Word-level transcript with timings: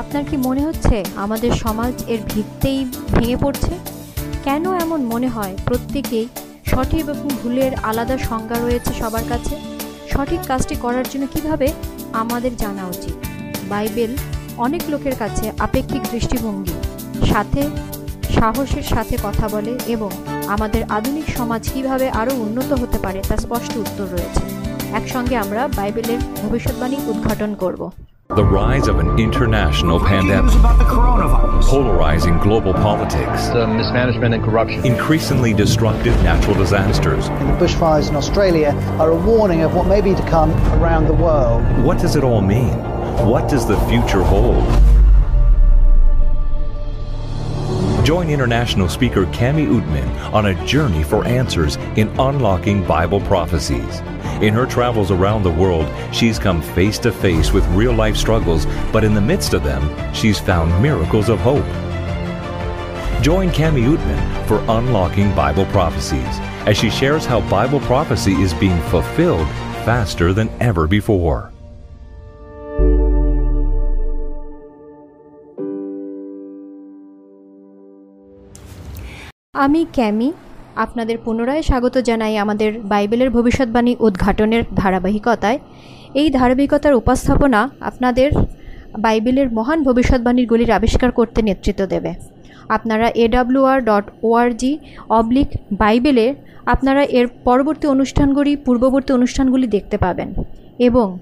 আপনার 0.00 0.24
কি 0.30 0.36
মনে 0.36 0.62
হচ্ছে 0.66 0.96
আমাদের 1.16 1.52
সমাজ 1.64 1.94
এর 2.12 2.20
ভিত্তেই 2.32 2.80
ভেঙে 3.14 3.36
পড়ছে? 3.36 3.74
কেন 4.44 4.64
এমন 4.84 5.00
মনে 5.12 5.28
হয় 5.28 5.54
প্রত্যেকেই? 5.66 6.26
সঠিক 6.70 7.04
এবং 7.04 7.28
ভুলের 7.42 7.72
আলাদা 7.82 8.18
সংজ্ঞা 8.18 8.58
রয়েছে 8.58 8.92
সবার 9.00 9.24
কাছে। 9.28 9.54
সঠিক 10.12 10.40
কাজটি 10.48 10.74
করার 10.74 11.06
জন্য 11.12 11.24
কীভাবে? 11.34 11.68
আমাদের 12.12 12.56
জানা 12.56 12.84
উচিত। 12.86 13.16
বাইবেল 13.68 14.12
অনেক 14.58 14.82
লোকের 14.88 15.16
কাছে 15.16 15.52
আপেক্ষিক 15.58 16.02
দৃষ্টিভঙ্গি, 16.12 16.76
সাথে 17.32 17.62
সাহসের 18.34 18.82
সাথে 18.82 19.14
কথা 19.22 19.46
বলে 19.48 19.72
এবং 19.86 20.10
আমাদের 20.46 20.82
আধুনিক 20.88 21.26
সমাজ 21.36 21.62
কীভাবে 21.74 22.06
আরও 22.10 22.32
উন্নত 22.34 22.70
হতে 22.72 22.98
পারে 22.98 23.20
তার 23.28 23.38
স্পষ্ট 23.38 23.72
উত্তর 23.76 24.06
রয়েছে। 24.10 24.44
একসঙ্গে 24.92 25.36
আমরা 25.36 25.68
বাইবেলের 25.68 26.20
ভবিষ্যৎবাণী 26.42 26.96
উদ্ঘাটন 27.06 27.54
করব। 27.54 27.82
The 28.36 28.44
rise 28.44 28.88
of 28.88 28.98
an 28.98 29.16
international 29.16 30.00
News 30.00 30.08
pandemic, 30.08 30.54
about 30.54 30.78
the 30.78 30.84
coronavirus. 30.84 31.68
polarizing 31.68 32.38
global 32.38 32.74
politics, 32.74 33.46
the 33.50 33.64
mismanagement 33.64 34.34
and 34.34 34.42
corruption. 34.42 34.84
increasingly 34.84 35.54
destructive 35.54 36.20
natural 36.24 36.56
disasters. 36.56 37.28
The 37.28 37.56
bushfires 37.60 38.08
in 38.08 38.16
Australia 38.16 38.70
are 38.98 39.12
a 39.12 39.16
warning 39.16 39.60
of 39.62 39.76
what 39.76 39.86
may 39.86 40.00
be 40.00 40.16
to 40.16 40.22
come 40.22 40.50
around 40.82 41.06
the 41.06 41.12
world. 41.14 41.62
What 41.84 41.98
does 42.00 42.16
it 42.16 42.24
all 42.24 42.40
mean? 42.40 42.74
What 43.24 43.48
does 43.48 43.68
the 43.68 43.78
future 43.86 44.24
hold? 44.24 44.64
Join 48.04 48.28
international 48.28 48.88
speaker 48.88 49.26
Cami 49.26 49.68
Utman 49.68 50.32
on 50.32 50.46
a 50.46 50.66
journey 50.66 51.04
for 51.04 51.24
answers 51.24 51.76
in 51.96 52.08
unlocking 52.18 52.84
Bible 52.84 53.20
prophecies. 53.20 54.02
In 54.41 54.53
her 54.53 54.65
travels 54.65 55.11
around 55.11 55.43
the 55.43 55.51
world, 55.51 55.87
she's 56.13 56.39
come 56.39 56.61
face 56.61 56.97
to 56.99 57.11
face 57.11 57.51
with 57.51 57.65
real 57.67 57.93
life 57.93 58.15
struggles, 58.15 58.65
but 58.91 59.03
in 59.03 59.13
the 59.13 59.21
midst 59.21 59.53
of 59.53 59.63
them, 59.63 59.83
she's 60.13 60.39
found 60.39 60.81
miracles 60.81 61.29
of 61.29 61.39
hope. 61.39 61.65
Join 63.21 63.49
Cami 63.49 63.83
Utman 63.83 64.47
for 64.47 64.59
Unlocking 64.69 65.35
Bible 65.35 65.65
Prophecies 65.67 66.39
as 66.65 66.77
she 66.77 66.89
shares 66.89 67.25
how 67.25 67.41
Bible 67.49 67.79
prophecy 67.81 68.33
is 68.33 68.53
being 68.53 68.79
fulfilled 68.83 69.47
faster 69.83 70.33
than 70.33 70.49
ever 70.59 70.87
before. 70.87 71.51
আমি 79.53 79.85
ক্যামি 79.93 80.29
আপনাদের 80.76 81.16
পুনরায় 81.24 81.62
স্বাগত 81.62 81.96
জানাই 81.98 82.34
আমাদের 82.36 82.70
বাইবেলের 82.92 83.30
ভবিষ্যৎবাণী 83.30 83.96
উদ্ঘাটনের 84.00 84.62
ধারাবাহিকতায়। 84.74 85.58
এই 86.14 86.30
ধারাবাহিকতার 86.30 86.94
উপস্থাপনা 86.94 87.60
আপনাদের 87.80 88.30
বাইবেলের 88.98 89.48
মহান 89.52 89.78
ভবিষ্যৎবাণীগুলির 89.82 90.70
আবিষ্কার 90.70 91.10
করতে 91.12 91.42
নেতৃত্ব 91.42 91.82
দেবে। 91.86 92.12
আপনারা 92.68 93.06
এডাব্লিউআর 93.24 93.78
ডট 93.84 94.04
ওআরজি 94.22 94.72
অবলিক 95.08 95.48
বাইবেলে 95.72 96.34
আপনারা 96.66 97.02
এর 97.18 97.26
পরবর্তী 97.44 97.86
অনুষ্ঠানগুলি, 97.86 98.56
পূর্ববর্তী 98.56 99.10
অনুষ্ঠানগুলি 99.12 99.66
দেখতে 99.66 99.96
পাবেন 99.98 100.28
এবং 100.78 101.18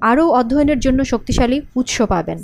আরও 0.00 0.24
অধ্যয়নের 0.30 0.78
জন্য 0.78 1.04
শক্তিশালী 1.04 1.60
উৎস 1.76 1.96
পাবেন। 2.02 2.38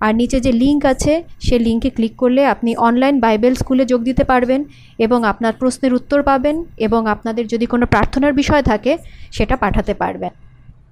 আর 0.00 0.12
নিচে 0.14 0.38
যে 0.40 0.52
লিঙ্ক 0.52 0.82
আছে, 0.86 1.12
সে 1.40 1.56
লিঙ্কে 1.58 1.90
ক্লিক 1.90 2.14
করলে 2.16 2.42
আপনি 2.46 2.70
অনলাইন 2.76 3.16
বাইবেল 3.20 3.54
স্কুলে 3.54 3.84
যোগ 3.84 4.00
দিতে 4.02 4.24
পারবেন 4.24 4.60
এবং 4.98 5.18
আপনার 5.24 5.52
প্রশ্নের 5.60 5.92
উত্তর 5.94 6.20
পাবেন 6.22 6.56
এবং 6.76 7.00
আপনাদের 7.06 7.44
যদি 7.46 7.66
কোনো 7.66 7.84
প্রার্থনার 7.86 8.32
বিষয় 8.32 8.62
থাকে, 8.62 8.92
সেটা 9.32 9.56
পাঠাতে 9.56 9.94
পারবেন। 9.94 10.32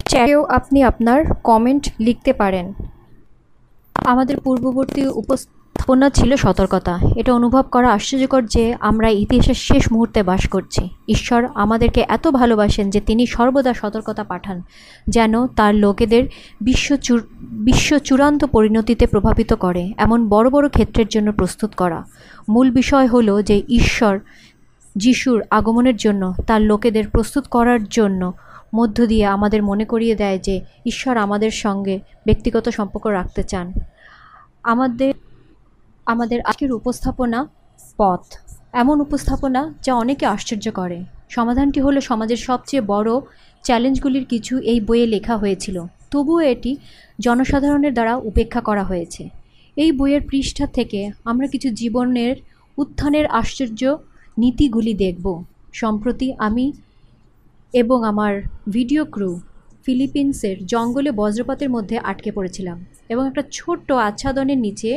চ্যাটেও 0.08 0.40
আপনি 0.58 0.78
আপনার 0.82 1.18
কমেন্ট 1.42 1.84
লিখতে 2.00 2.32
পারেন। 2.32 2.66
আমাদের 3.94 4.36
পূর্ববর্তী 4.40 5.02
উপস্থাপনা 5.88 6.10
ছিল 6.10 6.36
সতর্কতা। 6.36 6.98
এটা 7.16 7.30
অনুভব 7.34 7.64
করা 7.70 7.88
আশ্চর্যকর 7.92 8.42
যে 8.46 8.64
আমরা 8.80 9.08
ইতিহাসের 9.08 9.58
শেষ 9.68 9.92
মুহূর্তে 9.92 10.20
বাস 10.22 10.42
করছি। 10.48 10.82
ঈশ্বর 11.08 11.40
আমাদেরকে 11.54 12.00
এত 12.08 12.24
ভালোবাসেন 12.28 12.90
যে 12.90 13.00
তিনি 13.00 13.26
সর্বদা 13.26 13.72
সতর্কতা 13.74 14.24
পাঠান, 14.24 14.62
যেন 15.08 15.46
তার 15.46 15.74
লোকেদের 15.74 16.22
বিশ্ব 16.60 16.88
বিশ্ব 17.66 17.98
চূড়ান্ত 17.98 18.44
পরিণতিতে 18.44 19.06
প্রভাবিত 19.06 19.52
করে, 19.54 19.92
এমন 19.96 20.28
বড় 20.28 20.50
বড় 20.50 20.66
ক্ষেত্রের 20.68 21.08
জন্য 21.08 21.28
প্রস্তুত 21.32 21.70
করা। 21.74 22.04
মূল 22.48 22.70
বিষয় 22.70 23.06
হলো 23.06 23.34
যে 23.42 23.62
ঈশ্বর 23.68 24.14
যিশুর 24.96 25.42
আগমনের 25.50 25.96
জন্য, 25.96 26.22
তার 26.46 26.60
লোকেদের 26.62 27.08
প্রস্তুত 27.08 27.44
করার 27.46 27.84
জন্য 27.84 28.32
মধ্য 28.74 29.06
দিয়ে 29.06 29.26
আমাদের 29.26 29.62
মনে 29.62 29.84
করিয়ে 29.84 30.14
দেয় 30.14 30.38
যে 30.38 30.54
ঈশ্বর 30.86 31.14
আমাদের 31.16 31.50
সঙ্গে 31.50 31.94
ব্যক্তিগত 32.26 32.68
সম্পর্ক 32.68 33.06
রাখতে 33.06 33.42
চান। 33.42 33.66
আমাদের 34.62 35.12
আমাদের 36.06 36.40
আজকের 36.40 36.70
উপস্থাপনা 36.72 37.38
পথ। 37.98 38.22
এমন 38.72 38.96
উপস্থাপনা 39.00 39.60
যা 39.82 39.92
অনেকে 39.94 40.24
আশ্চর্য 40.26 40.66
করে। 40.70 40.98
সমাধানটি 41.28 41.80
হলো 41.80 41.98
সমাজের 42.00 42.36
সবচেয়ে 42.36 42.82
বড় 42.82 43.10
চ্যালেঞ্জগুলির 43.64 44.24
কিছু 44.24 44.54
এই 44.58 44.80
বইয়ে 44.80 45.06
লেখা 45.06 45.36
হয়েছিল। 45.36 45.76
তবুও 46.10 46.40
এটি 46.52 46.72
জনসাধারণের 47.20 47.92
দ্বারা 47.94 48.14
উপেক্ষা 48.16 48.60
করা 48.60 48.84
হয়েছে। 48.84 49.22
এই 49.76 49.92
বইয়ের 49.92 50.22
পৃষ্ঠা 50.30 50.66
থেকে 50.66 51.00
আমরা 51.24 51.46
কিছু 51.46 51.68
জীবনের 51.70 52.36
উত্থানের 52.78 53.26
আশ্চর্য 53.40 53.82
নীতিগুলি 54.38 54.94
দেখব। 54.94 55.26
সম্প্রতি 55.72 56.28
আমি 56.38 56.66
এবং 57.74 57.98
আমার 58.04 58.32
ভিডিও 58.68 59.02
ক্রু 59.04 59.30
ফিলিপিন্সের 59.84 60.56
জঙ্গলে 60.66 61.10
বজ্রপাতের 61.10 61.70
মধ্যে 61.70 61.96
আটকে 62.10 62.30
পড়েছিলাম 62.32 62.78
এবং 63.08 63.22
একটা 63.26 63.42
ছোট্ট 63.52 63.88
আচ্ছাদনের 64.08 64.58
নিচে 64.58 64.90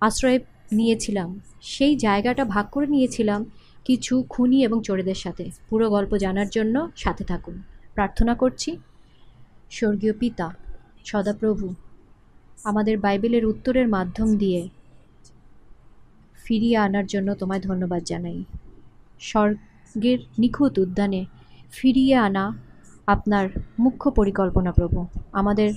আশ্রয় 0.00 0.38
নিয়েছিলাম। 0.72 1.40
সেই 1.62 1.96
জায়গাটা 1.96 2.44
ভাগ 2.44 2.66
করে 2.70 2.86
নিয়েছিলাম 2.86 3.44
কিছু 3.84 4.24
খুনি 4.28 4.64
এবং 4.64 4.82
চোরেদের 4.82 5.14
সাথে। 5.14 5.50
পুরো 5.68 5.90
গল্প 5.90 6.16
জানার 6.16 6.48
জন্য 6.48 6.90
সাথে 6.96 7.24
থাকুন। 7.24 7.62
প্রার্থনা 7.94 8.34
করছি, 8.34 8.76
স্বর্গীয় 9.70 10.12
পিতা, 10.12 10.54
সদাপ্রভু, 11.04 11.74
আমাদের 12.64 12.98
বাইবেলের 12.98 13.44
উত্তরের 13.46 13.88
মাধ্যম 13.88 14.36
দিয়ে 14.36 14.68
ফিরিয়ে 16.44 16.76
আনার 16.76 17.06
জন্য 17.06 17.34
তোমায় 17.34 17.60
ধন্যবাদ 17.60 18.02
জানাই। 18.04 18.44
স্বর্গের 19.20 20.18
নিখুঁত 20.38 20.78
উদ্যানে 20.78 21.24
ফিরিয়ে 21.72 22.16
আনা 22.16 22.58
আপনার 23.06 23.48
মুখ্য 23.78 24.10
পরিকল্পনা 24.10 24.72
প্রভু। 24.72 25.06
আমাদের 25.32 25.74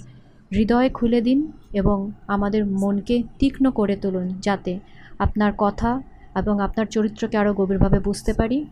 হৃদয় 0.52 0.90
খুলে 0.90 1.22
দিন 1.22 1.52
এবং 1.74 2.12
আমাদের 2.28 2.66
মনকে 2.66 3.24
তীক্ষ্ণ 3.40 3.72
করে 3.72 3.96
তুলুন 3.96 4.28
যাতে 4.40 4.80
আপনার 5.20 5.52
কথা 5.58 6.02
এবং 6.36 6.62
আপনার 6.62 6.86
চরিত্রকে 6.86 7.38
আরও 7.38 7.54
গভীরভাবে 7.54 8.00
বুঝতে 8.00 8.34
পারি। 8.34 8.66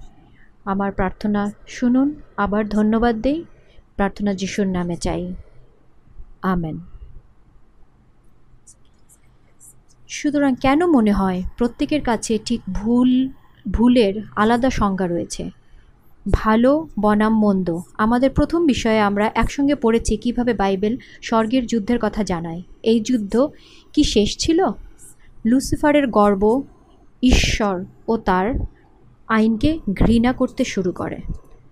আমার 0.66 0.92
প্রার্থনা 0.92 1.52
শুনুন, 1.68 2.16
আবার 2.38 2.70
ধন্যবাদ 2.70 3.16
দেই। 3.16 3.46
প্রার্থনা 3.96 4.34
যিশুর 4.34 4.68
নামে 4.68 4.96
চাই। 4.96 5.34
আমেন। 6.42 6.80
সুতরাং 10.08 10.56
কেন 10.56 10.86
মনে 10.86 11.12
হয় 11.12 11.44
প্রত্যেকের 11.58 12.02
কাছে 12.02 12.40
ঠিক 12.46 12.62
ভুল, 12.74 13.30
ভুলের 13.72 14.14
আলাদা 14.36 14.70
সংজ্ঞা 14.70 15.08
রয়েছে? 15.08 15.59
ভালো, 16.32 16.88
বনাম, 17.00 17.40
মন্দ। 17.40 17.80
আমাদের 17.98 18.30
প্রথম 18.30 18.66
বিষয়ে 18.66 19.00
আমরা 19.00 19.32
একসঙ্গে 19.36 19.76
পড়েছি 19.76 20.18
কীভাবে 20.18 20.54
বাইবেল 20.54 20.98
স্বর্গের 21.22 21.66
যুদ্ধের 21.66 22.00
কথা 22.02 22.24
জানায়। 22.24 22.62
এই 22.84 23.00
যুদ্ধ 23.00 23.50
কি 23.94 24.04
শেষ 24.04 24.38
ছিল? 24.38 24.66
লুসিফারের 25.46 26.08
গর্ব 26.08 26.62
ঈশ্বর 27.24 27.86
ও 28.08 28.18
তার 28.18 28.54
আইনকে 29.28 29.80
ঘৃণা 29.94 30.34
করতে 30.34 30.64
শুরু 30.64 30.92
করে। 30.92 31.18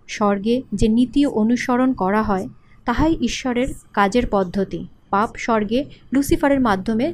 স্বর্গে 0.08 0.62
যে 0.74 0.88
নীতি 0.88 1.26
অনুসরণ 1.26 1.94
করা 1.94 2.24
হয়, 2.24 2.50
তাহাই 2.86 3.18
ঈশ্বরের 3.22 3.68
কাজের 3.94 4.24
পদ্ধতি। 4.32 4.88
পাপ 5.10 5.30
স্বর্গে 5.38 5.86
লুসিফারের 6.14 6.60
মাধ্যমে 6.60 7.14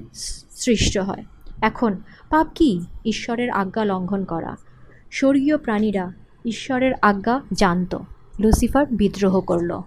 সৃষ্ট 0.52 0.98
হয়। 0.98 1.24
এখন 1.62 1.98
পাপ 2.30 2.48
কি? 2.56 2.82
ঈশ্বরের 3.06 3.50
আজ্ঞা 3.50 3.86
লঙ্ঘন 3.86 4.24
করা। 4.24 4.56
স্বর্গীয় 5.12 5.58
প্রাণীরা 5.58 6.23
ঈশ্বরের 6.46 6.92
আজ্ঞা 7.02 7.42
জানত। 7.54 7.96
লুসিফার 8.40 8.86
বিদ্রোহ 8.92 9.42
করল। 9.42 9.82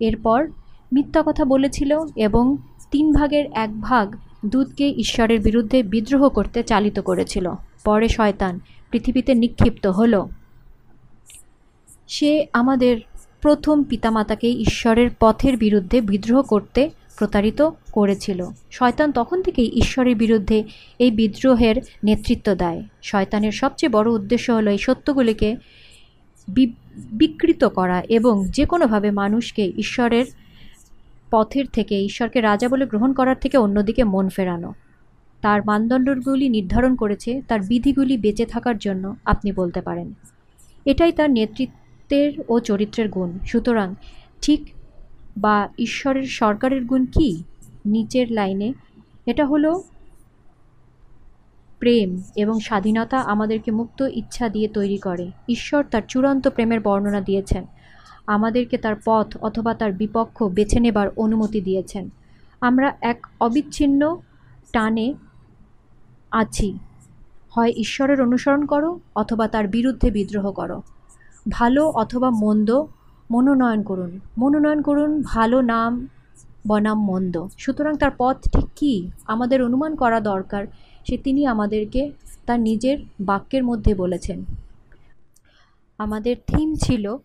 এরপর 0.00 0.48
মিথ্যা 0.92 1.22
কথা 1.26 1.44
বলেছিল 1.44 1.98
এবং 2.16 2.56
তিন 2.90 3.12
ভাগের 3.12 3.46
এক 3.52 3.80
ভাগ 3.80 4.16
দুধকে 4.46 4.88
ঈশ্বরের 4.88 5.40
বিরুদ্ধে 5.40 5.82
বিদ্রোহ 5.82 6.28
করতে 6.28 6.62
চালিত 6.62 6.98
করেছিল। 6.98 7.50
পরে 7.84 8.08
শয়তান 8.08 8.60
পৃথিবীতে 8.90 9.34
নিক্ষিপ্ত 9.34 9.86
হল। 9.86 10.26
সে 12.08 12.46
আমাদের 12.52 13.00
প্রথম 13.40 13.84
পিতামাতাকে 13.84 14.50
ঈশ্বরের 14.50 15.10
পথের 15.20 15.56
বিরুদ্ধে 15.56 16.00
বিদ্রোহ 16.00 16.42
করতে 16.42 16.90
প্রতারিত 17.18 17.70
করেছিল। 17.92 18.46
শয়তান 18.70 19.12
তখন 19.12 19.42
থেকেই 19.42 19.70
ঈশ্বরের 19.74 20.16
বিরুদ্ধে 20.16 20.64
এই 20.98 21.10
বিদ্রোহের 21.10 21.76
নেতৃত্ব 22.04 22.54
দেয়। 22.54 22.82
শয়তানের 23.02 23.52
সবচেয়ে 23.52 23.90
বড় 23.90 24.12
উদ্দেশ্য 24.12 24.52
হলো 24.52 24.70
এই 24.70 24.78
সত্যগুলিকে 24.78 25.56
বিকৃত 27.12 27.64
করা 27.64 28.02
এবং 28.08 28.48
যে 28.48 28.64
কোনোভাবে 28.64 29.10
মানুষকে 29.10 29.72
ঈশ্বরের 29.76 30.26
পথের 31.30 31.66
থেকে, 31.66 32.00
ঈশ্বরকে 32.00 32.40
রাজা 32.40 32.68
বলে 32.68 32.86
গ্রহণ 32.86 33.12
করার 33.12 33.36
থেকে 33.36 33.56
অন্যদিকে 33.56 34.04
মন 34.04 34.28
ফেরানো। 34.28 34.74
তার 35.40 35.64
মানদণ্ডগুলি 35.64 36.48
নির্ধারণ 36.48 36.96
করেছে, 36.96 37.42
তার 37.48 37.60
বিধিগুলি 37.60 38.16
বেঁচে 38.16 38.46
থাকার 38.46 38.78
জন্য 38.78 39.16
আপনি 39.24 39.52
বলতে 39.52 39.80
পারেন। 39.80 40.14
এটাই 40.84 41.12
তার 41.12 41.30
নেতৃত্বের 41.30 42.32
ও 42.48 42.60
চরিত্রের 42.60 43.08
গুণ। 43.08 43.38
সুতরাং 43.46 43.94
ঠিক 44.42 44.70
বা 45.36 45.68
ঈশ্বরের 45.78 46.22
সরকারের 46.22 46.84
গুণ 46.84 47.06
কি? 47.06 47.42
নিচের 47.86 48.32
লাইনে, 48.32 48.72
এটা 49.26 49.46
হলো 49.46 49.82
প্রেম 51.82 52.22
এবং 52.36 52.60
স্বাধীনতা 52.60 53.18
আমাদেরকে 53.20 53.70
মুক্ত 53.70 54.00
ইচ্ছা 54.00 54.48
দিয়ে 54.48 54.68
তৈরি 54.68 54.98
করে। 54.98 55.30
ঈশ্বর 55.48 55.84
তার 55.90 56.02
চূড়ান্ত 56.08 56.48
প্রেমের 56.48 56.80
বর্ণনা 56.80 57.20
দিয়েছেন। 57.20 57.66
আমাদেরকে 58.26 58.76
তার 58.78 58.96
পথ 59.04 59.36
অথবা 59.40 59.74
তার 59.74 59.92
বিপক্ষ 59.92 60.44
বেছে 60.44 60.80
নেবার 60.80 61.08
অনুমতি 61.16 61.60
দিয়েছেন। 61.60 62.10
আমরা 62.60 62.88
এক 63.00 63.26
অবিচ্ছিন্ন 63.40 64.16
টানে 64.72 65.14
আছি। 66.30 66.78
হয় 67.50 67.72
ঈশ্বরের 67.76 68.22
অনুসরণ 68.22 68.66
করো 68.66 69.00
অথবা 69.16 69.48
তার 69.48 69.68
বিরুদ্ধে 69.68 70.10
বিদ্রোহ 70.10 70.52
করো। 70.52 70.82
ভালো 71.50 71.82
অথবা 71.88 72.30
মন্দ, 72.30 72.70
মনোনয়ন 73.30 73.82
করুন। 73.82 74.20
মনোনয়ন 74.38 74.82
করুন, 74.82 75.22
ভালো 75.22 75.60
নাম, 75.60 76.08
বনাম, 76.68 76.98
মন্দ। 77.04 77.46
সুতরাং 77.58 77.94
তার 77.96 78.10
পথ 78.18 78.36
ঠিক 78.52 78.66
কী? 78.76 78.94
আমাদের 79.26 79.62
অনুমান 79.62 79.96
করা 79.96 80.20
দরকার। 80.20 80.66
সে 81.08 81.18
তিনি 81.18 81.46
আমাদেরকে 81.46 82.12
তার 82.46 82.60
নিজের 82.60 82.98
বাক্যের 83.20 83.64
মধ্যে 83.64 83.94
বলেছেন। 83.94 84.44
আমাদের 85.98 86.36
থিম 86.46 86.74
ছিল, 86.74 87.16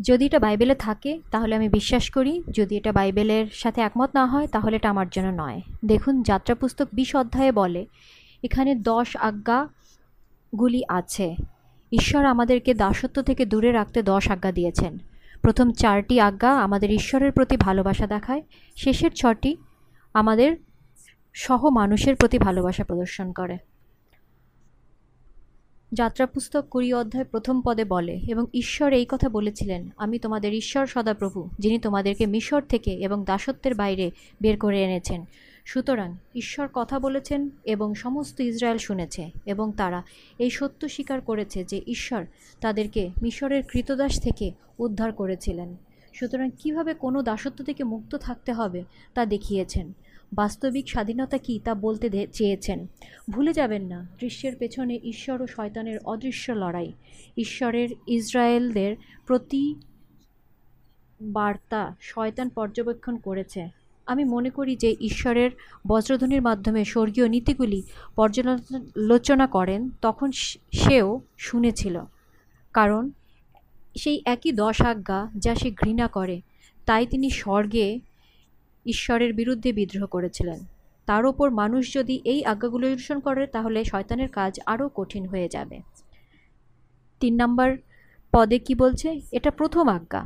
যদি 0.00 0.26
এটা 0.26 0.38
বাইবেলে 0.38 0.74
থাকে, 0.74 1.20
তাহলে 1.30 1.54
আমি 1.54 1.68
বিশ্বাস 1.68 2.10
করি, 2.10 2.42
যদি 2.50 2.76
এটা 2.76 2.92
বাইবেলের 2.92 3.46
সাথে 3.52 3.80
একমত 3.80 4.10
না 4.14 4.26
হয়, 4.26 4.46
তাহলে 4.46 4.76
এটা 4.76 4.90
আমার 4.90 5.06
জন্য 5.10 5.42
নয়। 5.42 5.60
দেখুন 5.84 6.22
যাত্রা 6.22 6.54
পুস্তক 6.54 6.88
বিশ 6.92 7.16
অধ্যায়ে 7.16 7.52
বলে, 7.52 7.86
এখানে 8.42 8.74
দশ 8.74 9.16
আজ্ঞাগুলি 9.16 10.82
আছে। 10.88 11.36
ঈশ্বর 11.92 12.24
আমাদেরকে 12.24 12.74
দাসত্ব 12.74 13.22
থেকে 13.22 13.46
দূরে 13.46 13.72
রাখতে 13.72 14.02
দশ 14.02 14.30
আজ্ঞা 14.30 14.52
দিয়েছেন। 14.52 14.98
প্রথম 15.42 15.72
চারটি 15.72 16.20
আজ্ঞা 16.20 16.50
আমাদের 16.50 16.90
ঈশ্বরের 16.90 17.32
প্রতি 17.32 17.56
ভালোবাসা 17.56 18.06
দেখায়। 18.06 18.42
শেষের 18.76 19.10
ছটি 19.10 19.56
আমাদের 20.14 20.56
সহ 21.34 21.68
মানুষের 21.68 22.16
প্রতি 22.16 22.38
ভালোবাসা 22.38 22.84
প্রদর্শন 22.84 23.32
করে। 23.32 23.58
যাত্রা 25.92 26.26
পুস্তক 26.26 26.64
কুড়ি 26.70 26.94
অধ্যায় 26.94 27.24
প্রথম 27.24 27.60
পদে 27.60 27.84
বলে, 27.84 28.20
এবং 28.28 28.46
ঈশ্বর 28.54 28.92
এই 28.92 29.06
কথা 29.08 29.28
বলেছিলেন, 29.28 29.90
আমি 29.96 30.18
তোমাদের 30.18 30.54
ঈশ্বর 30.54 30.86
সদাপ্রভু, 30.86 31.48
যিনি 31.58 31.78
তোমাদেরকে 31.78 32.26
মিশর 32.26 32.62
থেকে 32.62 32.90
এবং 32.90 33.24
দাসত্বের 33.26 33.74
বাইরে 33.74 34.10
বের 34.40 34.58
করে 34.58 34.84
এনেছেন। 34.84 35.24
সুতরাং 35.64 36.16
ঈশ্বর 36.34 36.68
কথা 36.72 36.98
বলেছেন 36.98 37.50
এবং 37.64 37.94
সমস্ত 37.94 38.40
ইসরায়েল 38.40 38.78
শুনেছে, 38.78 39.30
এবং 39.46 39.72
তারা 39.72 40.02
এই 40.38 40.50
সত্য 40.50 40.88
স্বীকার 40.88 41.20
করেছে 41.20 41.64
যে 41.64 41.82
ঈশ্বর 41.86 42.24
তাদেরকে 42.60 43.10
মিশরের 43.22 43.62
কৃতদাস 43.62 44.20
থেকে 44.20 44.52
উদ্ধার 44.78 45.12
করেছিলেন। 45.12 45.76
সুতরাং 46.12 46.50
কীভাবে 46.58 46.94
কোনো 46.94 47.22
দাসত্ব 47.22 47.64
থেকে 47.64 47.84
মুক্ত 47.84 48.16
থাকতে 48.16 48.52
হবে 48.52 48.84
তা 49.14 49.26
দেখিয়েছেন। 49.26 49.92
বাস্তবিক 50.32 50.88
স্বাধীনতা 50.88 51.38
কী 51.38 51.60
তা 51.64 51.74
বলতে 51.74 52.26
চেয়েছেন। 52.32 52.86
ভুলে 53.30 53.52
যাবেন 53.52 53.82
না 53.82 54.06
দৃশ্যের 54.20 54.56
পেছনে 54.56 55.00
ঈশ্বর 55.02 55.42
ও 55.42 55.46
শয়তানের 55.46 55.98
অদৃশ্য 56.04 56.52
লড়াই। 56.52 56.92
ঈশ্বরের 57.36 57.88
ইসরায়েলদের 58.06 58.96
প্রতি 59.26 59.74
বার্তা 61.22 61.96
শয়তান 62.00 62.48
পর্যবেক্ষণ 62.48 63.16
করেছে। 63.16 63.68
আমি 64.06 64.24
মনে 64.24 64.50
করি 64.50 64.76
যে 64.76 64.96
ঈশ্বরের 65.00 65.50
বজ্রধ্বনির 65.86 66.42
মাধ্যমে 66.42 66.84
স্বর্গীয় 66.84 67.28
নীতিগুলি 67.28 67.82
পর্যালোচনা 68.16 69.46
করেন, 69.46 69.90
তখন 70.02 70.30
সেও 70.72 71.20
শুনেছিল। 71.38 72.00
কারণ 72.72 73.10
সেই 73.98 74.22
একই 74.24 74.52
দশ 74.52 74.82
আজ্ঞা 74.82 75.30
যা 75.36 75.54
সে 75.54 75.70
ঘৃণা 75.70 76.08
করে, 76.08 76.40
তাই 76.86 77.06
তিনি 77.06 77.30
স্বর্গে 77.30 78.00
ঈশ্বরের 78.86 79.32
বিরুদ্ধে 79.32 79.72
বিদ্রোহ 79.72 80.06
করেছিলেন। 80.06 80.60
তার 81.06 81.26
ওপর 81.26 81.50
মানুষ 81.50 81.94
যদি 81.94 82.20
এই 82.24 82.44
আজ্ঞাগুলো 82.44 82.86
অনুসরণ 82.86 83.20
করে, 83.20 83.46
তাহলে 83.46 83.84
শয়তানের 83.84 84.28
কাজ 84.28 84.60
আরও 84.66 84.90
কঠিন 84.94 85.26
হয়ে 85.26 85.48
যাবে। 85.48 85.80
তিন 87.20 87.42
নম্বর 87.42 87.76
পদে 88.32 88.58
কি 88.58 88.74
বলছে? 88.74 89.20
এটা 89.32 89.50
প্রথম 89.50 89.88
আজ্ঞা। 89.88 90.22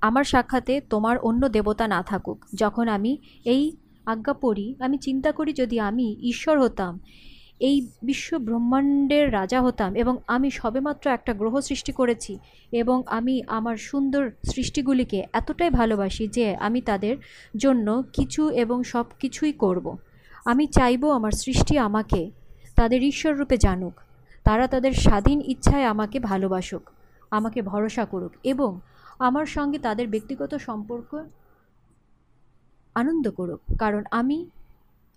আমার 0.00 0.24
সাক্ষাতে 0.24 0.80
তোমার 0.80 1.18
অন্য 1.18 1.48
দেবতা 1.48 1.88
না 1.88 2.02
থাকুক। 2.02 2.44
যখন 2.54 2.88
আমি 2.88 3.18
এই 3.44 3.76
আজ্ঞা 4.06 4.32
পড়ি, 4.32 4.74
আমি 4.80 4.98
চিন্তা 4.98 5.32
করি 5.32 5.52
যদি 5.52 5.80
আমি 5.80 6.16
ঈশ্বর 6.20 6.60
হতাম 6.60 7.00
এই 7.60 7.76
বিশ্ব 8.02 8.38
ব্রহ্মাণ্ডের 8.38 9.32
রাজা 9.32 9.60
হতাম 9.60 9.94
এবং 9.94 10.16
আমি 10.26 10.50
সবেমাত্র 10.50 11.08
একটা 11.10 11.32
গ্রহ 11.34 11.60
সৃষ্টি 11.60 11.92
করেছি 11.92 12.38
এবং 12.72 13.02
আমি 13.06 13.42
আমার 13.48 13.76
সুন্দর 13.76 14.30
সৃষ্টিগুলিকে 14.44 15.26
এতটাই 15.32 15.70
ভালোবাসি 15.70 16.28
যে 16.28 16.56
আমি 16.56 16.80
তাদের 16.80 17.16
জন্য 17.56 18.04
কিছু 18.12 18.50
এবং 18.50 18.84
সব 18.84 19.06
কিছুই 19.20 19.52
করব। 19.52 19.96
আমি 20.46 20.66
চাইব 20.66 21.02
আমার 21.10 21.32
সৃষ্টি 21.32 21.78
আমাকে, 21.78 22.30
তাদের 22.76 23.02
ঈশ্বর 23.02 23.36
রূপে 23.36 23.56
জানুক 23.56 23.94
তারা 24.44 24.66
তাদের 24.66 24.92
স্বাধীন 24.92 25.40
ইচ্ছায় 25.40 25.84
আমাকে 25.84 26.20
ভালোবাসুক, 26.20 26.90
আমাকে 27.30 27.62
ভরসা 27.62 28.04
করুক 28.04 28.32
এবং 28.44 28.80
আমার 29.18 29.46
সঙ্গে 29.46 29.78
তাদের 29.78 30.08
ব্যক্তিগত 30.08 30.54
সম্পর্ক 30.54 31.10
আনন্দ 32.96 33.30
করুক, 33.30 33.60
কারণ 33.78 34.04
আমি 34.10 34.46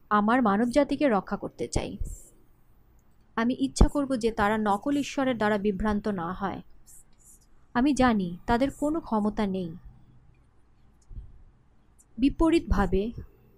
আমার 0.09 0.41
মানবজাতিকে 0.41 1.07
রক্ষা 1.07 1.37
করতে 1.37 1.67
চাই 1.67 1.97
আমি 3.41 3.53
ইচ্ছা 3.59 3.87
করব 3.87 4.11
যে 4.15 4.29
তারা 4.31 4.57
নকল 4.57 4.95
ঈশ্বরের 4.97 5.37
দ্বারা 5.37 5.57
বিভ্রান্ত 5.57 6.05
না 6.21 6.27
হয়। 6.33 6.59
আমি 7.73 7.91
জানি 7.93 8.29
তাদের 8.47 8.69
কোনো 8.79 8.99
ক্ষমতা 8.99 9.45
নেই। 9.47 9.69
বিপরীতভাবে, 12.17 13.03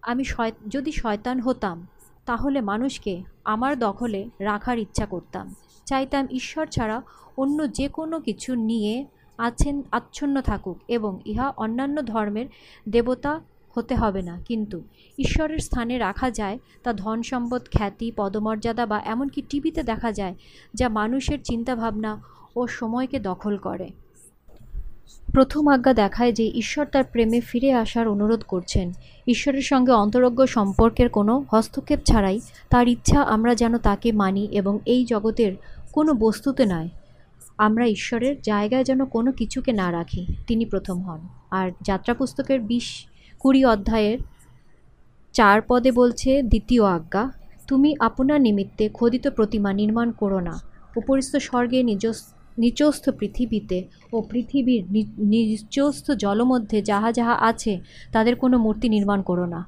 আমি 0.01 0.23
যদি 0.67 0.91
শয়তান 0.91 1.37
হতাম, 1.39 1.77
তাহলে 2.25 2.59
মানুষকে 2.61 3.13
আমার 3.43 3.73
দখলে 3.79 4.21
রাখার 4.39 4.77
ইচ্ছা 4.79 5.05
করতাম। 5.05 5.45
চাইতাম 5.85 6.25
ঈশ্বর 6.31 6.65
ছাড়া 6.67 6.97
অন্য 7.37 7.57
যে 7.71 7.87
কোনো 7.87 8.15
কিছু 8.19 8.51
নিয়ে 8.69 8.95
আছেন 9.37 9.75
আচ্ছন্ন 9.91 10.35
থাকুক 10.41 10.77
এবং 10.87 11.11
ইহা 11.25 11.47
অন্যান্য 11.57 11.97
ধর্মের 12.05 12.47
দেবতা 12.89 13.33
হতে 13.73 13.95
হবে 13.95 14.21
না। 14.21 14.39
কিন্তু 14.47 14.81
ঈশ্বরের 15.17 15.59
স্থানে 15.59 15.97
রাখা 15.97 16.31
যায়, 16.31 16.59
তা 16.83 16.93
ধন 16.93 17.21
সম্পদ, 17.21 17.61
খ্যাতি, 17.77 18.11
পদমর্যাদা 18.15 18.85
বা 18.85 19.01
এমনকি 19.05 19.41
টিভিতে 19.49 19.83
দেখা 19.83 20.11
যায়, 20.11 20.35
যা 20.73 20.89
মানুষের 20.89 21.39
চিন্তাভাবনা 21.43 22.21
ও 22.55 22.67
সময়কে 22.67 23.19
দখল 23.19 23.57
করে। 23.57 23.89
প্রথম 25.33 25.67
আজ্ঞা 25.67 25.93
দেখায় 25.93 26.31
যে 26.31 26.51
ঈশ্বর 26.53 26.85
তার 26.85 27.03
প্রেমে 27.03 27.41
ফিরে 27.41 27.73
আসার 27.73 28.07
অনুরোধ 28.07 28.43
করছেন। 28.43 28.91
ঈশ্বরের 29.27 29.61
সঙ্গে 29.61 29.91
অন্তরজ্ঞ 29.91 30.45
সম্পর্কের 30.45 31.09
কোনো 31.09 31.45
হস্তক্ষেপ 31.51 31.99
ছাড়াই 32.03 32.39
তার 32.69 32.87
ইচ্ছা 32.87 33.21
আমরা 33.21 33.55
যেন 33.55 33.77
তাকে 33.77 34.11
মানি 34.11 34.47
এবং 34.51 34.79
এই 34.85 35.05
জগতের 35.05 35.53
কোনো 35.91 36.13
বস্তুতে 36.13 36.65
নয়। 36.65 36.89
আমরা 37.57 37.85
ঈশ্বরের 37.85 38.41
জায়গায় 38.41 38.83
যেন 38.83 39.05
কোনো 39.05 39.31
কিছুকে 39.31 39.71
না 39.71 39.91
রাখি। 39.91 40.25
তিনি 40.47 40.65
প্রথম 40.65 41.01
হন। 41.01 41.19
আর 41.51 41.71
যাত্রা 41.81 42.13
পুস্তকের 42.13 42.59
বিশ 42.59 43.05
কুড়ি 43.41 43.65
অধ্যায়ের 43.65 44.17
চার 45.33 45.61
পদে 45.67 45.91
বলছে, 45.91 46.43
দ্বিতীয় 46.43 46.83
আজ্ঞা, 46.85 47.23
তুমি 47.67 47.95
আপনার 47.99 48.41
নিমিত্তে 48.41 48.89
খোদিত 48.89 49.27
প্রতিমা 49.27 49.73
নির্মাণ 49.73 50.11
করো 50.11 50.39
না। 50.39 50.55
উপরিস্থ 50.95 51.35
স্বর্গে 51.35 51.83
নিচস্থ 52.57 53.09
পৃথিবীতে 53.09 53.77
ও 54.13 54.21
পৃথিবীর 54.21 54.81
নিচস্থ 55.19 56.11
জলমধ্যে 56.11 56.81
যাহা 56.81 57.11
যাহা 57.11 57.35
আছে, 57.49 57.79
তাদের 58.11 58.35
কোনো 58.35 58.57
মূর্তি 58.57 58.89
নির্মাণ 58.89 59.21
করো 59.21 59.45
না। 59.45 59.67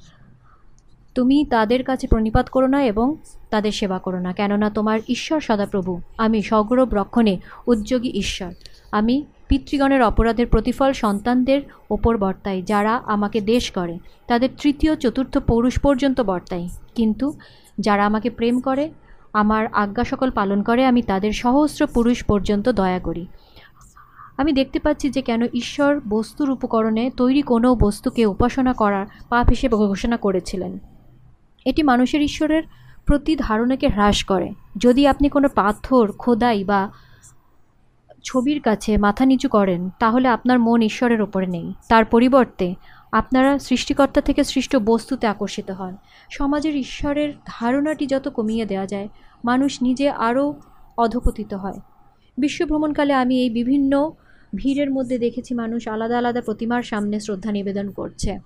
তুমি 1.15 1.46
তাদের 1.50 1.84
কাছে 1.84 2.08
প্রণিপাত 2.08 2.50
করো 2.50 2.68
না 2.68 2.84
এবং 2.84 3.15
তাদের 3.50 3.72
সেবা 3.72 4.00
করো 4.00 4.20
না। 4.20 4.34
কেননা 4.34 4.70
তোমার 4.70 5.00
ঈশ্বর 5.08 5.39
সদাপ্রভু। 5.39 6.01
আমি 6.18 6.42
সগৌরব 6.42 6.94
রক্ষণে 6.94 7.38
উদ্যোগী 7.68 8.12
ঈশ্বর। 8.13 8.51
আমি 8.92 9.15
পিতৃগণের 9.53 10.01
অপরাধের 10.01 10.48
প্রতিফল 10.48 10.93
সন্তানদের 10.93 11.62
ওপর 11.89 12.17
বর্তাই 12.17 12.62
যারা 12.62 13.01
আমাকে 13.05 13.41
দেশ 13.41 13.72
করে, 13.72 14.00
তাদের 14.27 14.50
তৃতীয়, 14.62 14.95
চতুর্থ 14.95 15.38
পৌরুষ 15.38 15.79
পর্যন্ত 15.79 16.22
বর্তাই 16.22 16.69
কিন্তু 16.95 17.33
যারা 17.79 18.05
আমাকে 18.05 18.29
প্রেম 18.29 18.60
করে, 18.60 18.91
আমার 19.33 19.67
আজ্ঞা 19.74 20.03
সকল 20.03 20.31
পালন 20.31 20.63
করে, 20.63 20.86
আমি 20.86 21.01
তাদের 21.01 21.31
সহস্র 21.31 21.88
পুরুষ 21.88 22.24
পর্যন্ত 22.24 22.69
দয়া 22.69 23.00
করি। 23.00 23.27
আমি 24.38 24.51
দেখতে 24.51 24.79
পাচ্ছি 24.79 25.10
যে 25.10 25.22
কেন 25.22 25.41
ঈশ্বর 25.53 26.01
বস্তুর 26.10 26.50
উপকরণে 26.50 27.12
তৈরি 27.17 27.41
কোনো 27.41 27.75
বস্তুকে 27.75 28.25
উপাসনা 28.25 28.74
করার 28.74 29.05
পাপ 29.29 29.50
হিসেবে 29.50 29.75
ঘোষণা 29.75 30.17
করেছিলেন। 30.17 30.79
এটি 31.65 31.83
মানুষের 31.83 32.22
ঈশ্বরের 32.22 32.63
প্রতি 33.05 33.36
ধারণাকে 33.36 33.88
হ্রাস 33.88 34.24
করে। 34.24 34.53
যদি 34.77 35.07
আপনি 35.07 35.29
কোনো 35.29 35.50
পাথর, 35.50 36.12
খোদাই 36.12 36.63
বা 36.63 36.91
ছবির 38.24 38.62
কাছে 38.62 38.98
মাথা 38.98 39.25
নিচু 39.25 39.50
করেন, 39.50 39.89
তাহলে 40.00 40.27
আপনার 40.27 40.60
মন 40.60 40.82
ঈশ্বরের 40.82 41.22
ওপরে 41.22 41.48
নেই। 41.48 41.74
তার 41.89 42.06
পরিবর্তে, 42.06 42.75
আপনারা 43.12 43.60
সৃষ্টিকর্তা 43.60 44.22
থেকে 44.22 44.44
সৃষ্ট 44.44 44.75
বস্তুতে 44.75 45.27
আকর্ষিত 45.27 45.72
হন। 45.72 45.98
সমাজের 46.30 46.75
ঈশ্বরের 46.75 47.34
ধারণাটি 47.46 48.06
যত 48.06 48.27
কমিয়ে 48.27 48.65
দেওয়া 48.65 48.88
যায়, 48.88 49.10
মানুষ 49.46 49.82
নিজে 49.82 50.10
আরও 50.10 50.53
অধপতিত 50.98 51.53
হয়। 51.53 51.80
বিশ্ব 52.38 52.65
ভ্রমণকালে 52.65 53.13
আমি 53.13 53.42
এই 53.42 53.50
বিভিন্ন 53.50 54.12
ভিড়ের 54.56 54.92
মধ্যে 54.92 55.18
দেখেছি 55.18 55.53
মানুষ 55.53 55.88
আলাদা 55.88 56.18
আলাদা 56.18 56.42
প্রতিমার 56.42 56.84
সামনে 56.84 57.20
শ্রদ্ধা 57.20 57.51
নিবেদন 57.51 57.92
করছে। 57.92 58.39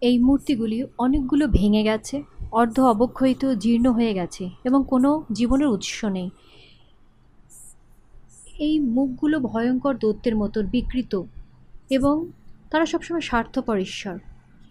এই 0.00 0.18
মূর্তিগুলি 0.18 0.84
অনেকগুলো 0.98 1.46
ভেঙে 1.46 1.82
গেছে, 1.82 2.22
অর্ধ 2.52 2.80
অবক্ষয়িত, 2.80 3.54
জীর্ণ 3.54 3.86
হয়ে 3.90 4.14
গেছে 4.14 4.50
এবং 4.64 4.84
কোনো 4.88 5.22
জীবনের 5.32 5.66
উৎস 5.66 6.04
নেই। 6.04 6.30
এই 8.62 8.80
মুখগুলো 8.80 9.40
ভয়ঙ্কর 9.40 9.94
দৈত্যের 9.98 10.36
মতো 10.36 10.62
বিকৃত 10.62 11.22
এবং 11.90 12.30
তারা 12.70 12.86
সবসময় 12.86 13.20
স্বার্থপর 13.20 13.78
ঈশ্বর। 13.78 14.18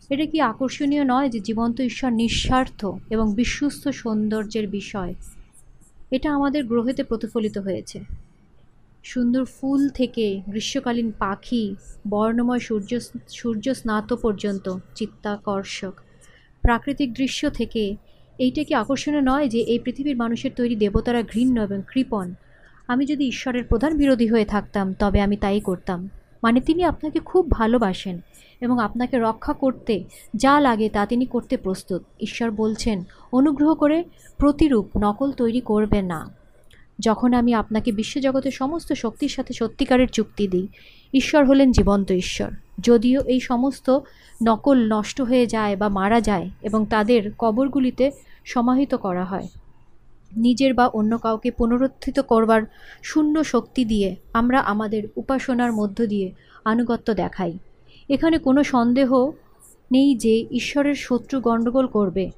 এটা 0.09 0.25
কি 0.25 0.41
আকর্ষণীয় 0.41 1.03
নয় 1.03 1.29
যে 1.29 1.39
জীবন্ত 1.39 1.81
ঈশ্বর 1.81 2.11
নিঃস্বার্থ 2.11 2.85
এবং 3.09 3.35
বিশ্বস্ত 3.35 3.87
সৌন্দর্যের 3.87 4.67
বিষয়? 4.67 5.13
এটা 6.11 6.35
আমাদের 6.35 6.65
গ্রহেতে 6.65 7.03
প্রতিফলিত 7.03 7.57
হয়েছে। 7.57 7.99
সুন্দর 9.03 9.45
ফুল 9.45 9.89
থেকে 9.89 10.41
গ্রীষ্মকালীন 10.49 11.11
পাখি, 11.19 11.75
বর্ণময় 12.09 12.59
সূর্য 12.59 12.99
সূর্য 13.29 13.73
স্নাত 13.73 14.13
পর্যন্ত 14.13 14.77
চিত্তাকর্ষক। 14.95 15.93
প্রাকৃতিক 16.61 17.13
দৃশ্য 17.13 17.49
থেকে 17.49 17.95
এইটা 18.39 18.63
কি 18.63 18.73
আকর্ষণীয় 18.73 19.21
নয় 19.21 19.47
যে 19.49 19.59
এই 19.59 19.79
পৃথিবীর 19.79 20.17
মানুষের 20.17 20.51
তৈরি 20.55 20.75
দেবতারা 20.75 21.21
ঘৃণ্য 21.23 21.59
এবং 21.59 21.81
কৃপণ? 21.93 22.33
আমি 22.87 23.05
যদি 23.05 23.27
ঈশ্বরের 23.27 23.63
প্রধান 23.63 23.97
বিরোধী 23.97 24.27
হয়ে 24.27 24.45
থাকতাম, 24.45 24.93
তবে 24.93 25.21
আমি 25.21 25.37
তাই 25.37 25.59
করতাম। 25.59 26.09
মানে 26.43 26.61
তিনি 26.61 26.83
আপনাকে 26.83 27.19
খুব 27.19 27.51
ভালোবাসেন 27.51 28.21
এবং 28.61 28.79
আপনাকে 28.79 29.19
রক্ষা 29.19 29.53
করতে 29.53 30.03
যা 30.35 30.59
লাগে 30.59 30.89
তা 30.89 31.05
তিনি 31.05 31.25
করতে 31.25 31.57
প্রস্তুত। 31.57 32.01
ঈশ্বর 32.19 32.51
বলছেন, 32.51 33.03
অনুগ্রহ 33.31 33.75
করে 33.75 34.03
প্রতিরূপ 34.37 34.85
নকল 35.01 35.31
তৈরি 35.31 35.61
করবে 35.61 36.01
না। 36.01 36.33
যখন 36.99 37.33
আমি 37.33 37.53
আপনাকে 37.53 37.91
বিশ্বজগতের 37.91 38.51
সমস্ত 38.51 38.93
শক্তির 38.93 39.29
সাথে 39.29 39.53
সত্যিকারের 39.53 40.07
চুক্তি 40.07 40.47
দিই, 40.47 40.67
ঈশ্বর 41.13 41.45
হলেন 41.45 41.71
জীবন্ত 41.71 42.11
ঈশ্বর। 42.11 42.51
যদিও 42.79 43.21
এই 43.21 43.39
সমস্ত 43.39 43.99
নকল 44.47 44.93
নষ্ট 44.93 45.21
হয়ে 45.21 45.45
যায় 45.45 45.75
বা 45.75 45.89
মারা 45.89 46.21
যায় 46.21 46.49
এবং 46.61 46.85
তাদের 46.85 47.31
কবরগুলিতে 47.37 48.11
সমাহিত 48.45 48.95
করা 48.95 49.23
হয়। 49.23 49.47
নিজের 50.37 50.73
বা 50.73 50.87
অন্য 50.87 51.17
কাউকে 51.17 51.51
পুনরুত্থিত 51.51 52.19
করবার 52.19 52.61
শূন্য 53.03 53.43
শক্তি 53.43 53.85
দিয়ে 53.85 54.15
আমরা 54.33 54.59
আমাদের 54.59 55.03
উপাসনার 55.15 55.73
মধ্য 55.73 56.07
দিয়ে 56.07 56.31
আনুগত্য 56.65 57.13
দেখাই। 57.13 57.57
এখানে 58.09 58.37
কোনো 58.37 58.63
সন্দেহ 58.63 59.31
নেই 59.91 60.15
যে 60.15 60.47
ঈশ্বরের 60.51 60.95
শত্রু 60.95 61.41
গণ্ডগোল 61.41 61.87
করবে। 61.87 62.31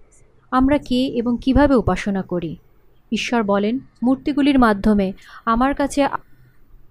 আমরা 0.52 0.78
কে 0.78 1.06
এবং 1.06 1.38
কীভাবে 1.42 1.76
উপাসনা 1.76 2.22
করি? 2.22 2.56
ঈশ্বর 3.12 3.44
বলেন, 3.44 3.80
মূর্তিগুলির 4.04 4.60
মাধ্যমে 4.60 5.14
আমার 5.46 5.74
কাছে 5.74 6.08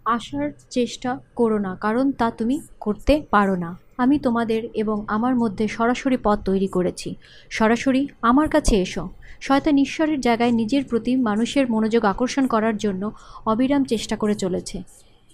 আসার 0.04 0.50
চেষ্টা 0.70 1.18
করো 1.36 1.58
না, 1.58 1.74
কারণ 1.74 2.12
তা 2.12 2.30
তুমি 2.30 2.60
করতে 2.80 3.22
পারো 3.30 3.56
না। 3.56 3.78
আমি 3.98 4.18
তোমাদের 4.18 4.68
এবং 4.74 5.04
আমার 5.08 5.36
মধ্যে 5.36 5.68
সরাসরি 5.68 6.16
পথ 6.22 6.38
তৈরি 6.44 6.66
করেছি। 6.66 7.14
সরাসরি 7.50 8.08
আমার 8.22 8.48
কাছে 8.48 8.76
এসো। 8.76 9.08
শয়তান 9.42 9.76
ঈশ্বরের 9.78 10.20
জায়গায় 10.20 10.52
নিজের 10.52 10.84
প্রতি 10.84 11.16
মানুষের 11.16 11.64
মনোযোগ 11.70 12.04
আকর্ষণ 12.04 12.44
করার 12.46 12.76
জন্য 12.76 13.02
অবিরাম 13.46 13.84
চেষ্টা 13.84 14.16
করে 14.16 14.34
চলেছে। 14.34 14.82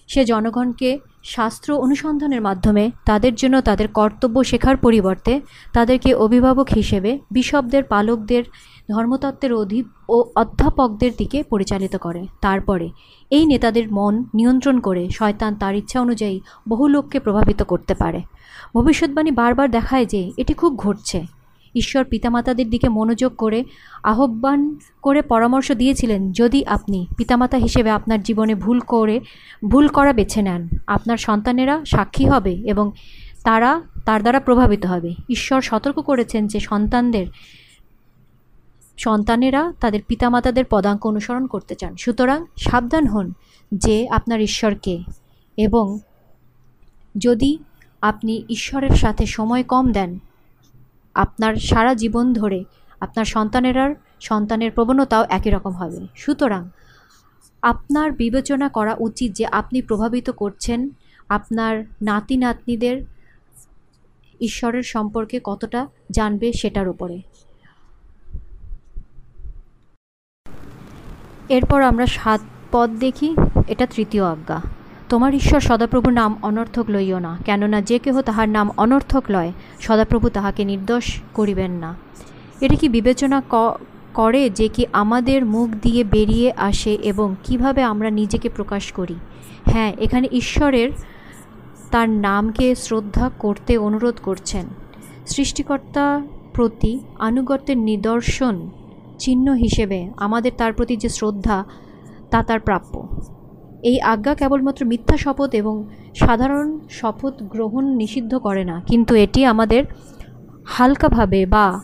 সে 0.09 0.23
জনগণকে 0.25 0.91
শাস্ত্র 1.25 1.69
অনুসন্ধানের 1.77 2.41
মাধ্যমে 2.41 2.85
তাদের 3.05 3.35
জন্য 3.35 3.57
তাদের 3.61 3.89
কর্তব্য 3.89 4.45
শেখার 4.45 4.77
পরিবর্তে 4.77 5.41
তাদেরকে 5.73 6.15
অভিভাবক 6.15 6.69
হিসেবে 6.69 7.11
বিশপদের, 7.31 7.83
পালকদের, 7.85 8.45
ধর্মতত্ত্বের 8.91 9.53
অধি 9.53 9.81
ও 10.09 10.17
অধ্যাপকদের 10.37 11.13
দিকে 11.19 11.39
পরিচালিত 11.43 11.97
করে। 11.97 12.23
তারপরে 12.41 12.87
এই 13.31 13.45
নেতাদের 13.47 13.93
মন 13.93 14.15
নিয়ন্ত্রণ 14.35 14.77
করে 14.81 15.03
শয়তান 15.09 15.53
তার 15.55 15.75
ইচ্ছা 15.75 15.99
অনুযায়ী 16.01 16.41
বহু 16.69 16.85
লোককে 16.89 17.19
প্রভাবিত 17.21 17.61
করতে 17.63 17.95
পারে। 17.95 18.21
ভবিষ্যৎবাণী 18.75 19.31
বারবার 19.31 19.69
দেখায় 19.71 20.07
যে 20.07 20.21
এটি 20.37 20.55
খুব 20.55 20.73
ঘটছে। 20.77 21.38
ঈশ্বর 21.75 22.05
পিতামাতাদের 22.05 22.71
দিকে 22.71 22.89
মনোযোগ 22.89 23.37
করে, 23.37 23.65
আহ্বান 24.03 24.79
করে 25.03 25.23
পরামর্শ 25.23 25.73
দিয়েছিলেন, 25.73 26.33
যদি 26.33 26.65
আপনি 26.65 27.07
পিতামাতা 27.17 27.57
হিসেবে 27.57 27.91
আপনার 27.91 28.23
জীবনে 28.23 28.55
ভুল 28.55 28.81
করে, 28.81 29.21
ভুল 29.69 29.89
করা 29.89 30.13
বেছে 30.13 30.43
নেন, 30.43 30.69
আপনার 30.87 31.17
সন্তানেরা 31.17 31.85
সাক্ষী 31.85 32.27
হবে 32.27 32.53
এবং 32.53 32.91
তারা, 33.45 33.83
তার 34.05 34.21
দ্বারা 34.21 34.41
প্রভাবিত 34.41 34.87
হবে। 34.87 35.15
ঈশ্বর 35.29 35.61
সতর্ক 35.61 36.01
করেছেন 36.01 36.47
যে 36.47 36.61
সন্তানদের, 36.61 37.27
সন্তানেরা 38.99 39.73
তাদের 39.81 40.01
পিতামাতাদের 40.09 40.65
পদাঙ্ক 40.71 41.07
অনুসরণ 41.07 41.47
করতে 41.47 41.75
চান। 41.75 41.97
সুতরাং 41.97 42.45
সাবধান 42.59 43.07
হন 43.07 43.33
যে 43.75 44.09
আপনার 44.09 44.41
ঈশ্বরকে 44.41 45.03
এবং 45.57 45.99
যদি 47.19 47.59
আপনি 48.03 48.45
ঈশ্বরের 48.49 48.91
সাথে 48.91 49.27
সময় 49.27 49.63
কম 49.63 49.93
দেন 49.93 50.19
আপনার 51.25 51.55
সারা 51.69 51.93
জীবন 51.95 52.27
ধরে 52.33 52.61
আপনার 53.01 53.27
সন্তানেরার 53.35 53.93
সন্তানের 54.21 54.71
প্রবণতাও 54.73 55.25
একই 55.29 55.51
রকম 55.51 55.75
হবে। 55.81 56.01
সুতরাং 56.15 56.63
আপনার 57.63 58.09
বিবেচনা 58.13 58.69
করা 58.69 58.95
উচিত 58.99 59.31
যে 59.33 59.45
আপনি 59.61 59.79
প্রভাবিত 59.83 60.29
করছেন 60.31 60.81
আপনার 61.29 61.75
নাতি 62.03 62.37
নাতনিদের 62.37 62.97
ঈশ্বরের 64.41 64.85
সম্পর্কে 64.95 65.37
কতটা 65.45 65.81
জানবে 66.11 66.49
সেটার 66.53 66.89
উপরে। 66.89 67.17
এরপর 71.49 71.81
আমরা 71.83 72.07
সাত 72.19 72.41
পদ 72.73 72.89
দেখি, 73.05 73.29
এটা 73.69 73.87
তৃতীয় 73.87 74.25
আজ্ঞা। 74.25 74.59
তোমার 75.09 75.33
ঈশ্বর 75.35 75.61
সদাপ্রভু 75.61 76.09
নাম 76.11 76.31
অনর্থক 76.43 76.87
লইও 76.91 77.19
না, 77.19 77.33
কেননা 77.45 77.79
যে 77.81 77.97
কেহ 77.99 78.17
তাহার 78.21 78.49
নাম 78.49 78.67
অনর্থক 78.77 79.25
লয়, 79.31 79.51
সদাপ্রভু 79.81 80.27
তাহাকে 80.29 80.63
নির্দোষ 80.65 81.07
করিবেন 81.35 81.73
না। 81.83 81.91
এটা 82.61 82.77
কি 82.81 82.87
বিবেচনা 82.89 83.39
করে 84.15 84.43
যে 84.51 84.67
কি 84.69 84.83
আমাদের 84.93 85.41
মুখ 85.55 85.69
দিয়ে 85.83 86.03
বেরিয়ে 86.05 86.49
আসে 86.69 86.93
এবং 87.03 87.29
কীভাবে 87.45 87.83
আমরা 87.83 88.09
নিজেকে 88.11 88.49
প্রকাশ 88.49 88.85
করি? 88.93 89.17
হ্যাঁ 89.73 89.91
এখানে 89.99 90.27
ঈশ্বরের 90.33 90.89
তার 91.93 92.09
নামকে 92.27 92.67
শ্রদ্ধা 92.75 93.27
করতে 93.39 93.73
অনুরোধ 93.79 94.17
করছেন। 94.23 94.65
সৃষ্টিকর্তা 95.27 96.07
প্রতি 96.55 96.93
আনুগত্যের 97.19 97.79
নিদর্শন 97.91 98.55
চিহ্ন 99.19 99.47
হিসেবে 99.55 99.99
আমাদের 100.17 100.53
তার 100.59 100.73
প্রতি 100.73 100.95
যে 100.97 101.09
শ্রদ্ধা, 101.09 101.59
তা 102.31 102.39
তার 102.43 102.61
প্রাপ্য। 102.61 102.95
এই 103.83 104.01
আজ্ঞা 104.01 104.35
কেবলমাত্র 104.35 104.87
মিথ্যা 104.87 105.17
শপথ 105.17 105.55
এবং 105.55 105.89
সাধারণ 106.15 106.79
শপথ 106.91 107.43
গ্রহণ 107.43 107.85
নিষিদ্ধ 107.97 108.39
করে 108.39 108.65
না, 108.65 108.83
কিন্তু 108.87 109.15
এটি 109.15 109.45
আমাদের 109.45 109.85
হালকাভাবে 110.67 111.47
বা 111.47 111.81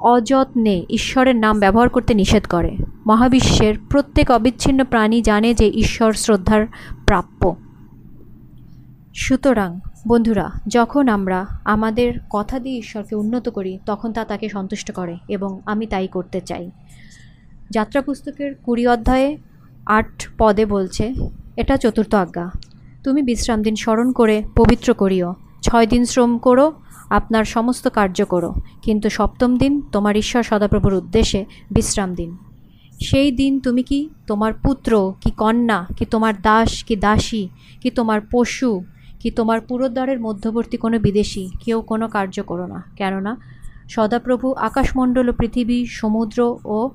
অযত্নে 0.00 0.86
ঈশ্বরের 0.90 1.36
নাম 1.36 1.60
ব্যবহার 1.60 1.88
করতে 1.88 2.14
নিষেধ 2.14 2.46
করে। 2.46 2.76
মহাবিশ্বের 3.06 3.74
প্রত্যেক 3.90 4.30
অবিচ্ছিন্ন 4.30 4.84
প্রাণী 4.84 5.22
জানে 5.22 5.54
যে 5.54 5.66
ঈশ্বর 5.66 6.12
শ্রদ্ধার 6.12 6.66
প্রাপ্য। 7.06 7.56
সুতরাং, 9.14 9.80
বন্ধুরা, 10.08 10.50
যখন 10.68 11.08
আমরা 11.08 11.46
আমাদের 11.64 12.12
কথা 12.30 12.58
দিয়ে 12.58 12.78
ঈশ্বরকে 12.78 13.14
উন্নত 13.16 13.48
করি, 13.48 13.78
তখন 13.86 14.12
তা 14.12 14.24
তাকে 14.24 14.48
সন্তুষ্ট 14.48 14.92
করে 14.92 15.16
এবং 15.28 15.60
আমি 15.66 15.86
তাই 15.86 16.08
করতে 16.08 16.40
চাই। 16.40 16.70
যাত্রা 17.70 18.00
পুস্তকের 18.02 18.54
কুড়ি 18.54 18.86
অধ্যায়ে 18.86 19.36
আট 19.86 20.28
পদে 20.38 20.66
বলছে, 20.66 21.14
এটা 21.56 21.76
চতুর্থ 21.76 22.14
আজ্ঞা। 22.14 22.50
তুমি 23.04 23.22
বিশ্রাম 23.22 23.62
দিন 23.62 23.74
স্মরণ 23.74 24.12
করে 24.12 24.42
পবিত্র 24.56 24.94
করিও। 24.94 25.34
ছয় 25.62 25.86
দিন 25.86 26.04
শ্রম 26.04 26.38
করো, 26.38 26.72
আপনার 27.10 27.44
সমস্ত 27.44 27.88
কার্য 27.88 28.24
করো। 28.24 28.54
কিন্তু 28.82 29.10
সপ্তম 29.10 29.56
দিন 29.56 29.82
তোমার 29.92 30.16
ঈশ্বর 30.16 30.42
সদাপ্রভুর 30.42 30.94
উদ্দেশ্যে 30.94 31.44
বিশ্রাম 31.70 32.14
দিন। 32.14 32.36
সেই 33.00 33.30
দিন 33.30 33.60
তুমি 33.60 33.82
কি 33.82 34.08
তোমার 34.26 34.52
পুত্র, 34.52 35.12
কি 35.20 35.30
কন্যা, 35.30 35.86
কি 35.96 36.04
তোমার 36.04 36.34
দাস, 36.42 36.84
কি 36.84 36.96
দাসী, 36.96 37.48
কি 37.80 37.90
তোমার 37.90 38.20
পশু, 38.30 38.82
কি 39.20 39.30
তোমার 39.30 39.60
পুরোদ্বারের 39.60 40.20
মধ্যবর্তী 40.20 40.76
কোনো 40.76 40.98
বিদেশি, 40.98 41.50
কেউ 41.64 41.80
কোনো 41.80 42.08
কার্য 42.08 42.42
করো 42.42 42.66
না। 42.66 42.82
কেননা 42.96 43.36
সদাপ্রভু 43.88 44.52
আকাশমণ্ডল 44.52 45.32
পৃথিবী, 45.32 45.86
সমুদ্র 45.86 46.58
ও 46.64 46.90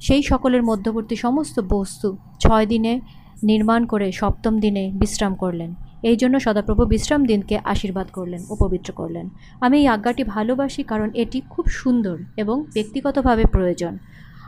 সেই 0.00 0.22
সকলের 0.22 0.62
মধ্যবর্তী 0.62 1.16
সমস্ত 1.16 1.60
বস্তু 1.60 2.16
ছয় 2.38 2.66
দিনে 2.66 3.00
নির্মাণ 3.42 3.86
করে 3.86 4.12
সপ্তম 4.12 4.58
দিনে 4.58 4.92
বিশ্রাম 4.94 5.34
করলেন। 5.34 5.74
এই 6.02 6.16
জন্য 6.16 6.40
সদাপ্রভু 6.40 6.84
বিশ্রাম 6.84 7.24
দিনকে 7.24 7.58
আশীর্বাদ 7.64 8.06
করলেন 8.12 8.44
ও 8.50 8.56
পবিত্র 8.56 8.92
করলেন। 8.92 9.28
আমি 9.60 9.78
এই 9.78 9.88
আজ্ঞাটি 9.88 10.24
ভালোবাসি 10.24 10.82
কারণ 10.82 11.10
এটি 11.14 11.40
খুব 11.50 11.66
সুন্দর 11.66 12.18
এবং 12.36 12.64
ব্যক্তিগতভাবে 12.74 13.44
প্রয়োজন। 13.44 13.98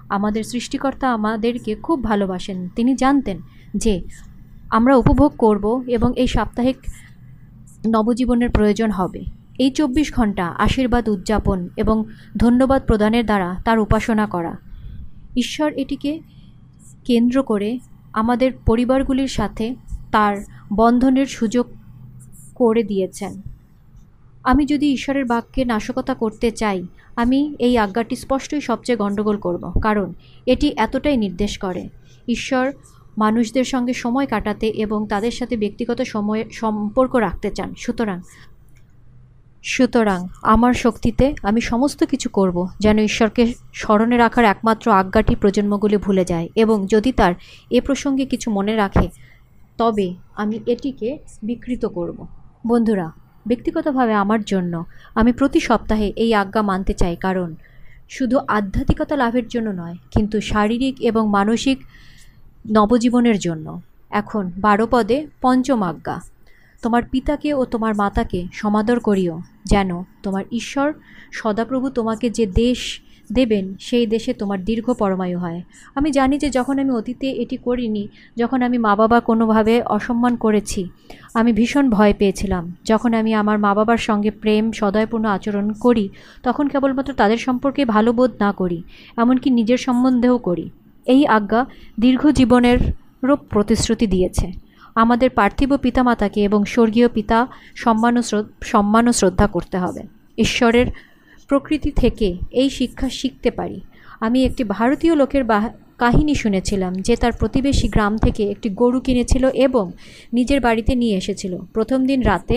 আমাদের 0.09 0.45
সৃষ্টিকর্তা 0.45 1.13
আমাদেরকে 1.13 1.75
খুব 1.75 2.05
ভালোবাসেন। 2.05 2.69
তিনি 2.77 2.95
জানতেন 2.95 3.39
যে 3.75 4.03
আমরা 4.71 4.97
উপভোগ 4.97 5.33
করব 5.39 5.83
এবং 5.87 6.13
এই 6.17 6.27
সাপ্তাহিক 6.27 6.77
নবজীবনের 7.87 8.51
প্রয়োজন 8.51 8.91
হবে। 8.91 9.25
এই 9.59 9.71
চব্বিশ 9.71 10.15
ঘণ্টা 10.15 10.47
আশীর্বাদ, 10.47 11.09
উদযাপন 11.09 11.69
এবং 11.77 12.05
ধন্যবাদ 12.37 12.83
প্রদানের 12.87 13.27
দ্বারা 13.27 13.61
তার 13.65 13.79
উপাসনা 13.79 14.27
করা। 14.27 14.66
ঈশ্বর 15.37 15.73
এটিকে 15.73 16.21
কেন্দ্র 17.05 17.43
করে 17.43 17.79
আমাদের 18.13 18.53
পরিবারগুলির 18.67 19.29
সাথে 19.29 19.75
তার 20.13 20.37
বন্ধনের 20.73 21.27
সুযোগ 21.27 21.67
করে 22.55 22.83
দিয়েছেন। 22.83 23.43
আমি 24.45 24.67
যদি 24.67 24.93
ঈশ্বরের 24.93 25.25
বাক্যে 25.25 25.65
নাশকতা 25.65 26.15
করতে 26.15 26.51
চাই, 26.51 26.87
আমি 27.17 27.57
এই 27.59 27.79
আজ্ঞাটি 27.79 28.17
স্পষ্টই 28.17 28.61
সবচেয়ে 28.61 28.97
গণ্ডগোল 28.97 29.37
করব, 29.37 29.81
কারণ 29.81 30.13
এটি 30.47 30.73
এতটাই 30.77 31.17
নির্দেশ 31.17 31.59
করে। 31.59 31.89
ঈশ্বর 32.29 32.73
মানুষদের 33.19 33.65
সঙ্গে 33.65 33.95
সময় 33.95 34.27
কাটাতে 34.27 34.67
এবং 34.67 35.07
তাদের 35.07 35.31
সাথে 35.31 35.57
ব্যক্তিগত 35.57 36.03
সময়ে 36.03 36.45
সম্পর্ক 36.53 37.15
রাখতে 37.15 37.51
চান। 37.51 37.75
সুতরাং 37.79 38.21
সুতরাং 39.73 40.21
আমার 40.43 40.73
শক্তিতে 40.75 41.27
আমি 41.43 41.61
সমস্ত 41.61 42.01
কিছু 42.05 42.29
করব 42.29 42.57
যেন 42.81 42.97
ঈশ্বরকে 42.99 43.43
স্মরণে 43.75 44.17
রাখার 44.17 44.45
একমাত্র 44.45 44.87
আজ্ঞাটি 44.91 45.35
প্রজন্মগুলি 45.37 45.97
ভুলে 45.97 46.25
যায় 46.25 46.49
এবং 46.57 46.77
যদি 46.87 47.11
তার 47.13 47.33
এ 47.71 47.79
প্রসঙ্গে 47.81 48.25
কিছু 48.27 48.49
মনে 48.51 48.75
রাখে, 48.77 49.07
তবে 49.79 50.07
আমি 50.35 50.57
এটিকে 50.67 51.09
বিকৃত 51.43 51.83
করব। 51.87 52.19
বন্ধুরা, 52.67 53.09
ব্যক্তিগতভাবে 53.47 54.15
আমার 54.15 54.41
জন্য 54.45 54.75
আমি 55.15 55.31
প্রতি 55.33 55.61
সপ্তাহে 55.61 56.09
এই 56.17 56.31
আজ্ঞা 56.35 56.63
মানতে 56.63 56.93
চাই 56.95 57.17
কারণ 57.17 57.49
শুধু 58.09 58.37
আধ্যাত্মিকতা 58.49 59.15
লাভের 59.17 59.47
জন্য 59.49 59.69
নয়, 59.71 59.97
কিন্তু 60.15 60.37
শারীরিক 60.41 60.97
এবং 61.01 61.23
মানসিক 61.29 61.79
নবজীবনের 62.71 63.39
জন্য। 63.39 63.67
এখন 64.11 64.45
বারো 64.57 64.87
পদে 64.91 65.19
পঞ্চম 65.43 65.81
আজ্ঞা। 65.83 66.17
তোমার 66.87 67.03
পিতাকে 67.11 67.55
ও 67.55 67.65
তোমার 67.65 67.95
মাতাকে 67.97 68.41
সমাদর 68.53 68.99
করিও। 69.01 69.41
যেন 69.65 69.91
তোমার 70.23 70.45
ঈশ্বর, 70.53 70.93
সদাপ্রভু 71.33 71.87
তোমাকে 71.91 72.31
যে 72.31 72.47
দেশ 72.47 73.01
দেবেন, 73.33 73.75
সেই 73.81 74.07
দেশে 74.07 74.33
তোমার 74.33 74.65
দীর্ঘ 74.65 74.93
পরমায়ু 74.93 75.39
হয়। 75.39 75.63
আমি 75.95 76.11
জানি 76.11 76.39
যে 76.39 76.51
যখন 76.51 76.79
আমি 76.79 76.91
অতীতে 76.91 77.31
এটি 77.31 77.57
করিনি, 77.57 78.09
যখন 78.37 78.63
আমি 78.63 78.79
মা 78.79 78.97
বাবা 78.97 79.21
কোনোভাবে 79.21 79.83
অসম্মান 79.83 80.37
করেছি, 80.37 80.89
আমি 81.35 81.53
ভীষণ 81.53 81.91
ভয় 81.91 82.15
পেয়েছিলাম। 82.19 82.75
যখন 82.85 83.15
আমি 83.15 83.35
আমার 83.35 83.59
মা 83.59 83.75
বাবার 83.75 83.97
সঙ্গে 83.99 84.31
প্রেম, 84.31 84.73
সদয়পূর্ণ 84.73 85.25
আচরণ 85.25 85.73
করি, 85.73 86.09
তখন 86.43 86.69
কেবলমাত্র 86.69 87.13
তাদের 87.15 87.37
সম্পর্কে 87.37 87.85
ভালো 87.85 88.13
বোধ 88.13 88.31
না 88.41 88.53
করি, 88.53 88.83
এমনকি 89.17 89.51
নিজের 89.51 89.79
সম্বন্ধেও 89.79 90.39
করি। 90.39 90.71
এই 91.07 91.27
আজ্ঞা 91.27 91.67
দীর্ঘ 92.01 92.31
জীবনেরও 92.31 93.37
প্রতিশ্রুতি 93.37 94.07
দিয়েছে। 94.07 94.66
আমাদের 95.03 95.31
পার্থিব 95.31 95.71
পিতামাতাকে 95.77 96.41
এবং 96.49 96.61
স্বর্গীয় 96.65 97.09
পিতা 97.09 97.39
সম্মান 97.83 98.15
সম্মান 98.63 99.05
ও 99.09 99.13
শ্রদ্ধা 99.13 99.47
করতে 99.47 99.77
হবে। 99.79 100.03
ঈশ্বরের 100.39 100.87
প্রকৃতি 101.49 101.91
থেকে 102.03 102.29
এই 102.61 102.69
শিক্ষা 102.71 103.09
শিখতে 103.09 103.51
পারি। 103.51 103.79
আমি 104.21 104.39
একটি 104.45 104.63
ভারতীয় 104.77 105.15
লোকের 105.15 105.45
কাহিনী 105.99 106.35
শুনেছিলাম 106.35 106.93
যে 107.07 107.15
তার 107.17 107.33
প্রতিবেশী 107.33 107.89
গ্রাম 107.89 108.13
থেকে 108.19 108.43
একটি 108.51 108.69
গরু 108.81 108.99
কিনেছিল 109.01 109.45
এবং 109.67 109.85
নিজের 110.33 110.61
বাড়িতে 110.61 110.93
নিয়ে 110.95 111.17
এসেছিল। 111.17 111.53
প্রথম 111.75 112.01
দিন 112.07 112.21
রাতে 112.23 112.57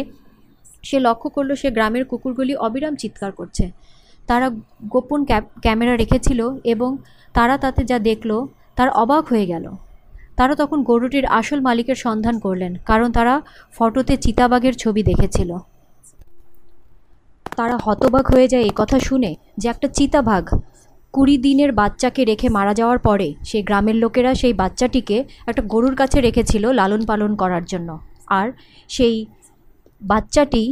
সে 0.84 0.98
লক্ষ্য 1.00 1.28
করল 1.30 1.50
সে 1.56 1.70
গ্রামের 1.72 2.04
কুকুরগুলি 2.06 2.54
অবিরাম 2.66 2.94
চিৎকার 2.96 3.32
করছে। 3.32 3.66
তারা 4.28 4.48
গোপন 4.90 5.20
ক্যামেরা 5.62 5.94
রেখেছিল 5.98 6.40
এবং 6.64 6.90
তারা 7.36 7.56
তাতে 7.58 7.82
যা 7.84 7.98
দেখল 8.00 8.32
তার 8.76 8.90
অবাক 9.04 9.24
হয়ে 9.28 9.46
গেল। 9.46 9.66
তারা 10.40 10.54
তখন 10.62 10.80
গরুটির 10.90 11.26
আসল 11.40 11.60
মালিকের 11.68 11.98
সন্ধান 12.06 12.36
করলেন, 12.46 12.72
কারণ 12.90 13.10
তারা 13.18 13.34
ফটোতে 13.78 14.14
চিতাবাঘের 14.26 14.76
ছবি 14.84 15.02
দেখেছিল। 15.10 15.52
তারা 17.58 17.76
হতবাক 17.86 18.26
হয়ে 18.34 18.48
যায় 18.52 18.64
এই 18.70 18.74
কথা 18.82 18.98
শুনে 19.08 19.32
যে 19.62 19.68
একটা 19.74 19.88
চিতাবাঘ 19.98 20.46
কুড়ি 21.14 21.36
দিনের 21.46 21.72
বাচ্চাকে 21.82 22.22
রেখে 22.32 22.48
মারা 22.58 22.74
যাওয়ার 22.80 23.00
পরে 23.08 23.28
সেই 23.50 23.64
গ্রামের 23.68 23.98
লোকেরা 24.04 24.32
সেই 24.42 24.54
বাচ্চাটিকে 24.62 25.18
একটা 25.50 25.64
গরুর 25.74 25.96
কাছে 26.02 26.18
রেখেছিল 26.28 26.64
লালন 26.80 27.02
পালন 27.10 27.32
করার 27.42 27.64
জন্য। 27.72 27.90
আর 28.40 28.48
সেই 28.90 29.16
বাচ্চাটি 30.02 30.64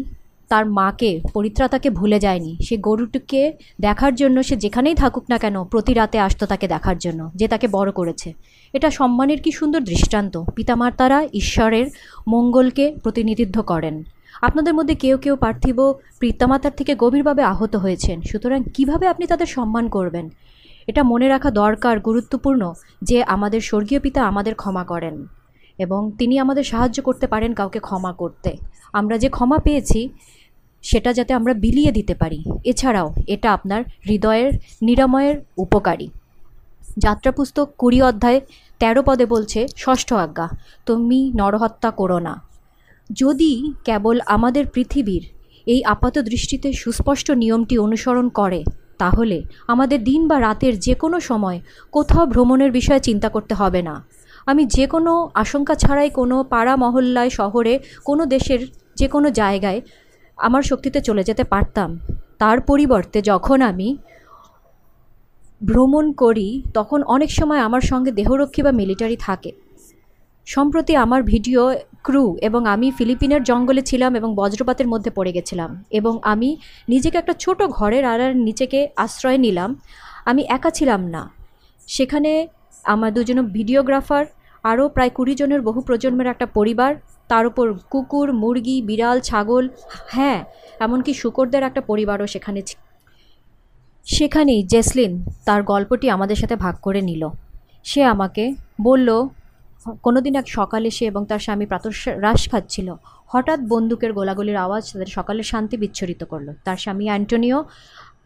তার 0.49 0.65
মাকে, 0.69 1.21
পরিত্রাতাকে 1.33 1.89
ভুলে 1.89 2.19
যায়নি। 2.19 2.57
সে 2.62 2.77
গরুটিকে 2.77 3.53
দেখার 3.81 4.15
জন্য 4.15 4.43
সে 4.43 4.55
যেখানেই 4.55 4.95
থাকুক 4.95 5.23
না 5.29 5.38
কেন 5.38 5.63
প্রতি 5.63 5.93
রাতে 5.93 6.19
আসতো 6.19 6.45
তাকে 6.45 6.67
দেখার 6.67 6.97
জন্য, 6.97 7.31
যে 7.36 7.47
তাকে 7.47 7.67
বড় 7.67 7.91
করেছে। 7.91 8.33
এটা 8.73 8.91
সম্মানের 8.91 9.41
কি 9.41 9.51
সুন্দর 9.51 9.79
দৃষ্টান্ত। 9.79 10.43
পিতামাতারা 10.55 11.27
ঈশ্বরের 11.33 11.86
মঙ্গলকে 12.27 12.95
প্রতিনিধিত্ব 13.03 13.62
করেন। 13.62 14.03
আপনাদের 14.41 14.73
মধ্যে 14.73 14.95
কেউ 14.95 15.17
কেউ 15.17 15.36
পার্থিব 15.36 15.93
পিতামাতার 16.19 16.71
থেকে 16.77 16.95
গভীরভাবে 16.95 17.43
আহত 17.43 17.75
হয়েছেন। 17.75 18.21
সুতরাং 18.21 18.63
কীভাবে 18.73 19.07
আপনি 19.07 19.27
তাদের 19.27 19.45
সম্মান 19.45 19.89
করবেন? 19.89 20.29
এটা 20.88 21.03
মনে 21.03 21.27
রাখা 21.27 21.51
দরকার, 21.51 21.99
গুরুত্বপূর্ণ, 21.99 22.73
যে 23.01 23.23
আমাদের 23.23 23.62
স্বর্গীয় 23.62 23.99
পিতা 23.99 24.23
আমাদের 24.23 24.55
ক্ষমা 24.55 24.83
করেন 24.83 25.27
এবং 25.77 26.12
তিনি 26.17 26.39
আমাদের 26.39 26.63
সাহায্য 26.63 27.03
করতে 27.03 27.27
পারেন 27.27 27.53
কাউকে 27.53 27.79
ক্ষমা 27.79 28.13
করতে। 28.13 28.57
আমরা 28.93 29.17
যে 29.17 29.29
ক্ষমা 29.29 29.57
পেয়েছি 29.57 30.10
সেটা 30.89 31.10
যাতে 31.17 31.32
আমরা 31.39 31.54
বিলিয়ে 31.63 31.91
দিতে 31.91 32.13
পারি। 32.21 32.39
এছাড়াও 32.71 33.08
এটা 33.34 33.47
আপনার 33.58 33.82
হৃদয়ের 34.08 34.52
নিরাময়ের 34.88 35.36
উপকারী। 35.58 36.08
যাত্রা 36.97 37.32
পুস্তক 37.38 37.67
কুড়ি 37.78 38.00
অধ্যায় 38.10 38.39
তেরো 38.82 39.02
পদে 39.08 39.26
বলছে, 39.34 39.60
ষষ্ঠ 39.78 40.10
আজ্ঞা, 40.26 40.47
তুমি 40.86 41.19
নরহত্যা 41.39 41.89
করো 41.91 42.19
না। 42.28 42.34
যদি 43.10 43.52
কেবল 43.88 44.15
আমাদের 44.36 44.63
পৃথিবীর 44.76 45.23
এই 45.67 45.82
আপাত 45.93 46.15
দৃষ্টিতে 46.30 46.69
সুস্পষ্ট 46.73 47.28
নিয়মটি 47.41 47.76
অনুসরণ 47.78 48.28
করে, 48.39 48.60
তাহলে 49.02 49.38
আমাদের 49.67 50.00
দিন 50.04 50.21
বা 50.28 50.38
রাতের 50.39 50.73
যে 50.80 50.93
কোনো 50.95 51.17
সময় 51.19 51.58
কোথাও 51.91 52.23
ভ্রমণের 52.26 52.71
বিষয়ে 52.71 53.06
চিন্তা 53.08 53.30
করতে 53.30 53.54
হবে 53.54 53.82
না। 53.89 53.95
আমি 54.45 54.63
যে 54.76 54.86
কোনো 54.93 55.12
আশঙ্কা 55.34 55.76
ছাড়াই 55.76 56.10
কোনো 56.10 56.36
পাড়া 56.43 56.73
মহল্লায়, 56.76 57.32
শহরে, 57.39 57.73
কোনো 58.06 58.23
দেশের 58.34 58.62
যে 58.95 59.08
কোনো 59.13 59.28
জায়গায় 59.32 59.80
আমার 60.38 60.63
শক্তিতে 60.63 61.02
চলে 61.02 61.23
যেতে 61.23 61.43
পারতাম। 61.43 62.00
তার 62.39 62.62
পরিবর্তে 62.62 63.21
যখন 63.21 63.62
আমি 63.62 63.97
ভ্রমণ 65.62 66.12
করি, 66.12 66.63
তখন 66.73 67.04
অনেক 67.04 67.32
সময় 67.32 67.60
আমার 67.60 67.82
সঙ্গে 67.82 68.12
দেহরক্ষী 68.12 68.62
বা 68.62 68.71
মিলিটারি 68.71 69.17
থাকে। 69.17 69.52
সম্প্রতি 70.45 70.95
আমার 70.95 71.23
ভিডিও 71.23 71.76
ক্রু 72.04 72.38
এবং 72.41 72.67
আমি 72.67 72.91
ফিলিপিনের 72.91 73.43
জঙ্গলে 73.43 73.82
ছিলাম 73.82 74.15
এবং 74.15 74.36
বজ্রপাতের 74.36 74.88
মধ্যে 74.88 75.12
পড়ে 75.12 75.32
গেছিলাম 75.32 75.84
এবং 75.91 76.19
আমি 76.23 76.58
নিজেকে 76.89 77.17
একটা 77.17 77.34
ছোট 77.34 77.63
ঘরের 77.63 78.06
আড়ার 78.06 78.36
নিচেকে 78.36 78.88
আশ্রয় 78.95 79.38
নিলাম। 79.38 79.76
আমি 80.26 80.41
একা 80.50 80.69
ছিলাম 80.69 81.02
না। 81.08 81.30
সেখানে 81.88 82.47
আমার 82.84 83.13
দুজন 83.13 83.45
ভিডিওগ্রাফার, 83.45 84.26
আরও 84.63 84.89
প্রায় 84.89 85.10
কুড়ি 85.10 85.36
জনের 85.36 85.62
বহু 85.62 85.82
প্রজন্মের 85.82 86.28
একটা 86.28 86.45
পরিবার 86.45 86.95
তার 87.31 87.43
উপর 87.49 87.65
কুকুর, 87.93 88.27
মুরগি, 88.41 88.77
বিড়াল, 88.89 89.17
ছাগল 89.19 89.65
হ্যাঁ 90.15 90.39
এমনকি 90.85 91.11
শুকরদের 91.21 91.63
একটা 91.69 91.81
পরিবারও 91.89 92.27
সেখানে 92.33 92.61
সেখানেই 94.05 94.61
জেসলিন 94.73 95.11
তার 95.47 95.61
গল্পটি 95.71 96.05
আমাদের 96.15 96.37
সাথে 96.41 96.55
ভাগ 96.65 96.75
করে 96.85 97.01
নিল। 97.09 97.23
সে 97.89 98.01
আমাকে 98.13 98.43
বলল 98.81 99.09
কোনো 100.05 100.19
দিন 100.25 100.33
এক 100.41 100.47
সকালে 100.57 100.89
সে 100.97 101.03
এবং 101.11 101.21
তার 101.29 101.41
স্বামী 101.45 101.65
রাস 102.25 102.41
খাচ্ছিল। 102.51 102.87
হঠাৎ 103.33 103.59
বন্দুকের 103.73 104.11
গোলাগুলির 104.17 104.57
আওয়াজ 104.65 104.83
তাদের 104.91 105.09
সকালের 105.17 105.47
শান্তি 105.51 105.75
বিচ্ছরিত 105.83 106.21
করল। 106.31 106.47
তার 106.65 106.77
স্বামী 106.83 107.05
অ্যান্টোনিও 107.09 107.59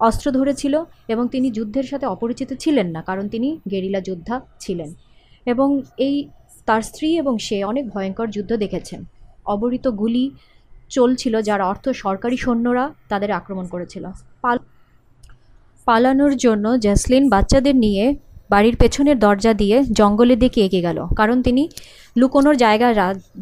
অস্ত্র 0.08 0.28
ধরেছিল 0.38 0.74
এবং 1.14 1.24
তিনি 1.34 1.48
যুদ্ধের 1.58 1.86
সাথে 1.92 2.06
অপরিচিত 2.06 2.50
ছিলেন 2.64 2.88
না, 2.96 3.02
কারণ 3.10 3.26
তিনি 3.34 3.50
গেরিলা 3.72 4.02
যোদ্ধা 4.10 4.36
ছিলেন। 4.64 4.90
এবং 5.46 5.68
এই 6.08 6.16
তার 6.72 6.84
স্ত্রী 6.90 7.10
এবং 7.22 7.34
সে 7.48 7.58
অনেক 7.72 7.86
ভয়ঙ্কর 7.94 8.28
যুদ্ধ 8.36 8.52
দেখেছেন 8.64 9.00
অবরিত 9.54 9.86
গুলি 10.02 10.26
চলছিল 10.96 11.34
যার 11.48 11.62
অর্থ 11.72 11.86
সরকারি 12.04 12.38
সৈন্যরা 12.44 12.86
তাদের 13.12 13.30
আক্রমণ 13.40 13.66
করেছিল। 13.74 14.06
পাল 14.44 14.58
পালানোর 15.88 16.34
জন্য 16.46 16.66
জ্যাসলিন 16.86 17.24
বাচ্চাদের 17.34 17.76
নিয়ে 17.86 18.04
বাড়ির 18.54 18.76
পেছনের 18.82 19.18
দরজা 19.26 19.54
দিয়ে 19.62 19.78
জঙ্গলের 20.00 20.40
দিকে 20.44 20.60
এগিয়ে 20.68 20.86
গেল, 20.88 21.00
কারণ 21.20 21.38
তিনি 21.48 21.64
লুকোনোর 22.16 22.56
জায়গা 22.64 22.88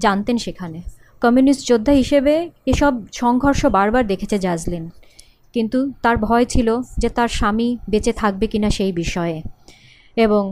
জানতেন 0.06 0.38
সেখানে। 0.46 0.80
কমিউনিস্ট 1.22 1.64
যোদ্ধা 1.72 1.94
হিসেবে 2.02 2.34
এসব 2.72 2.94
সংঘর্ষ 3.22 3.62
বারবার 3.78 4.04
দেখেছে 4.12 4.36
জাজলিন 4.46 4.86
কিন্তু 5.56 5.80
তার 6.04 6.16
ভয় 6.28 6.46
ছিল 6.54 6.68
যে 7.02 7.10
তার 7.18 7.30
স্বামী 7.38 7.68
বেঁচে 7.92 8.14
থাকবে 8.22 8.46
কিনা 8.52 8.70
সেই 8.78 8.92
বিষয়ে। 9.02 9.38
এবং 10.18 10.44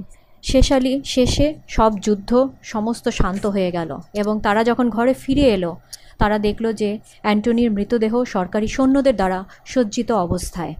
শেষালি 0.43 1.01
শেষে 1.05 1.53
সব 1.67 1.99
যুদ্ধ 1.99 2.47
সমস্ত 2.63 3.09
শান্ত 3.09 3.45
হয়ে 3.45 3.71
গেল 3.71 3.97
এবং 4.13 4.39
তারা 4.39 4.63
যখন 4.63 4.89
ঘরে 4.89 5.13
ফিরে 5.13 5.41
এলো, 5.41 5.75
তারা 6.17 6.37
দেখল 6.39 6.73
যে 6.73 6.99
অ্যান্টনির 7.21 7.71
মৃতদেহ 7.71 8.23
সরকারি 8.23 8.67
সৈন্যদের 8.67 9.15
দ্বারা 9.15 9.45
সজ্জিত 9.65 10.11
অবস্থায়। 10.11 10.73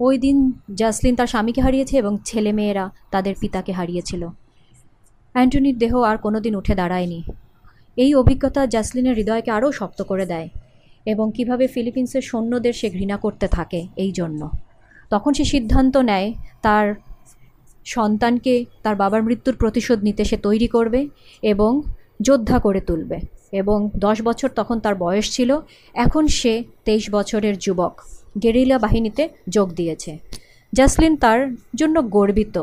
ওই 0.00 0.18
দিন 0.18 0.52
জাসলিন 0.74 1.14
তার 1.14 1.26
স্বামীকে 1.26 1.60
হারিয়েছে 1.60 1.98
এবং 1.98 2.18
ছেলেমেয়েরা 2.24 2.90
তাদের 3.10 3.34
পিতাকে 3.40 3.72
হারিয়েছিল। 3.72 4.22
অ্যান্টনির 5.34 5.78
দেহ 5.78 5.94
আর 6.00 6.16
কোনো 6.18 6.40
দিন 6.40 6.54
উঠে 6.56 6.74
দাঁড়ায়নি। 6.74 7.22
এই 7.96 8.14
অভিজ্ঞতা 8.14 8.66
জাসলিনের 8.66 9.14
হৃদয়কে 9.14 9.50
আরও 9.50 9.72
শক্ত 9.72 10.02
করে 10.02 10.26
দেয় 10.26 10.48
এবং 11.06 11.32
কীভাবে 11.36 11.66
ফিলিপিন্সের 11.66 12.22
সৈন্যদের 12.22 12.72
সে 12.72 12.90
ঘৃণা 12.90 13.16
করতে 13.16 13.48
থাকে 13.48 13.86
এই 13.96 14.12
জন্য। 14.12 14.48
তখন 15.10 15.32
সে 15.32 15.44
সিদ্ধান্ত 15.44 15.96
নেয় 15.96 16.32
তার 16.62 16.94
সন্তানকে 17.94 18.54
তার 18.84 18.96
বাবার 19.02 19.22
মৃত্যুর 19.26 19.56
প্রতিশোধ 19.62 19.98
নিতে 20.06 20.22
সে 20.30 20.36
তৈরি 20.46 20.68
করবে 20.76 21.00
এবং 21.42 21.70
যোদ্ধা 22.26 22.56
করে 22.66 22.80
তুলবে। 22.88 23.18
এবং 23.60 23.78
দশ 24.06 24.16
বছর 24.28 24.48
তখন 24.58 24.76
তার 24.84 24.94
বয়স 25.04 25.26
ছিল, 25.36 25.50
এখন 25.94 26.24
সে 26.38 26.52
তেইশ 26.86 27.04
বছরের 27.16 27.54
যুবক। 27.64 27.94
গেরিলা 28.42 28.78
বাহিনীতে 28.84 29.22
যোগ 29.48 29.68
দিয়েছে। 29.74 30.12
জাসলিন 30.72 31.14
তার 31.24 31.40
জন্য 31.74 31.96
গর্বিত। 32.16 32.56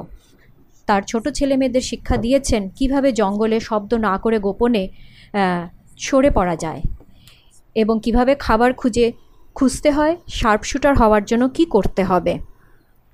তার 0.88 1.02
ছোট 1.08 1.26
ছেলে 1.38 1.56
মেয়েদের 1.60 1.84
শিক্ষা 1.92 2.16
দিয়েছেন 2.18 2.62
কীভাবে 2.78 3.10
জঙ্গলে 3.20 3.58
শব্দ 3.70 3.92
না 4.08 4.14
করে 4.24 4.38
গোপনে 4.46 4.84
সরে 6.00 6.30
পড়া 6.38 6.56
যায় 6.56 6.82
এবং 7.76 7.96
কীভাবে 8.06 8.34
খাবার 8.46 8.72
খুঁজে 8.74 9.06
খুঁজতে 9.56 9.90
হয় 9.98 10.14
শার্প 10.38 10.64
শুটার 10.70 10.94
হওয়ার 11.02 11.24
জন্য 11.26 11.44
কি 11.56 11.64
করতে 11.66 12.02
হবে। 12.04 12.34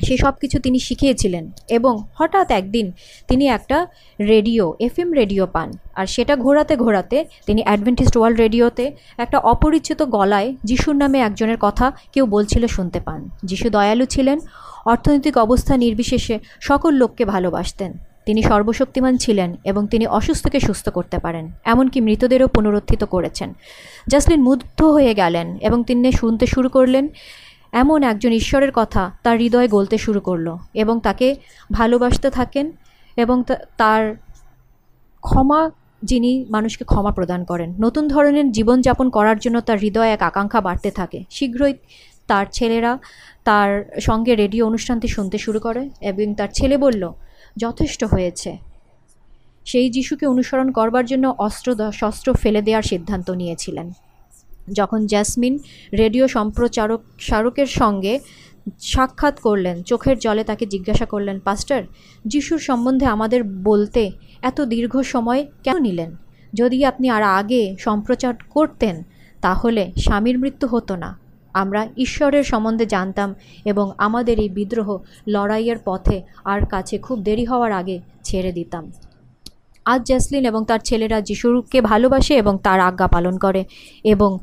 সে 0.05 0.15
সব 0.17 0.33
কিছু 0.41 0.57
তিনি 0.59 0.79
শিখিয়েছিলেন 0.79 1.43
এবং 1.69 1.93
হঠাৎ 2.13 2.47
একদিন 2.51 2.85
তিনি 3.27 3.45
একটা 3.47 3.77
রেডিও, 4.19 4.63
এফএম 4.79 5.09
রেডিও 5.13 5.43
পান 5.55 5.69
আর 5.99 6.05
সেটা 6.05 6.33
ঘোরাতে 6.35 6.73
ঘোরাতে 6.75 7.17
তিনি 7.45 7.61
অ্যাডভেন্টিস্ট 7.63 8.15
ওয়ার্ল্ড 8.17 8.37
রেডিওতে 8.39 8.85
একটা 9.17 9.37
অপরিচিত 9.53 9.99
গলায় 10.15 10.49
যিশুর 10.63 10.95
নামে 10.95 11.17
একজনের 11.19 11.59
কথা 11.61 11.85
কেউ 12.13 12.25
বলছিল 12.25 12.63
শুনতে 12.67 12.99
পান। 12.99 13.19
যিশু 13.43 13.67
দয়ালু 13.69 14.05
ছিলেন, 14.05 14.37
অর্থনৈতিক 14.85 15.35
অবস্থা 15.37 15.73
নির্বিশেষে 15.77 16.35
সকল 16.59 16.91
লোককে 16.93 17.23
ভালোবাসতেন। 17.25 17.91
তিনি 18.25 18.41
সর্বশক্তিমান 18.43 19.13
ছিলেন 19.17 19.49
এবং 19.63 19.87
তিনি 19.87 20.05
অসুস্থকে 20.07 20.59
সুস্থ 20.59 20.85
করতে 20.89 21.17
পারেন, 21.19 21.45
এমনকি 21.65 21.99
মৃতদেরও 22.01 22.47
পুনরুত্থিত 22.47 23.03
করেছেন। 23.03 23.49
জাসলিন 24.07 24.41
মুগ্ধ 24.41 24.79
হয়ে 24.95 25.13
গেলেন 25.13 25.47
এবং 25.61 25.79
তিনি 25.83 26.11
শুনতে 26.11 26.45
শুরু 26.47 26.69
করলেন 26.69 27.05
এমন 27.71 28.03
একজন 28.03 28.31
ঈশ্বরের 28.31 28.71
কথা 28.73 29.11
তার 29.23 29.37
হৃদয়ে 29.37 29.67
গলতে 29.67 29.97
শুরু 29.97 30.19
করল 30.19 30.57
এবং 30.73 30.99
তাকে 30.99 31.35
ভালোবাসতে 31.71 32.29
থাকেন 32.29 32.71
এবং 33.17 33.43
তার 33.77 34.15
ক্ষমা 35.21 35.71
যিনি 36.03 36.45
মানুষকে 36.49 36.85
ক্ষমা 36.85 37.11
প্রদান 37.11 37.43
করেন। 37.43 37.73
নতুন 37.81 38.07
ধরনের 38.07 38.51
জীবনযাপন 38.51 39.09
করার 39.09 39.39
জন্য 39.39 39.61
তার 39.61 39.77
হৃদয়ে 39.77 40.09
এক 40.09 40.21
আকাঙ্ক্ষা 40.21 40.61
বাড়তে 40.61 40.91
থাকে। 40.91 41.23
শীঘ্রই 41.29 41.73
তার 42.27 42.45
ছেলেরা 42.51 42.99
তার 43.43 43.99
সঙ্গে 44.01 44.35
রেডিও 44.35 44.67
অনুষ্ঠানটি 44.67 45.07
শুনতে 45.07 45.37
শুরু 45.37 45.59
করে 45.59 45.89
এবং 46.01 46.33
তার 46.33 46.47
ছেলে 46.53 46.77
বলল, 46.77 47.13
যথেষ্ট 47.57 48.03
হয়েছে। 48.03 48.57
সেই 49.65 49.89
যিশুকে 49.89 50.25
অনুসরণ 50.25 50.71
করবার 50.71 51.05
জন্য 51.05 51.35
অস্ত্র 51.37 51.91
শস্ত্র 51.93 52.33
ফেলে 52.33 52.61
দেওয়ার 52.61 52.83
সিদ্ধান্ত 52.83 53.29
নিয়েছিলেন। 53.31 53.91
যখন 54.73 55.05
জ্যাসমিন 55.05 55.59
রেডিও 55.97 56.27
সম্প্রচারক 56.27 57.01
স্মারকের 57.19 57.65
সঙ্গে 57.65 58.19
সাক্ষাৎ 58.79 59.39
করলেন, 59.39 59.83
চোখের 59.83 60.19
জলে 60.19 60.43
তাকে 60.43 60.65
জিজ্ঞাসা 60.65 61.05
করলেন, 61.05 61.39
পাস্টার, 61.39 61.83
যিশুর 62.25 62.59
সম্বন্ধে 62.59 63.05
আমাদের 63.05 63.43
বলতে 63.43 64.11
এত 64.41 64.61
দীর্ঘ 64.61 65.01
সময় 65.01 65.47
কেন 65.63 65.79
নিলেন? 65.79 66.15
যদি 66.53 66.85
আপনি 66.85 67.09
আর 67.09 67.23
আগে 67.23 67.75
সম্প্রচার 67.79 68.33
করতেন, 68.49 69.03
তাহলে 69.41 69.91
স্বামীর 69.97 70.39
মৃত্যু 70.39 70.67
হতো 70.67 70.95
না। 70.95 71.19
আমরা 71.53 71.87
ঈশ্বরের 71.97 72.43
সম্বন্ধে 72.43 72.85
জানতাম 72.85 73.35
এবং 73.65 73.91
আমাদের 73.97 74.39
এই 74.39 74.49
বিদ্রোহ 74.49 74.97
লড়াইয়ের 75.27 75.77
পথে 75.85 76.21
আর 76.43 76.65
কাছে 76.65 76.97
খুব 76.97 77.23
দেরি 77.23 77.45
হওয়ার 77.45 77.71
আগে 77.71 77.99
ছেড়ে 78.23 78.51
দিতাম। 78.51 78.91
আজ 79.85 80.01
জ্যাসলিন 80.05 80.45
এবং 80.45 80.65
তার 80.65 80.79
ছেলেরা 80.79 81.21
যিশুকে 81.21 81.81
ভালোবাসে 81.81 82.33
এবং 82.35 82.57
তার 82.63 82.79
আজ্ঞা 82.79 83.07
পালন 83.07 83.37
করে 83.37 83.65
এবং 84.03 84.39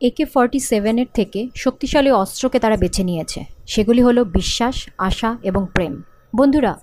একে 0.00 0.24
ফর্টি 0.24 0.60
সেভেনের 0.60 1.06
থেকে 1.14 1.48
শক্তিশালী 1.54 2.10
অস্ত্রকে 2.10 2.58
তারা 2.58 2.76
বেছে 2.76 3.04
নিয়েছে। 3.04 3.44
সেগুলি 3.66 4.02
হলো 4.02 4.24
বিশ্বাস, 4.24 4.88
আশা 4.98 5.36
এবং 5.42 5.66
প্রেম। 5.74 6.02
বন্ধুরা, 6.36 6.80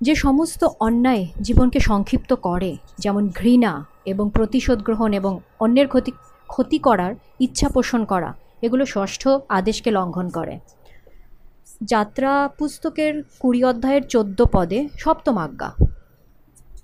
যে 0.00 0.14
সমস্ত 0.14 0.64
অন্যায় 0.80 1.26
জীবনকে 1.40 1.80
সংক্ষিপ্ত 1.80 2.34
করে, 2.34 2.76
যেমন 2.98 3.28
ঘৃণা 3.28 3.84
এবং 4.04 4.30
প্রতিশোধ 4.34 4.82
গ্রহণ 4.82 5.12
এবং 5.12 5.40
অন্যের 5.60 5.88
ক্ষতি 5.88 6.12
ক্ষতি 6.48 6.78
করার 6.78 7.14
ইচ্ছা 7.40 7.68
পোষণ 7.68 8.04
করা, 8.04 8.34
এগুলো 8.62 8.86
ষষ্ঠ 8.86 9.28
আদেশকে 9.48 9.90
লঙ্ঘন 9.90 10.28
করে। 10.28 10.58
যাত্রা 11.82 12.48
পুস্তকের 12.58 13.22
কুড়ি 13.40 13.64
অধ্যায়ের 13.64 14.02
চোদ্দ 14.02 14.44
পদে 14.52 14.88
সপ্তম 14.98 15.38
আজ্ঞা। 15.38 15.70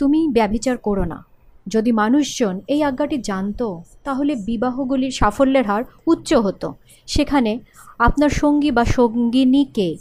তুমি 0.03 0.29
ব্যভিচার 0.29 0.77
করো 0.77 1.05
না। 1.05 1.25
যদি 1.69 1.93
মানুষজন 1.93 2.61
এই 2.69 2.83
আজ্ঞাটি 2.83 3.19
জানত, 3.19 3.79
তাহলে 4.05 4.37
বিবাহগুলির 4.37 5.11
সাফল্যের 5.11 5.67
হার 5.67 5.85
উচ্চ 6.07 6.35
হতো। 6.35 6.75
সেখানে 7.07 7.61
আপনার 7.99 8.31
সঙ্গী 8.31 8.71
বা 8.71 8.85
সঙ্গিনীকে 8.85 9.97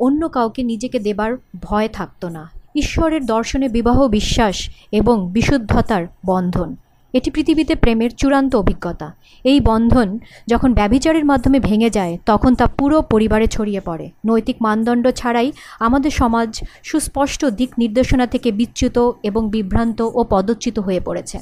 অন্য 0.00 0.28
কাউকে 0.28 0.62
নিজেকে 0.62 0.98
দেবার 0.98 1.36
ভয় 1.62 1.88
থাকতো 1.88 2.28
না। 2.28 2.50
ঈশ্বরের 2.74 3.26
দর্শনে 3.26 3.68
বিবাহ 3.68 4.08
বিশ্বাস 4.08 4.70
এবং 4.92 5.30
বিশুদ্ধতার 5.32 6.06
বন্ধন। 6.26 6.76
এটি 7.16 7.28
পৃথিবীতে 7.30 7.74
প্রেমের 7.74 8.10
চূড়ান্ত 8.10 8.52
অভিজ্ঞতা। 8.56 9.08
এই 9.44 9.58
বন্ধন 9.60 10.08
যখন 10.48 10.70
ব্যভিচারের 10.74 11.24
মাধ্যমে 11.24 11.58
ভেঙে 11.60 11.90
যায়, 11.90 12.14
তখন 12.26 12.52
তা 12.54 12.66
পুরো 12.78 12.96
পরিবারে 13.02 13.46
ছড়িয়ে 13.46 13.80
পড়ে। 13.80 14.06
নৈতিক 14.26 14.56
মানদণ্ড 14.62 15.04
ছাড়াই 15.10 15.48
আমাদের 15.80 16.10
সমাজ 16.10 16.50
সুস্পষ্ট 16.82 17.40
দিক 17.58 17.70
নির্দেশনা 17.78 18.26
থেকে 18.26 18.48
বিচ্যুত 18.52 18.96
এবং 19.22 19.42
বিভ্রান্ত 19.50 19.98
ও 20.14 20.20
পদচ্যুত 20.30 20.76
হয়ে 20.78 21.00
পড়েছে। 21.00 21.38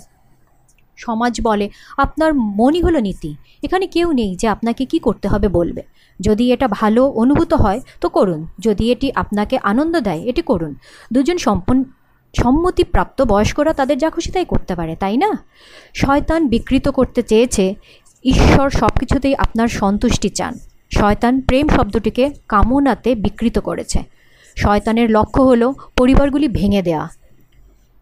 সমাজ 0.98 1.34
বলে, 1.40 1.66
আপনার 1.96 2.30
মনই 2.34 2.80
হলো 2.82 2.98
নীতি। 3.00 3.30
এখানে 3.62 3.86
কেউ 3.86 4.08
নেই 4.12 4.30
যে 4.36 4.46
আপনাকে 4.48 4.82
কি 4.84 4.98
করতে 4.98 5.26
হবে 5.28 5.48
বলবে। 5.48 5.82
যদি 6.20 6.44
এটা 6.52 6.66
ভালো 6.68 7.02
অনুভূত 7.22 7.52
হয়, 7.54 7.80
তো 8.00 8.06
করুন। 8.08 8.40
যদি 8.58 8.84
এটি 8.92 9.08
আপনাকে 9.14 9.56
আনন্দ 9.62 9.94
দেয়, 10.00 10.20
এটি 10.20 10.42
করুন। 10.42 10.72
দুজন 11.12 11.38
সম্পন্ন 11.38 11.84
সম্মতিপ্রাপ্ত 12.36 13.22
বয়স্করা 13.22 13.72
তাদের 13.72 13.98
যা 13.98 14.10
খুশি 14.10 14.32
তাই 14.32 14.44
করতে 14.44 14.74
পারে, 14.74 14.96
তাই 14.96 15.16
না? 15.16 15.44
শয়তান 15.94 16.48
বিকৃত 16.48 16.88
করতে 16.88 17.22
চেয়েছে, 17.22 17.74
ঈশ্বর 18.24 18.70
সব 18.70 18.88
কিছুতেই 19.00 19.36
আপনার 19.36 19.68
সন্তুষ্টি 19.68 20.28
চান। 20.28 20.54
শয়তান 20.94 21.40
প্রেম 21.40 21.68
শব্দটিকে 21.68 22.30
কামনাতে 22.48 23.14
বিকৃত 23.14 23.58
করেছে। 23.58 24.02
শয়তানের 24.56 25.10
লক্ষ্য 25.10 25.42
হল 25.42 25.72
পরিবারগুলি 25.98 26.48
ভেঙে 26.48 26.82
দেয়া। 26.82 27.08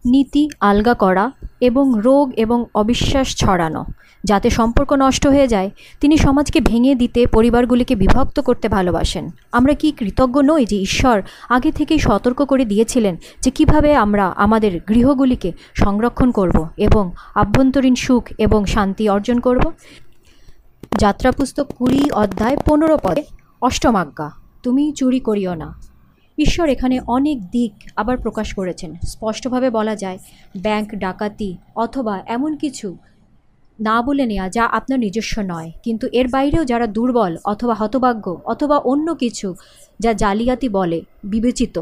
নীতি 0.05 0.49
আলগা 0.59 0.93
করা 0.93 1.31
এবং 1.61 1.93
রোগ 1.95 2.31
এবং 2.37 2.65
অবিশ্বাস 2.75 3.35
ছড়ানো। 3.35 3.85
যাতে 4.23 4.49
সম্পর্ক 4.49 4.93
নষ্ট 4.93 5.27
হয়ে 5.27 5.47
যায়, 5.47 5.69
তিনি 5.99 6.17
সমাজকে 6.17 6.59
ভেঙে 6.61 6.95
দিতে 6.95 7.27
পরিবারগুলিকে 7.27 7.95
বিভক্ত 7.95 8.39
করতে 8.39 8.69
ভালোবাসেন। 8.69 9.29
আমরা 9.51 9.73
কি 9.73 9.91
কৃতজ্ঞ 9.91 10.41
নই 10.41 10.65
যে 10.65 10.77
ঈশ্বর 10.77 11.21
আগে 11.49 11.71
থেকেই 11.71 11.99
সতর্ক 11.99 12.45
করে 12.45 12.65
দিয়েছিলেন 12.65 13.17
যে 13.41 13.51
কীভাবে 13.51 13.95
আমরা 13.95 14.27
আমাদের 14.27 14.79
গৃহগুলিকে 14.89 15.51
সংরক্ষণ 15.73 16.31
করব 16.31 16.67
এবং 16.77 17.11
আভ্যন্তরীণ 17.35 17.95
সুখ 17.95 18.23
এবং 18.37 18.65
শান্তি 18.65 19.09
অর্জন 19.09 19.39
করব? 19.39 19.71
যাত্রা 20.99 21.31
পুস্তক 21.31 21.67
কুড়ি 21.77 22.11
অধ্যায় 22.11 22.57
পনেরো 22.65 22.97
পদে 23.03 23.23
অষ্টমাজ্ঞা 23.61 24.31
তুমি 24.63 24.91
চুরি 24.91 25.19
করিও 25.19 25.55
না। 25.55 25.79
ঈশ্বর 26.37 26.69
এখানে 26.69 26.99
অনেক 27.07 27.51
দিক 27.51 27.73
আবার 27.95 28.17
প্রকাশ 28.17 28.53
করেছেন। 28.53 28.95
স্পষ্টভাবে 29.07 29.69
বলা 29.69 29.95
যায়, 29.95 30.17
ব্যাংক 30.57 30.95
ডাকাতি 30.95 31.57
অথবা 31.75 32.23
এমন 32.27 32.55
কিছু 32.55 32.97
না 33.83 33.95
বলে 34.01 34.25
নেওয়া 34.25 34.47
যা 34.49 34.63
আপনার 34.77 34.99
নিজস্ব 34.99 35.35
নয়। 35.45 35.69
কিন্তু 35.83 36.05
এর 36.11 36.27
বাইরেও 36.27 36.63
যারা 36.65 36.87
দুর্বল 36.87 37.33
অথবা 37.45 37.73
হতভাগ্য 37.73 38.25
অথবা 38.45 38.77
অন্য 38.91 39.07
কিছু 39.13 39.47
যা 39.99 40.11
জালিয়াতি 40.13 40.67
বলে, 40.69 40.99
বিবেচিত, 41.23 41.75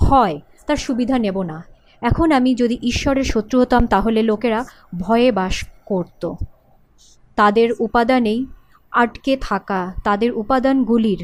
হয়, 0.00 0.36
তার 0.66 0.76
সুবিধা 0.76 1.16
নেব 1.18 1.36
না। 1.42 1.58
এখন 2.02 2.28
আমি 2.32 2.50
যদি 2.54 2.76
ঈশ্বরের 2.82 3.24
শত্রু 3.24 3.56
হতাম, 3.60 3.82
তাহলে 3.86 4.20
লোকেরা 4.22 4.60
ভয়ে 5.00 5.30
বাস 5.32 5.54
করত। 5.86 6.22
তাদের 7.38 7.68
উপাদানেই 7.80 8.40
আটকে 8.92 9.32
থাকা, 9.40 9.80
তাদের 10.04 10.30
উপাদানগুলির 10.32 11.22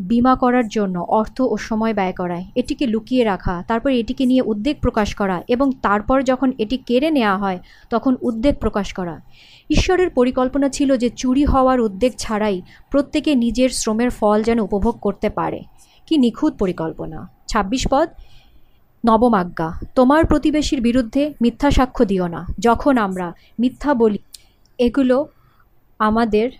বিমা 0.00 0.34
করার 0.34 0.66
জন্য 0.68 0.96
অর্থ 0.98 1.36
ও 1.40 1.56
সময় 1.56 1.94
ব্যয় 1.94 2.12
করায় 2.12 2.44
এটিকে 2.54 2.84
লুকিয়ে 2.86 3.24
রাখা, 3.24 3.54
তারপর 3.68 3.90
এটিকে 3.90 4.24
নিয়ে 4.26 4.42
উদ্বেগ 4.42 4.76
প্রকাশ 4.80 5.08
করা 5.14 5.36
এবং 5.48 5.66
তারপর 5.82 6.18
যখন 6.22 6.48
এটি 6.58 6.76
কেড়ে 6.76 7.08
নেওয়া 7.10 7.36
হয়, 7.36 7.58
তখন 7.90 8.12
উদ্বেগ 8.20 8.54
প্রকাশ 8.60 8.88
করা। 8.92 9.14
ঈশ্বরের 9.70 10.10
পরিকল্পনা 10.10 10.68
ছিল 10.68 10.96
যে 10.96 11.10
চুরি 11.10 11.44
হওয়ার 11.44 11.80
উদ্বেগ 11.80 12.12
ছাড়াই 12.18 12.62
প্রত্যেকে 12.90 13.34
নিজের 13.34 13.70
শ্রমের 13.70 14.10
ফল 14.10 14.42
যেন 14.42 14.60
উপভোগ 14.60 14.98
করতে 15.00 15.30
পারে। 15.30 15.62
কি 16.06 16.16
নিখুঁত 16.16 16.54
পরিকল্পনা। 16.54 17.28
ছাব্বিশ 17.48 17.86
পদ 17.90 18.08
নবম 19.06 19.34
আজ্ঞা 19.34 19.72
তোমার 19.94 20.24
প্রতিবেশীর 20.24 20.80
বিরুদ্ধে 20.80 21.34
মিথ্যা 21.42 21.70
সাক্ষ্য 21.70 22.04
দিও 22.04 22.26
না। 22.26 22.46
যখন 22.58 22.98
আমরা 22.98 23.32
মিথ্যা 23.60 23.94
বলি, 23.94 24.18
এগুলো 24.78 25.26
আমাদের 25.98 26.50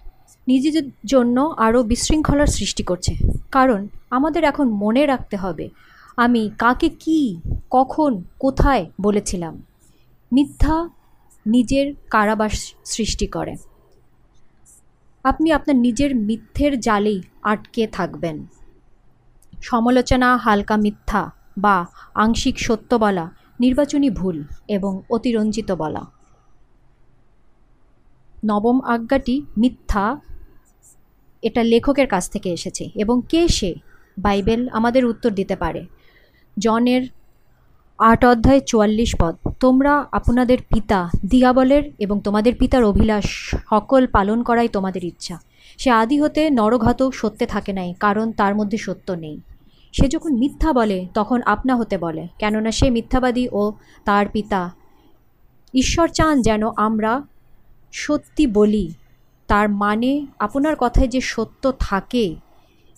নিজেদের 0.48 0.90
জন্য 1.04 1.54
আরও 1.56 1.82
বিশৃঙ্খলার 1.82 2.46
সৃষ্টি 2.46 2.82
করছে। 2.82 3.14
কারণ 3.50 3.88
আমাদের 4.10 4.44
এখন 4.44 4.68
মনে 4.68 5.06
রাখতে 5.06 5.36
হবে, 5.36 5.68
আমি 6.16 6.50
কাকে 6.58 6.88
কি, 6.88 7.40
কখন, 7.70 8.22
কোথায় 8.38 8.86
বলেছিলাম। 9.00 9.62
মিথ্যা 10.32 10.88
নিজের 11.46 11.94
কারাবাস 12.10 12.74
সৃষ্টি 12.84 13.26
করে। 13.26 13.56
আপনি 15.24 15.52
আপনার 15.52 15.76
নিজের 15.76 16.16
মিথ্যের 16.16 16.80
জালেই 16.80 17.22
আটকে 17.42 17.86
থাকবেন। 17.86 18.46
সমালোচনা 19.62 20.36
হালকা 20.36 20.76
মিথ্যা 20.76 21.30
বা 21.58 21.86
আংশিক 22.14 22.58
সত্য 22.58 22.96
বলা 22.96 23.30
নির্বাচনী 23.60 24.10
ভুল 24.10 24.44
এবং 24.68 25.02
অতিরঞ্জিত 25.10 25.72
বলা। 25.72 26.06
নবম 28.44 28.80
আজ্ঞাটি 28.80 29.42
মিথ্যা, 29.58 30.20
এটা 31.42 31.62
লেখকের 31.62 32.06
কাছ 32.06 32.30
থেকে 32.30 32.52
এসেছে 32.52 32.90
এবং 32.94 33.22
কে 33.28 33.48
সে? 33.48 33.74
বাইবেল 34.18 34.68
আমাদের 34.68 35.06
উত্তর 35.06 35.30
দিতে 35.30 35.56
পারে। 35.56 35.86
জনের 36.58 37.02
আট 37.98 38.24
অধ্যায় 38.24 38.60
চুয়াল্লিশ 38.60 39.10
পদ। 39.20 39.34
তোমরা 39.60 40.06
আপনাদের 40.12 40.58
পিতা 40.74 41.10
দিয়াবলের 41.26 41.82
এবং 41.98 42.20
তোমাদের 42.20 42.54
পিতার 42.54 42.84
অভিলাষ 42.84 43.26
সকল 43.70 44.06
পালন 44.06 44.42
করাই 44.42 44.68
তোমাদের 44.68 45.04
ইচ্ছা। 45.04 45.36
সে 45.78 45.90
আদি 45.90 46.20
হতে 46.20 46.50
নরঘাতক 46.50 47.10
সত্যে 47.14 47.46
থাকে 47.46 47.72
নাই, 47.72 47.94
কারণ 48.00 48.32
তার 48.32 48.54
মধ্যে 48.54 48.78
সত্য 48.78 49.12
নেই। 49.12 49.40
সে 49.92 50.08
যখন 50.08 50.32
মিথ্যা 50.38 50.72
বলে, 50.72 51.06
তখন 51.14 51.38
আপনা 51.46 51.76
হতে 51.76 51.98
বলে, 51.98 52.28
কেননা 52.38 52.70
সে 52.70 52.90
মিথ্যাবাদী 52.90 53.48
ও 53.52 53.72
তার 54.04 54.26
পিতা। 54.32 54.70
ঈশ্বর 55.74 56.08
চান 56.08 56.42
যেন 56.42 56.62
আমরা 56.76 57.22
সত্যি 57.92 58.46
বলি, 58.46 58.86
তার 59.48 59.68
মানে 59.68 60.26
আপনার 60.38 60.74
কথায় 60.78 61.08
যে 61.08 61.20
সত্য 61.20 61.72
থাকে 61.80 62.34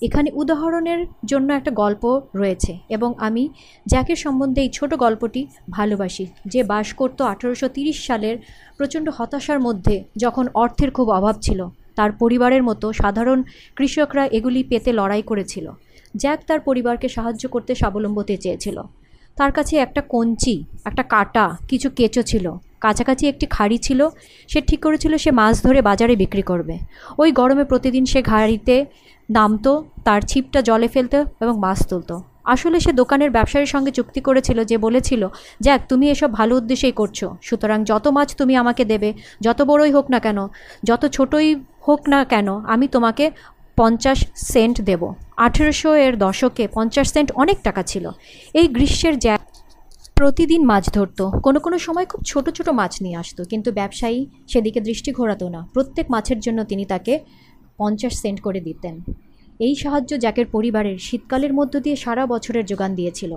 এখানে 0.02 0.28
উদাহরণের 0.34 1.00
জন্য 1.24 1.48
একটা 1.52 1.70
গল্প 1.70 2.04
রয়েছে 2.34 2.72
এবং 2.88 3.10
আমি 3.18 3.42
জ্যাকের 3.86 4.16
সম্বন্ধে 4.16 4.60
এই 4.62 4.70
ছোট 4.72 4.90
গল্পটি 4.94 5.46
ভালোবাসি, 5.70 6.26
যে 6.46 6.60
বাস 6.62 6.88
করতো 6.92 7.24
আঠারোশো 7.24 7.68
সালের 8.06 8.36
প্রচণ্ড 8.76 9.06
হতাশার 9.16 9.60
মধ্যে 9.60 10.04
যখন 10.16 10.44
অর্থের 10.54 10.90
খুব 10.90 11.08
অভাব 11.10 11.36
ছিল, 11.42 11.60
তার 11.96 12.10
পরিবারের 12.12 12.62
মতো 12.62 12.86
সাধারণ 12.92 13.38
কৃষকরা 13.76 14.24
এগুলি 14.26 14.60
পেতে 14.64 14.92
লড়াই 14.92 15.22
করেছিল। 15.22 15.66
জ্যাক 16.16 16.40
তার 16.46 16.60
পরিবারকে 16.60 17.08
সাহায্য 17.08 17.44
করতে 17.48 17.72
স্বাবলম্বতে 17.74 18.36
চেয়েছিল। 18.36 18.76
তার 19.36 19.52
কাছে 19.52 19.74
একটা 19.76 20.02
কঞ্চি, 20.08 20.64
একটা 20.84 21.02
কাটা, 21.02 21.56
কিছু 21.68 21.88
কেঁচো 21.90 22.22
ছিল। 22.22 22.46
কাছাকাছি 22.80 23.24
একটি 23.28 23.46
খাড়ি 23.46 23.78
ছিল, 23.78 24.00
সে 24.48 24.60
ঠিক 24.60 24.80
করেছিল 24.80 25.12
সে 25.16 25.30
মাছ 25.30 25.54
ধরে 25.62 25.80
বাজারে 25.82 26.16
বিক্রি 26.16 26.42
করবে। 26.42 26.74
ওই 27.18 27.32
গরমে 27.32 27.64
প্রতিদিন 27.64 28.04
সে 28.04 28.20
ঘাড়িতে 28.22 28.76
নামতো, 29.36 29.72
তার 30.06 30.20
ছিপটা 30.30 30.60
জলে 30.68 30.88
ফেলতো 30.94 31.18
এবং 31.44 31.54
মাছ 31.64 31.78
তুলতো। 31.90 32.14
আসলে 32.54 32.76
সে 32.84 32.92
দোকানের 33.00 33.30
ব্যবসায়ীর 33.36 33.70
সঙ্গে 33.74 33.92
চুক্তি 33.98 34.20
করেছিল 34.28 34.58
যে 34.70 34.76
বলেছিল, 34.86 35.22
যাক, 35.64 35.80
তুমি 35.90 36.06
এসব 36.14 36.30
ভালো 36.38 36.52
উদ্দেশ্যেই 36.60 36.94
করছ। 37.00 37.18
সুতরাং 37.48 37.78
যত 37.90 38.04
মাছ 38.16 38.28
তুমি 38.40 38.54
আমাকে 38.62 38.82
দেবে, 38.92 39.10
যত 39.46 39.58
বড়ই 39.70 39.92
হোক 39.96 40.06
না 40.14 40.18
কেন, 40.26 40.38
যত 40.88 41.02
ছোটই 41.16 41.48
হোক 41.86 42.00
না 42.12 42.20
কেন, 42.32 42.48
আমি 42.74 42.86
তোমাকে 42.94 43.24
পঞ্চাশ 43.78 44.18
সেন্ট 44.52 44.76
দেব। 44.88 45.02
আঠেরোশো 45.46 45.90
এর 46.04 46.14
দশকে 46.26 46.64
পঞ্চাশ 46.76 47.06
সেন্ট 47.14 47.28
অনেক 47.42 47.58
টাকা 47.66 47.82
ছিল। 47.90 48.04
এই 48.60 48.66
গ্রীষ্মের 48.76 49.16
জ্যাক 49.24 49.40
প্রতিদিন 50.18 50.62
মাছ 50.70 50.84
ধরতো। 50.96 51.24
কোনো 51.46 51.58
কোনো 51.64 51.76
সময় 51.86 52.06
খুব 52.10 52.20
ছোট 52.30 52.46
ছোট 52.56 52.68
মাছ 52.80 52.92
নিয়ে 53.04 53.16
আসতো, 53.22 53.40
কিন্তু 53.50 53.68
ব্যবসায়ী 53.80 54.18
সেদিকে 54.50 54.80
দৃষ্টি 54.88 55.10
ঘোরাতো 55.18 55.46
না। 55.54 55.60
প্রত্যেক 55.74 56.06
মাছের 56.14 56.38
জন্য 56.46 56.58
তিনি 56.70 56.84
তাকে 56.92 57.14
পঞ্চাশ 57.80 58.14
সেন্ট 58.22 58.38
করে 58.46 58.60
দিতেন। 58.68 58.94
এই 59.66 59.74
সাহায্য 59.82 60.12
জ্যাকের 60.22 60.46
পরিবারের 60.54 60.96
শীতকালের 61.06 61.52
মধ্য 61.58 61.74
দিয়ে 61.84 61.96
সারা 62.04 62.24
বছরের 62.32 62.64
যোগান 62.70 62.90
দিয়েছিল। 62.98 63.32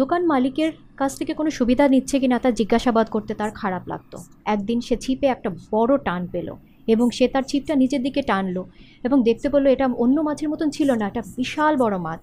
দোকান 0.00 0.22
মালিকের 0.32 0.70
কাছ 1.00 1.10
থেকে 1.18 1.32
কোনো 1.38 1.50
সুবিধা 1.58 1.84
নিচ্ছে 1.94 2.16
কি 2.22 2.28
না 2.32 2.38
তা 2.44 2.50
জিজ্ঞাসাবাদ 2.60 3.06
করতে 3.14 3.32
তার 3.40 3.50
খারাপ 3.60 3.84
লাগতো। 3.92 4.16
একদিন 4.54 4.78
সে 4.86 4.94
ছিপে 5.04 5.26
একটা 5.34 5.48
বড় 5.72 5.92
টান 6.06 6.22
পেল 6.34 6.48
এবং 6.94 7.06
সে 7.16 7.24
তার 7.34 7.44
ছিপটা 7.50 7.74
নিচের 7.82 8.02
দিকে 8.06 8.20
টানলো 8.30 8.62
এবং 9.06 9.18
দেখতে 9.28 9.48
পেল 9.52 9.64
এটা 9.74 9.86
অন্য 10.04 10.16
মাছের 10.26 10.48
মতন 10.52 10.68
ছিল 10.76 10.88
না, 11.00 11.04
এটা 11.10 11.22
বিশাল 11.38 11.72
বড় 11.82 11.96
মাছ। 12.06 12.22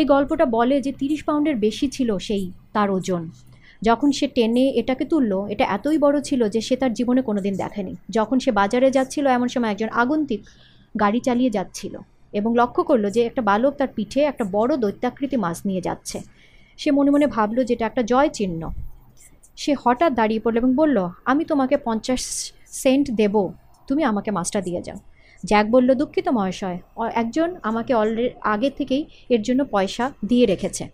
এই 0.00 0.06
গল্পটা 0.12 0.46
বলে 0.56 0.76
যে 0.86 0.92
তিরিশ 1.00 1.20
পাউন্ডের 1.28 1.56
বেশি 1.66 1.86
ছিল 1.96 2.10
সেই 2.26 2.44
তার 2.74 2.88
ওজন। 2.96 3.22
যখন 3.88 4.08
সে 4.18 4.26
টেনে 4.36 4.64
এটাকে 4.80 5.04
তুললো, 5.12 5.38
এটা 5.52 5.64
এতই 5.76 5.98
বড় 6.04 6.16
ছিল 6.28 6.40
যে 6.54 6.60
সে 6.66 6.74
তার 6.82 6.92
জীবনে 6.98 7.20
কোনোদিন 7.28 7.54
দেখেনি। 7.62 7.92
যখন 8.16 8.36
সে 8.44 8.50
বাজারে 8.60 8.88
যাচ্ছিল, 8.96 9.24
এমন 9.36 9.48
সময় 9.54 9.70
একজন 9.74 9.90
আগন্তুক 10.02 10.40
গাড়ি 11.00 11.20
চালিয়ে 11.20 11.50
যাচ্ছিল 11.50 11.98
এবং 12.32 12.54
লক্ষ্য 12.56 12.82
করল 12.84 13.10
যে 13.10 13.20
একটা 13.26 13.42
বালক 13.42 13.74
তার 13.74 13.88
পিঠে 13.94 14.20
একটা 14.20 14.44
বড় 14.52 14.76
দৈত্যাকৃতি 14.76 15.36
মাছ 15.36 15.66
নিয়ে 15.66 15.80
যাচ্ছে। 15.80 16.20
সে 16.76 16.90
মনে 16.90 17.10
মনে 17.10 17.26
ভাবলো 17.26 17.64
যে 17.64 17.74
এটা 17.74 17.86
একটা 17.86 18.02
জয় 18.02 18.28
চিহ্ন। 18.28 18.70
সে 19.56 19.74
হঠাৎ 19.84 20.12
দাঁড়িয়ে 20.12 20.40
পড়ল 20.40 20.56
এবং 20.56 20.74
বলল, 20.74 21.08
আমি 21.24 21.44
তোমাকে 21.44 21.76
পঞ্চাশ 21.76 22.52
সেন্ট 22.82 23.10
দেব। 23.10 23.34
তুমি 23.88 24.02
আমাকে 24.04 24.30
মাছটা 24.30 24.60
দিয়ে 24.60 24.82
যাও। 24.82 24.96
জ্যাক 25.44 25.70
বলল, 25.70 25.94
দুঃখিত 25.94 26.28
মহাশয় 26.28 26.78
একজন 27.14 27.56
আমাকে 27.62 27.94
অলরে, 27.94 28.34
আগে 28.42 28.70
থেকেই 28.70 29.04
এর 29.28 29.42
জন্য 29.42 29.64
পয়সা 29.64 30.12
দিয়ে 30.26 30.46
রেখেছে। 30.46 30.88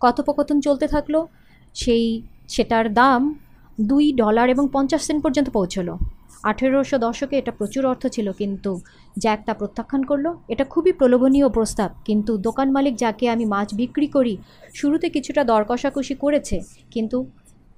কথোপকথন 0.00 0.60
চলতে 0.60 0.86
থাকল, 0.86 1.26
সেই, 1.74 2.22
সেটার 2.48 2.94
দাম 2.94 3.38
দুই 3.80 4.12
ডলার 4.12 4.50
এবং 4.50 4.68
পঞ্চাশ 4.72 5.02
সেন্ট 5.02 5.22
পর্যন্ত 5.22 5.50
পৌঁছলো। 5.50 5.98
আঠেরোশো 6.42 6.98
দশকে 6.98 7.38
এটা 7.38 7.52
প্রচুর 7.52 7.86
অর্থ 7.86 8.06
ছিল, 8.06 8.32
কিন্তু 8.32 8.80
জ্যাক 9.18 9.44
তা 9.46 9.54
প্রত্যাখ্যান 9.54 10.02
করল। 10.02 10.34
এটা 10.48 10.64
খুবই 10.64 10.92
প্রলোভনীয় 10.92 11.48
প্রস্তাব, 11.48 11.90
কিন্তু 12.04 12.36
দোকান 12.36 12.72
মালিক 12.72 12.96
যাকে 12.96 13.28
আমি 13.28 13.44
মাছ 13.44 13.74
বিক্রি 13.74 14.06
করি, 14.06 14.36
শুরুতে 14.74 15.10
কিছুটা 15.10 15.44
দর 15.44 15.64
কষাকষি 15.68 16.14
করেছে, 16.14 16.60
কিন্তু 16.90 17.26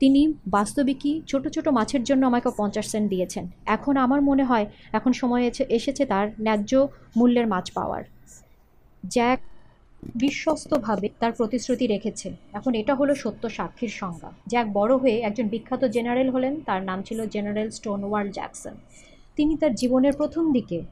তিনি 0.00 0.32
বাস্তবিকই 0.46 1.22
ছোট 1.28 1.48
ছোট 1.48 1.68
মাছের 1.68 2.04
জন্য 2.04 2.26
আমাকে 2.26 2.48
পঞ্চাশ 2.56 2.86
সেন্ট 2.86 3.10
দিয়েছেন। 3.10 3.48
এখন 3.66 3.96
আমার 3.96 4.22
মনে 4.22 4.44
হয়, 4.44 4.66
এখন 4.92 5.12
সময় 5.12 5.42
এসে- 5.42 5.66
এসেছে 5.68 6.06
তার 6.06 6.28
ন্যায্য 6.40 6.88
মূল্যের 7.16 7.46
মাছ 7.46 7.72
পাওয়ার। 7.72 8.02
জ্যাক 9.06 9.40
বিশ্বস্তভাবে 10.14 11.08
তার 11.18 11.32
প্রতিশ্রুতি 11.32 11.86
রেখেছে। 11.86 12.36
এখন 12.52 12.74
এটা 12.74 12.94
হলো 12.94 13.14
সত্য 13.14 13.50
সাক্ষীর 13.50 13.88
সংজ্ঞা। 13.88 14.32
জ্যাক 14.48 14.72
বড় 14.72 14.96
হয়ে 14.96 15.20
একজন 15.20 15.48
বিখ্যাত 15.48 15.84
জেনারেল 15.84 16.30
হলেন, 16.30 16.60
তার 16.60 16.82
নাম 16.82 17.02
ছিল 17.02 17.26
জেনারেল 17.26 17.70
স্টোনওয়ার্ল্ড 17.70 18.34
জ্যাকসন। 18.34 18.74
তিনি 19.36 19.56
তার 19.56 19.74
জীবনের 19.74 20.12
প্রথম 20.12 20.52
দিকে 20.52 20.82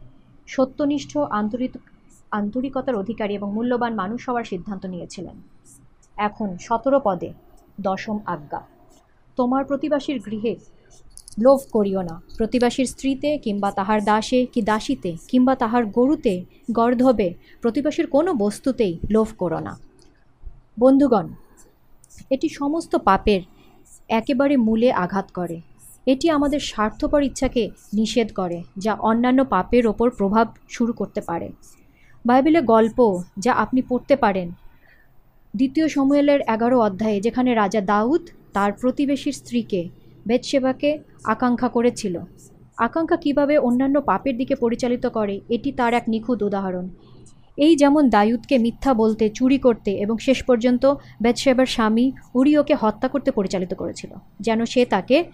সত্যনিষ্ঠ, 0.46 1.16
আন্তরিক, 1.16 1.70
আন্তরিকতার 2.31 2.94
অধিকারী 2.94 3.35
এবং 3.35 3.53
মূল্যবান 3.53 3.94
মানুষ 3.94 4.29
হওয়ার 4.29 4.44
সিদ্ধান্ত 4.44 4.87
নিয়েছিলেন। 4.87 5.42
এখন 6.16 6.57
সতেরো 6.61 7.01
পদে 7.05 7.33
দশম 7.81 8.18
আজ্ঞা। 8.27 8.61
তোমার 9.37 9.64
প্রতিবাসীর 9.64 10.18
গৃহে 10.18 10.57
লোভ 11.38 11.61
করিও 11.73 12.03
না। 12.03 12.16
প্রতিবাসীর 12.38 12.87
স্ত্রীতে 12.87 13.31
কিংবা 13.45 13.71
তাহার 13.79 14.01
দাসে 14.05 14.40
কি 14.53 14.61
দাসীতে 14.62 15.11
কিংবা 15.31 15.55
তাহার 15.62 15.83
গরুতে 15.87 16.35
গর্ধবে, 16.79 17.29
প্রতিবাসীর 17.62 18.07
কোনো 18.07 18.31
বস্তুতেই 18.35 18.95
লোভ 19.11 19.29
করো 19.38 19.59
না। 19.61 19.73
বন্ধুগণ, 20.79 21.27
এটি 22.31 22.49
সমস্ত 22.49 22.92
পাপের 23.09 23.40
একেবারে 24.09 24.55
মূলে 24.57 24.88
আঘাত 25.05 25.27
করে। 25.35 25.57
এটি 26.07 26.27
আমাদের 26.31 26.61
স্বার্থপর 26.61 27.23
ইচ্ছাকে 27.23 27.71
নিষেধ 27.95 28.29
করে, 28.33 28.59
যা 28.77 28.92
অন্যান্য 28.95 29.40
পাপের 29.45 29.85
ওপর 29.87 30.11
প্রভাব 30.11 30.47
শুরু 30.68 30.92
করতে 30.92 31.21
পারে। 31.21 31.49
বাইবেলে 32.25 32.61
গল্প 32.62 32.99
যা 33.38 33.53
আপনি 33.53 33.83
পড়তে 33.88 34.14
পারেন, 34.16 34.49
দ্বিতীয় 35.55 35.88
সমুয়েলের 35.88 36.40
এগারো 36.55 36.77
অধ্যায়ে, 36.81 37.18
যেখানে 37.21 37.55
রাজা 37.55 37.81
দাউদ 37.81 38.23
তার 38.53 38.73
প্রতিবেশীর 38.73 39.33
স্ত্রীকে 39.33 39.88
বেতসেবাকে 40.27 40.90
আকাঙ্ক্ষা 41.24 41.68
করেছিল। 41.68 42.20
আকাঙ্ক্ষা 42.76 43.16
কীভাবে 43.16 43.58
অন্যান্য 43.58 44.00
পাপের 44.00 44.37
দিকে 44.37 44.54
পরিচালিত 44.54 45.06
করে, 45.06 45.40
এটি 45.48 45.72
তার 45.72 45.94
এক 45.94 46.04
নিখুঁত 46.08 46.42
উদাহরণ। 46.42 46.88
এই 47.58 47.76
যেমন 47.76 48.08
দায়ুদকে 48.08 48.58
মিথ্যা 48.58 48.94
বলতে, 48.94 49.30
চুরি 49.30 49.58
করতে 49.58 49.90
এবং 49.90 50.18
শেষ 50.18 50.44
পর্যন্ত 50.44 50.94
বেতসেবার 51.22 51.66
স্বামী 51.66 52.12
উরিওকে 52.35 52.74
হত্যা 52.74 53.08
করতে 53.08 53.30
পরিচালিত 53.30 53.74
করেছিল, 53.74 54.11
যেন 54.40 54.64
সে 54.64 54.87
তাকে 54.87 55.24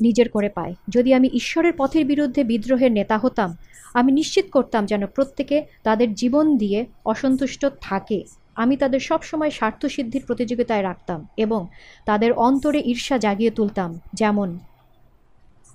নিজের 0.00 0.28
করে 0.28 0.48
পায়। 0.48 0.74
যদি 0.88 1.14
আমি 1.14 1.28
ঈশ্বরের 1.28 1.72
পথের 1.76 2.04
বিরুদ্ধে 2.04 2.44
বিদ্রোহের 2.44 2.92
নেতা 2.92 3.18
হতাম, 3.18 3.56
আমি 3.94 4.12
নিশ্চিত 4.12 4.50
করতাম 4.50 4.86
যেন 4.86 5.06
প্রত্যেকে 5.06 5.66
তাদের 5.82 6.14
জীবন 6.14 6.56
দিয়ে 6.56 6.86
অসন্তুষ্ট 7.04 7.66
থাকে। 7.80 8.24
আমি 8.54 8.76
তাদের 8.76 9.00
সবসময় 9.00 9.50
স্বার্থসিদ্ধির 9.50 10.26
প্রতিযোগিতায় 10.26 10.82
রাখতাম 10.82 11.26
এবং 11.36 11.66
তাদের 12.04 12.32
অন্তরে 12.32 12.80
ঈর্ষা 12.80 13.18
জাগিয়ে 13.18 13.50
তুলতাম, 13.50 13.98
যেমন 14.14 14.58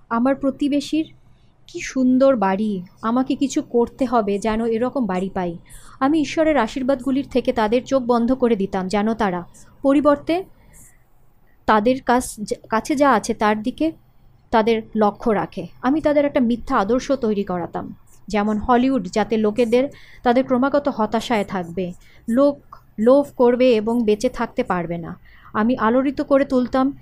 আমার 0.10 0.36
প্রতিবেশীর? 0.36 1.14
কি 1.68 1.80
সুন্দর 1.80 2.36
বাড়ি। 2.36 2.84
আমাকে 3.02 3.36
কিছু 3.36 3.62
করতে 3.62 4.06
হবে 4.06 4.40
যেন 4.40 4.66
এরকম 4.66 5.06
বাড়ি 5.06 5.30
পাই। 5.34 5.58
আমি 6.00 6.22
ঈশ্বরের 6.22 6.58
আশীর্বাদগুলির 6.58 7.28
থেকে 7.32 7.54
তাদের 7.54 7.84
চোখ 7.84 8.04
বন্ধ 8.04 8.34
করে 8.34 8.56
দিতাম 8.56 8.88
যেন 8.88 9.14
তারা। 9.14 9.44
পরিবর্তে 9.82 10.44
তাদের 11.66 12.02
কাছ 12.02 12.40
কাছে 12.70 12.96
যা 12.96 13.12
আছে 13.12 13.34
তার 13.34 13.64
দিকে 13.64 13.92
তাদের 14.52 14.82
লক্ষ্য 14.96 15.32
রাখে। 15.32 15.68
আমি 15.82 16.02
তাদের 16.02 16.26
একটা 16.26 16.40
মিথ্যা 16.40 16.78
আদর্শ 16.78 17.12
তৈরি 17.12 17.44
করাতাম। 17.44 17.96
যেমন 18.28 18.58
হলিউড, 18.58 19.08
যাতে 19.12 19.38
লোকেদের 19.38 19.90
তাদের 20.24 20.46
ক্রমাগত 20.46 20.88
হতাশায় 20.96 21.44
থাকবে। 21.44 21.94
লোক 22.30 22.60
লোভ 23.00 23.26
করবে 23.36 23.74
এবং 23.74 24.04
বেঁচে 24.04 24.30
থাকতে 24.30 24.64
পারবে 24.64 24.98
না। 24.98 25.20
আমি 25.54 25.78
আলোড়িত 25.78 26.22
করে 26.22 26.46
তুলতাম 26.46 26.98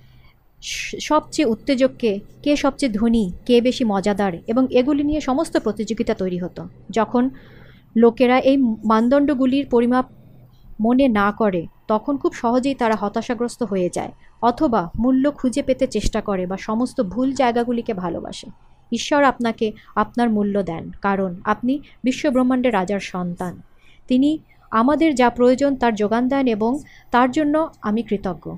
সবচেয়ে 1.00 1.48
উত্তেজক 1.48 1.92
কে 2.00 2.20
কে 2.44 2.56
সবচেয়ে 2.56 2.92
ধনী, 2.92 3.32
কে 3.46 3.62
বেশি 3.62 3.84
মজাদার 3.86 4.34
এবং 4.48 4.68
এগুলি 4.70 5.04
নিয়ে 5.04 5.22
সমস্ত 5.22 5.58
প্রতিযোগিতা 5.58 6.14
তৈরি 6.14 6.38
হতো। 6.38 6.68
যখন 6.90 7.30
লোকেরা 7.96 8.40
এই 8.40 8.58
মানদণ্ডগুলির 8.58 9.66
পরিমাপ 9.66 10.06
মনে 10.82 11.08
না 11.08 11.32
করে, 11.32 11.68
তখন 11.88 12.18
খুব 12.18 12.34
সহজেই 12.34 12.76
তারা 12.76 12.96
হতাশাগ্রস্ত 12.96 13.64
হয়ে 13.64 13.90
যায় 13.90 14.12
অথবা 14.42 14.90
মূল্য 15.00 15.32
খুঁজে 15.32 15.64
পেতে 15.64 15.88
চেষ্টা 15.88 16.22
করে 16.22 16.46
বা 16.46 16.58
সমস্ত 16.58 17.02
ভুল 17.02 17.34
জায়গাগুলিকে 17.34 17.94
ভালোবাসে। 17.94 18.48
ঈশ্বর 18.92 19.24
আপনাকে 19.24 19.72
আপনার 19.96 20.30
মূল্য 20.30 20.64
দেন, 20.64 20.92
কারণ 21.02 21.36
আপনি 21.44 21.80
বিশ্বব্রহ্মাণ্ডের 22.04 22.74
রাজার 22.74 23.00
সন্তান। 23.00 23.62
তিনি 24.08 24.40
আমাদের 24.72 25.16
যা 25.16 25.30
প্রয়োজন 25.30 25.76
তার 25.76 25.96
যোগান 25.96 26.28
দেন 26.28 26.48
এবং 26.48 26.80
তার 27.12 27.32
জন্য 27.32 27.70
আমি 27.82 28.04
কৃতজ্ঞ। 28.04 28.58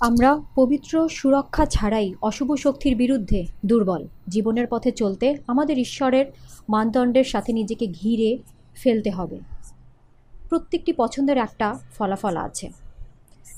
আমরা 0.00 0.40
পবিত্র 0.54 1.08
সুরক্ষা 1.08 1.66
ছাড়াই 1.66 2.14
অশুভ 2.22 2.54
শক্তির 2.54 2.96
বিরুদ্ধে 2.96 3.46
দুর্বল। 3.66 4.06
জীবনের 4.28 4.66
পথে 4.66 4.92
চলতে 4.92 5.36
আমাদের 5.46 5.78
ঈশ্বরের 5.78 6.26
মানদণ্ডের 6.68 7.24
সাথে 7.24 7.52
নিজেকে 7.52 7.86
ঘিরে 7.86 8.38
ফেলতে 8.74 9.10
হবে। 9.10 9.40
প্রত্যেকটি 10.48 10.92
পছন্দের 10.92 11.38
একটা 11.38 11.78
ফলাফল 11.94 12.36
আছে। 12.36 12.70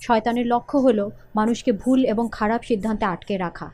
শয়তানের 0.01 0.47
লক্ষ্য 0.47 0.79
হলো 0.79 1.11
মানুষকে 1.35 1.73
ভুল 1.73 2.05
এবং 2.05 2.29
খারাপ 2.33 2.63
সিদ্ধান্তে 2.63 3.05
আটকে 3.05 3.39
রাখা। 3.39 3.71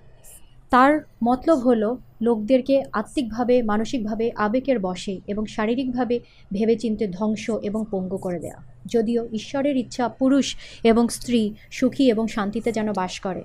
তার 0.70 1.00
মতলব 1.24 1.59
হলো 1.59 1.98
লোকদেরকে 2.20 2.83
আত্মিকভাবে, 2.92 3.62
মানসিকভাবে 3.62 4.33
আবেগের 4.37 4.79
বশে 4.79 5.20
এবং 5.26 5.46
শারীরিকভাবে 5.46 6.20
ভেবেচিন্তে 6.52 7.09
ধ্বংস 7.09 7.50
এবং 7.62 7.85
পঙ্গু 7.90 8.16
করে 8.16 8.38
দেয়া। 8.38 8.62
যদিও 8.87 9.29
ঈশ্বরের 9.33 9.76
ইচ্ছা 9.76 10.09
পুরুষ 10.09 10.57
এবং 10.85 11.09
স্ত্রী 11.09 11.55
সুখী 11.70 12.11
এবং 12.11 12.26
শান্তিতে 12.26 12.72
যেন 12.72 12.92
বাস 12.92 13.20
করে। 13.20 13.44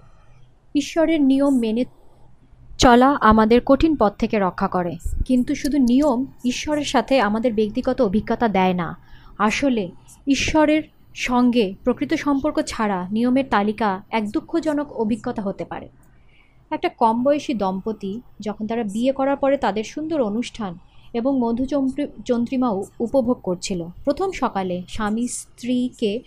ঈশ্বরের 0.75 1.21
নিয়ম 1.21 1.59
মেনে 1.59 1.85
চলা 2.77 3.17
আমাদের 3.21 3.61
কঠিন 3.65 3.95
পথ 3.95 4.13
থেকে 4.17 4.39
রক্ষা 4.39 4.67
করে। 4.67 4.97
কিন্তু 5.25 5.55
শুধু 5.55 5.77
নিয়ম 5.77 6.25
ঈশ্বরের 6.45 6.85
সাথে 6.85 7.19
আমাদের 7.19 7.53
ব্যক্তিগত 7.53 8.01
অভিজ্ঞতা 8.01 8.47
দেয় 8.47 8.73
না। 8.73 8.97
আসলে 9.37 9.89
ঈশ্বরের 10.27 10.83
সঙ্গে 11.15 11.75
প্রকৃত 11.83 12.13
সম্পর্ক 12.13 12.61
ছাড়া 12.61 13.07
নিয়মের 13.11 13.45
তালিকা 13.49 14.01
এক 14.09 14.29
দুঃখজনক 14.29 14.93
অভিজ্ঞতা 14.93 15.41
হতে 15.41 15.65
পারে। 15.65 15.89
একটা 16.71 16.89
কম 16.89 17.23
বয়সী 17.23 17.53
দম্পতি 17.53 18.21
যখন 18.39 18.67
তারা 18.67 18.83
বিয়ে 18.83 19.11
করার 19.11 19.35
পরে 19.35 19.57
তাদের 19.57 19.83
সুন্দর 19.83 20.21
অনুষ্ঠান 20.21 20.77
এবং 21.13 21.39
মধুচন্দ্রি- 21.39 22.07
চন্দ্রিমাও 22.25 22.83
উপভোগ 22.99 23.37
করছিল। 23.43 23.85
প্রথম 24.03 24.31
সকালে 24.31 24.83
স্বামী 24.87 25.27
স্ত্রীকে 25.27 26.19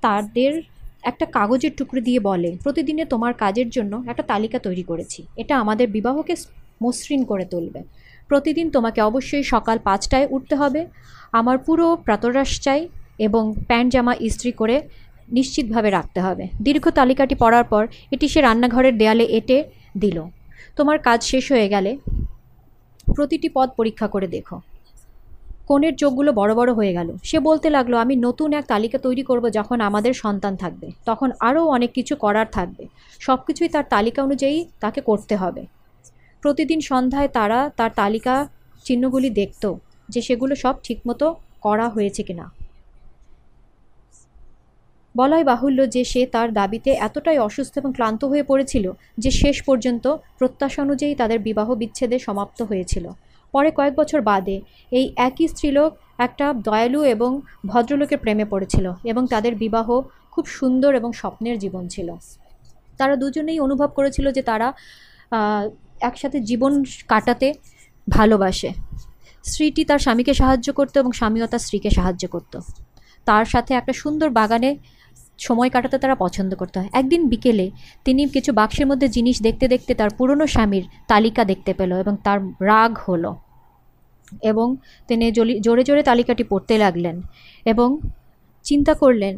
তাদের 0.00 0.62
একটা 1.02 1.26
কাগজের 1.26 1.70
টুকরো 1.76 2.00
দিয়ে 2.00 2.20
বলে, 2.20 2.56
প্রতিদিনে 2.62 3.04
তোমার 3.04 3.34
কাজের 3.34 3.70
জন্য 3.70 4.02
একটা 4.06 4.22
তালিকা 4.22 4.58
তৈরি 4.58 4.82
করেছি। 4.82 5.26
এটা 5.36 5.60
আমাদের 5.60 5.88
বিবাহকে 5.88 6.36
মসৃণ 6.82 7.24
করে 7.24 7.44
তুলবে। 7.44 7.82
প্রতিদিন 8.28 8.70
তোমাকে 8.70 9.02
অবশ্যই 9.02 9.42
সকাল 9.42 9.78
পাঁচটায় 9.78 10.26
উঠতে 10.30 10.54
হবে। 10.54 10.86
আমার 11.32 11.58
পুরো 11.58 11.96
প্রাতরাশ 11.96 12.60
চাই 12.60 12.88
এবং 13.18 13.54
প্যান্ট 13.66 13.92
জামা 13.92 14.14
ইস্ত্রি 14.20 14.52
করে 14.52 14.88
নিশ্চিতভাবে 15.32 15.90
রাখতে 15.90 16.20
হবে। 16.20 16.48
দীর্ঘ 16.62 16.88
তালিকাটি 16.88 17.34
পড়ার 17.34 17.64
পর 17.64 17.86
এটি 18.10 18.28
সে 18.28 18.40
রান্নাঘরের 18.40 18.98
দেয়ালে 18.98 19.24
এঁটে 19.24 19.64
দিল। 19.98 20.22
তোমার 20.76 20.98
কাজ 20.98 21.22
শেষ 21.22 21.52
হয়ে 21.52 21.68
গেলে 21.68 21.98
প্রতিটি 23.14 23.48
পদ 23.54 23.68
পরীক্ষা 23.76 24.08
করে 24.08 24.26
দেখো। 24.26 24.60
কোণের 25.68 25.94
চোখগুলো 25.96 26.32
বড় 26.32 26.54
বড় 26.54 26.72
হয়ে 26.72 26.92
গেল। 26.92 27.16
সে 27.24 27.40
বলতে 27.40 27.70
লাগল, 27.70 27.94
আমি 27.94 28.16
নতুন 28.16 28.52
এক 28.52 28.64
তালিকা 28.66 28.98
তৈরি 28.98 29.22
করব 29.22 29.50
যখন 29.50 29.80
আমাদের 29.80 30.14
সন্তান 30.14 30.56
থাকবে। 30.56 30.90
তখন 31.06 31.30
আরও 31.40 31.66
অনেক 31.66 31.92
কিছু 31.92 32.16
করার 32.16 32.46
থাকবে। 32.52 32.84
সব 33.20 33.38
কিছুই 33.46 33.68
তার 33.68 33.84
তালিকা 33.90 34.22
অনুযায়ী 34.22 34.64
তাকে 34.80 35.00
করতে 35.00 35.36
হবে। 35.36 35.66
প্রতিদিন 36.40 36.80
সন্ধ্যায় 36.80 37.28
তারা 37.28 37.70
তার 37.76 37.90
তালিকা 37.96 38.48
চিহ্নগুলি 38.84 39.30
দেখত 39.30 39.74
যে 40.08 40.22
সেগুলো 40.22 40.54
সব 40.54 40.74
ঠিকমতো 40.82 41.34
করা 41.60 41.88
হয়েছে 41.88 42.22
কিনা। 42.22 42.59
বলাই 45.14 45.44
বাহুল্য 45.44 45.78
যে 45.90 46.02
সে 46.04 46.22
তার 46.26 46.48
দাবিতে 46.52 46.90
এতটাই 47.06 47.38
অসুস্থ 47.38 47.72
এবং 47.78 47.90
ক্লান্ত 47.96 48.22
হয়ে 48.24 48.42
পড়েছিল 48.42 48.86
যে 49.18 49.30
শেষ 49.30 49.56
পর্যন্ত 49.62 50.04
প্রত্যাশা 50.38 50.80
অনুযায়ী 50.82 51.14
তাদের 51.14 51.38
বিবাহ 51.38 51.68
বিচ্ছেদে 51.74 52.16
সমাপ্ত 52.18 52.58
হয়েছিল। 52.62 53.06
পরে 53.52 53.70
কয়েক 53.70 53.94
বছর 53.94 54.20
বাদে 54.20 54.56
এই 54.98 55.06
একই 55.16 55.46
স্ত্রীলোক 55.48 55.90
একটা 56.18 56.46
দয়ালু 56.66 57.00
এবং 57.14 57.30
ভদ্রলোকের 57.66 58.18
প্রেমে 58.18 58.44
পড়েছিল 58.44 58.86
এবং 59.04 59.22
তাদের 59.26 59.54
বিবাহ 59.54 59.88
খুব 60.30 60.44
সুন্দর 60.58 60.94
এবং 60.94 61.10
স্বপ্নের 61.12 61.58
জীবন 61.58 61.84
ছিল। 61.88 62.08
তারা 62.98 63.14
দুজনেই 63.16 63.58
অনুভব 63.60 63.90
করেছিল 63.98 64.26
যে 64.30 64.42
তারা 64.42 64.68
একসাথে 66.00 66.38
জীবন 66.40 66.72
কাটাতে 67.08 67.48
ভালোবাসে। 68.08 68.70
স্ত্রীটি 69.44 69.82
তার 69.84 69.98
স্বামীকে 69.98 70.34
সাহায্য 70.34 70.68
করতো 70.72 70.96
এবং 71.00 71.12
স্বামীও 71.12 71.46
তার 71.46 71.58
স্ত্রীকে 71.58 71.90
সাহায্য 71.90 72.24
করতো। 72.28 72.58
তার 73.26 73.44
সাথে 73.44 73.74
একটা 73.74 73.92
সুন্দর 73.92 74.28
বাগানে 74.30 74.70
সময় 75.46 75.70
কাটাতে 75.74 75.96
তারা 76.02 76.16
পছন্দ 76.24 76.50
করতো। 76.60 76.76
একদিন 77.00 77.22
বিকেলে 77.32 77.66
তিনি 78.06 78.22
কিছু 78.36 78.50
বাক্সের 78.60 78.86
মধ্যে 78.90 79.06
জিনিস 79.16 79.36
দেখতে 79.46 79.66
দেখতে 79.72 79.92
তার 80.00 80.10
পুরনো 80.18 80.46
স্বামীর 80.54 80.84
তালিকা 81.12 81.42
দেখতে 81.50 81.72
পেল 81.78 81.90
এবং 82.02 82.14
তার 82.26 82.38
রাগ 82.70 82.92
হলো 83.08 83.32
এবং 84.50 84.66
তিনি 85.08 85.24
জোরে 85.66 85.82
জোরে 85.88 86.02
তালিকাটি 86.10 86.44
পড়তে 86.50 86.74
লাগলেন 86.84 87.16
এবং 87.72 87.88
চিন্তা 88.66 88.92
করলেন 89.02 89.34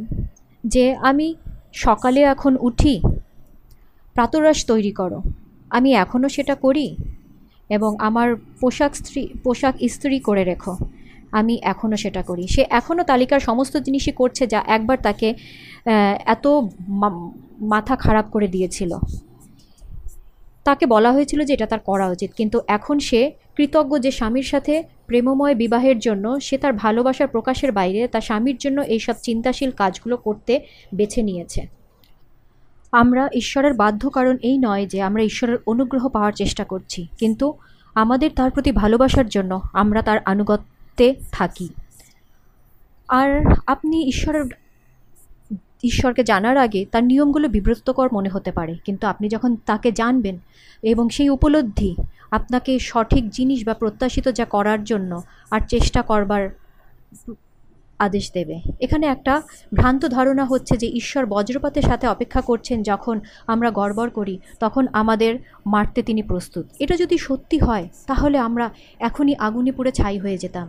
যে, 0.64 0.84
আমি 1.10 1.26
সকালে 1.86 2.20
এখন 2.34 2.52
উঠি, 2.68 2.94
প্রাতরাশ 4.16 4.58
তৈরি 4.70 4.92
করো। 5.00 5.18
আমি 5.76 5.90
এখনও 6.04 6.28
সেটা 6.36 6.54
করি 6.64 6.86
এবং 7.76 7.90
আমার 8.08 8.28
পোশাক 8.60 8.92
স্ত্রী 9.00 9.22
পোশাক 9.44 9.74
ইস্ত্রি 9.86 10.18
করে 10.28 10.42
রেখো। 10.50 10.74
আমি 11.32 11.54
এখনও 11.72 11.96
সেটা 11.96 12.22
করি। 12.22 12.44
সে 12.54 12.62
এখনও 12.70 13.02
তালিকার 13.10 13.40
সমস্ত 13.40 13.74
জিনিসই 13.76 14.14
করছে 14.20 14.42
যা 14.46 14.60
একবার 14.76 14.98
তাকে 15.06 15.28
এত 16.34 16.44
মাথা 17.72 17.94
খারাপ 17.96 18.26
করে 18.30 18.48
দিয়েছিল। 18.48 18.92
তাকে 20.64 20.84
বলা 20.86 21.10
হয়েছিল 21.12 21.40
যে 21.44 21.52
এটা 21.56 21.66
তার 21.66 21.82
করা 21.90 22.06
উচিত। 22.08 22.30
কিন্তু 22.34 22.58
এখন 22.76 22.96
সে 23.08 23.20
কৃতজ্ঞ 23.56 23.92
যে 23.98 24.10
স্বামীর 24.10 24.46
সাথে 24.52 24.74
প্রেমময় 25.06 25.54
বিবাহের 25.54 25.98
জন্য 25.98 26.24
সে 26.40 26.56
তার 26.58 26.72
ভালোবাসার 26.72 27.28
প্রকাশের 27.28 27.72
বাইরে 27.72 28.00
তার 28.08 28.20
স্বামীর 28.20 28.56
জন্য 28.56 28.78
এইসব 28.94 29.16
চিন্তাশীল 29.22 29.70
কাজগুলো 29.70 30.16
করতে 30.16 30.54
বেছে 30.94 31.20
নিয়েছে। 31.22 31.60
আমরা 32.92 33.22
ঈশ্বরের 33.34 33.74
বাধ্য 33.74 34.02
কারণ 34.10 34.36
এই 34.42 34.56
নয় 34.58 34.84
যে 34.86 34.98
আমরা 35.02 35.22
ঈশ্বরের 35.22 35.58
অনুগ্রহ 35.66 36.04
পাওয়ার 36.08 36.32
চেষ্টা 36.32 36.64
করছি। 36.64 37.00
কিন্তু 37.20 37.46
আমাদের 37.96 38.30
তার 38.38 38.50
প্রতি 38.50 38.70
ভালোবাসার 38.72 39.28
জন্য 39.28 39.52
আমরা 39.72 40.00
তার 40.02 40.18
আনুগত্যে 40.24 40.70
থাকি। 41.32 41.68
আর 43.08 43.54
আপনি 43.66 44.08
ঈশ্বরের, 44.08 44.44
ঈশ্বরকে 45.82 46.24
জানার 46.24 46.56
আগে 46.56 46.84
তার 46.92 47.04
নিয়মগুলো 47.04 47.48
বিব্রতকর 47.48 48.08
মনে 48.12 48.28
হতে 48.28 48.52
পারে। 48.52 48.74
কিন্তু 48.84 49.06
আপনি 49.06 49.28
যখন 49.28 49.56
তাকে 49.66 49.92
জানবেন 49.92 50.38
এবং 50.82 51.08
সেই 51.08 51.28
উপলব্ধি, 51.28 51.96
আপনাকে 52.30 52.78
সঠিক 52.78 53.30
জিনিস 53.30 53.66
বা 53.66 53.74
প্রত্যাশিত 53.74 54.28
যা 54.28 54.44
করার 54.44 54.84
জন্য 54.84 55.22
আর 55.50 55.60
চেষ্টা 55.68 56.02
করবার 56.02 56.50
আদেশ 58.06 58.24
দেবে। 58.32 58.56
এখানে 58.80 59.04
একটা 59.06 59.34
ভ্রান্ত 59.74 60.02
ধারণা 60.06 60.44
হচ্ছে 60.44 60.74
যে 60.76 60.88
ঈশ্বর 61.00 61.24
বজ্রপাতের 61.26 61.82
সাথে 61.82 62.06
অপেক্ষা 62.06 62.40
করছেন 62.40 62.78
যখন 62.82 63.16
আমরা 63.46 63.68
গড়বড় 63.70 64.10
করি, 64.10 64.34
তখন 64.60 64.84
আমাদের 64.92 65.32
মারতে 65.66 66.00
তিনি 66.02 66.22
প্রস্তুত। 66.22 66.66
এটা 66.78 66.94
যদি 66.96 67.16
সত্যি 67.18 67.58
হয়, 67.58 67.86
তাহলে 68.06 68.36
আমরা 68.38 68.66
এখনই 69.00 69.34
আগুনে 69.38 69.72
পুড়ে 69.72 69.92
ছাই 69.92 70.16
হয়ে 70.18 70.38
যেতাম। 70.38 70.68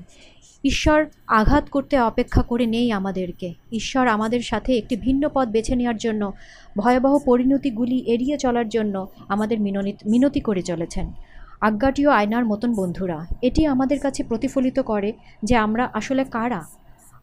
ঈশ্বর 0.63 0.99
আঘাত 1.39 1.65
করতে 1.69 1.95
অপেক্ষা 1.99 2.41
করে 2.41 2.65
নেই 2.65 2.87
আমাদেরকে। 2.91 3.47
ঈশ্বর 3.71 4.05
আমাদের 4.07 4.41
সাথে 4.41 4.71
একটি 4.77 4.95
ভিন্ন 4.95 5.23
পথ 5.33 5.47
বেছে 5.47 5.73
নেওয়ার 5.75 5.97
জন্য, 5.97 6.23
ভয়াবহ 6.77 7.13
পরিণতিগুলি 7.25 7.97
এড়িয়ে 8.07 8.37
চলার 8.37 8.67
জন্য 8.69 8.95
আমাদের 9.27 9.57
মিনতি 9.59 9.93
মিনতি 10.09 10.39
করে 10.39 10.61
চলেছেন। 10.61 11.07
আজ্ঞাটিও 11.61 12.09
আয়নার 12.09 12.45
মতন 12.45 12.71
বন্ধুরা, 12.73 13.19
এটি 13.41 13.61
আমাদের 13.65 13.99
কাছে 13.99 14.21
প্রতিফলিত 14.23 14.77
করে 14.79 15.09
যে 15.43 15.55
আমরা 15.55 15.83
আসলে 15.93 16.23
কারা? 16.35 16.61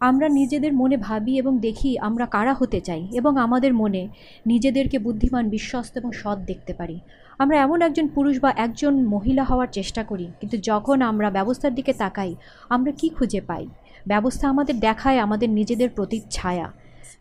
আমরা 0.01 0.28
নিজেদের 0.28 0.72
মনে 0.72 0.96
ভাবি 0.96 1.38
এবং 1.38 1.59
দেখি 1.59 1.98
আমরা 1.98 2.26
কারা 2.26 2.55
হতে 2.55 2.80
চাই 2.80 3.09
এবং 3.12 3.38
আমাদের 3.38 3.74
মনে 3.74 4.09
নিজেদেরকে 4.46 4.98
বুদ্ধিমান, 4.98 5.48
বিশ্বস্ত 5.48 5.92
এবং 5.96 6.12
সৎ 6.12 6.38
দেখতে 6.38 6.74
পারি। 6.74 7.01
আমরা 7.38 7.57
এমন 7.61 7.82
একজন 7.82 8.09
পুরুষ 8.09 8.40
বা 8.40 8.51
একজন 8.57 8.94
মহিলা 9.05 9.44
হওয়ার 9.44 9.68
চেষ্টা 9.72 10.03
করি, 10.05 10.26
কিন্তু 10.40 10.57
যখন 10.57 11.03
আমরা 11.03 11.30
ব্যবস্থার 11.30 11.74
দিকে 11.74 11.92
তাকাই, 11.92 12.34
আমরা 12.68 12.92
কি 12.92 13.09
খুঁজে 13.09 13.40
পাই? 13.40 13.66
ব্যবস্থা 14.07 14.48
আমাদের 14.48 14.80
দেখায় 14.80 15.18
আমাদের 15.18 15.48
নিজেদের 15.51 15.90
প্রতিচ্ছায়া 15.90 16.66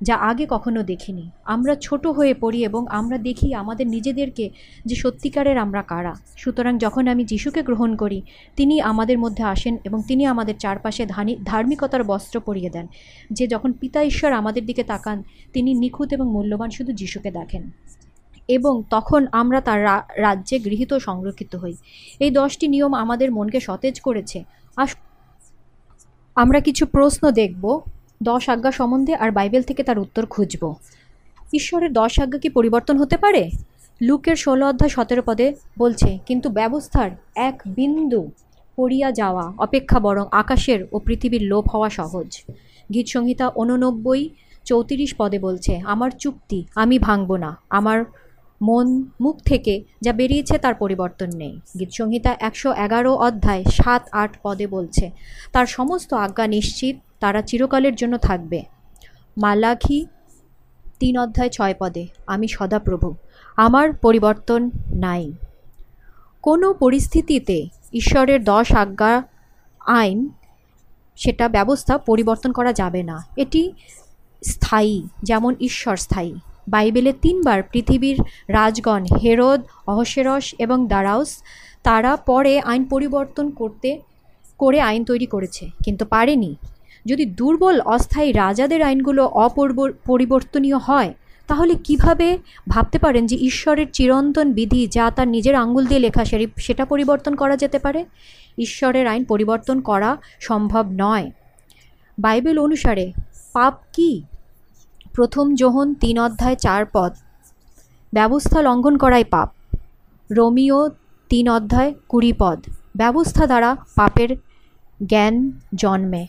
যা 0.01 0.15
আগে 0.15 0.47
কখনো 0.49 0.83
দেখিনি। 0.83 1.29
আমরা 1.45 1.75
ছোট 1.75 2.07
হয়ে 2.07 2.33
পড়ি 2.33 2.65
এবং 2.65 2.85
আমরা 2.89 3.17
দেখি 3.17 3.53
আমাদের 3.53 3.87
নিজেদেরকে 3.87 4.49
যে 4.85 4.95
সত্যিকারের 4.95 5.57
আমরা 5.57 5.81
কারা। 5.81 6.15
সুতরাং 6.37 6.77
যখন 6.77 7.07
আমি 7.07 7.23
যিশুকে 7.25 7.63
গ্রহণ 7.63 7.95
করি, 7.95 8.21
তিনি 8.55 8.81
আমাদের 8.81 9.19
মধ্যে 9.19 9.43
আসেন 9.43 9.77
এবং 9.83 10.01
তিনি 10.07 10.25
আমাদের 10.25 10.57
চারপাশে 10.57 11.05
ধানি 11.05 11.37
ধার্মিকতার 11.43 12.03
বস্ত্র 12.03 12.39
পরিয়ে 12.39 12.69
দেন। 12.69 12.87
যে 13.31 13.47
যখন 13.47 13.71
পিতা 13.71 14.03
ঈশ্বর 14.03 14.33
আমাদের 14.33 14.65
দিকে 14.65 14.83
তাকান, 14.83 15.23
তিনি 15.53 15.73
নিখুঁত 15.73 16.13
এবং 16.13 16.31
মূল্যবান 16.31 16.69
শুধু 16.69 16.93
যিশুকে 16.93 17.31
দেখেন। 17.31 17.71
এবং 18.47 18.83
তখন 18.89 19.27
আমরা 19.31 19.61
তার 19.61 19.83
রাজ্যে 20.15 20.59
গৃহীত 20.59 20.93
সংরক্ষিত 20.93 21.55
হই। 21.55 21.73
এই 22.19 22.31
দশটি 22.31 22.67
নিয়ম 22.67 22.93
আমাদের 22.93 23.31
মনকে 23.31 23.59
সতেজ 23.59 24.01
করেছে। 24.01 24.43
আস 24.77 24.95
আমরা 26.35 26.59
কিছু 26.59 26.85
প্রশ্ন 26.85 27.31
দেখব। 27.31 27.81
দশ 28.21 28.43
আজ্ঞা 28.49 28.71
সম্বন্ধে 28.71 29.13
আর 29.15 29.29
বাইবেল 29.31 29.63
থেকে 29.63 29.81
তার 29.83 29.99
উত্তর 29.99 30.23
খুঁজব। 30.25 30.63
ঈশ্বরের 31.53 31.91
দশ 31.93 32.13
আজ্ঞা 32.19 32.39
কি 32.39 32.49
পরিবর্তন 32.49 32.95
হতে 32.97 33.17
পারে? 33.17 33.43
লুকের 34.01 34.35
ষোলো 34.35 34.63
অধ্যায় 34.67 34.89
সতেরো 34.89 35.21
পদে 35.25 35.47
বলছে, 35.79 36.09
কিন্তু 36.25 36.47
ব্যবস্থার 36.49 37.09
এক 37.35 37.55
বিন্দু 37.67 38.21
পড়িয়া 38.77 39.11
যাওয়া 39.11 39.45
অপেক্ষা 39.57 39.99
বরং 39.99 40.25
আকাশের 40.31 40.79
ও 40.91 40.95
পৃথিবীর 40.99 41.43
লোপ 41.51 41.65
হওয়া 41.73 41.89
সহজ। 41.89 42.29
গীতসংহিতা 42.93 43.45
উননব্বই 43.55 44.29
চৌত্রিশ 44.65 45.11
পদে 45.17 45.39
বলছে, 45.39 45.73
আমার 45.93 46.11
চুক্তি, 46.19 46.59
আমি 46.75 46.99
ভাঙব 46.99 47.29
না। 47.35 47.51
আমার 47.69 47.99
মন, 48.61 49.05
মুখ 49.21 49.39
থেকে 49.39 49.83
যা 50.01 50.13
বেরিয়েছে 50.13 50.57
তার 50.57 50.75
পরিবর্তন 50.75 51.27
নেই। 51.35 51.59
গীতসংহিতা 51.79 52.35
একশো 52.39 52.73
এগারো 52.73 53.15
অধ্যায় 53.15 53.63
সাত 53.63 54.07
আট 54.11 54.37
পদে 54.43 54.67
বলছে, 54.67 55.11
তার 55.51 55.65
সমস্ত 55.65 56.13
আজ্ঞা 56.13 56.47
নিশ্চিত, 56.47 56.97
তারা 57.19 57.41
চিরকালের 57.41 57.95
জন্য 57.95 58.17
থাকবে। 58.17 58.63
মালাখি 59.37 60.05
তিন 60.99 61.17
অধ্যায় 61.17 61.49
ছয় 61.49 61.75
পদে, 61.79 62.07
আমি 62.27 62.47
সদাপ্রভু, 62.47 63.15
আমার 63.57 63.93
পরিবর্তন 63.93 64.69
নাই। 64.95 65.33
কোনো 66.41 66.73
পরিস্থিতিতে 66.73 67.67
ঈশ্বরের 67.93 68.43
দশ 68.43 68.75
আজ্ঞা 68.75 69.23
আইন, 69.85 70.29
সেটা 71.15 71.49
ব্যবস্থা 71.49 71.97
পরিবর্তন 71.97 72.51
করা 72.51 72.73
যাবে 72.73 73.03
না। 73.03 73.25
এটি 73.37 73.71
স্থায়ী, 74.45 75.03
যেমন 75.23 75.55
ঈশ্বর 75.59 75.97
স্থায়ী। 75.97 76.33
বাইবেলে 76.73 77.11
তিনবার 77.21 77.59
পৃথিবীর 77.71 78.17
রাজগণ 78.57 79.03
হেরোদ 79.21 79.61
অহসেরস 79.91 80.45
এবং 80.65 80.77
দারাউস, 80.87 81.31
তারা 81.87 82.11
পরে 82.29 82.53
আইন 82.71 82.83
পরিবর্তন 82.93 83.45
করতে, 83.51 83.89
করে 84.59 84.79
আইন 84.89 85.01
তৈরি 85.09 85.27
করেছে, 85.33 85.63
কিন্তু 85.85 86.03
পারেনি। 86.13 86.51
যদি 87.05 87.25
দুর্বল, 87.39 87.77
অস্থায়ী 87.95 88.29
রাজাদের 88.33 88.81
আইনগুলো 88.81 89.23
অপরিবর্তনীয় 89.45 90.79
হয়, 90.87 91.11
তাহলে 91.49 91.73
কীভাবে 91.87 92.27
ভাবতে 92.67 92.97
পারেন 92.99 93.23
যে 93.31 93.35
ঈশ্বরের 93.49 93.87
চিরন্তন 93.97 94.47
বিধি 94.57 94.81
যা 94.95 95.05
তার 95.17 95.27
নিজের 95.35 95.55
আঙ্গুল 95.63 95.83
দিয়ে 95.89 96.05
লেখা 96.05 96.23
সেটা 96.65 96.83
পরিবর্তন 96.85 97.33
করা 97.41 97.55
যেতে 97.63 97.79
পারে? 97.85 98.01
ঈশ্বরের 98.57 99.05
আইন 99.11 99.23
পরিবর্তন 99.31 99.77
করা 99.89 100.09
সম্ভব 100.39 100.85
নয়। 101.03 101.25
বাইবেল 102.17 102.57
অনুসারে 102.65 103.05
পাপ 103.53 103.75
কি? 103.95 104.11
প্রথম 105.19 105.55
যোহন 105.55 105.93
তিন 105.93 106.19
অধ্যায় 106.19 106.55
চার 106.55 106.85
পদ। 106.93 107.13
ব্যবস্থা 108.13 108.61
লঙ্ঘন 108.61 108.97
করাই 108.97 109.23
পাপ। 109.23 109.49
রোমিও 110.31 110.89
তিন 111.29 111.49
অধ্যায় 111.49 111.93
কুড়ি 112.09 112.33
পদ। 112.33 112.59
ব্যবস্থা 112.95 113.45
দ্বারা 113.45 113.75
পাপের 113.95 114.35
জ্ঞান 115.05 115.51
জন্মে। 115.75 116.27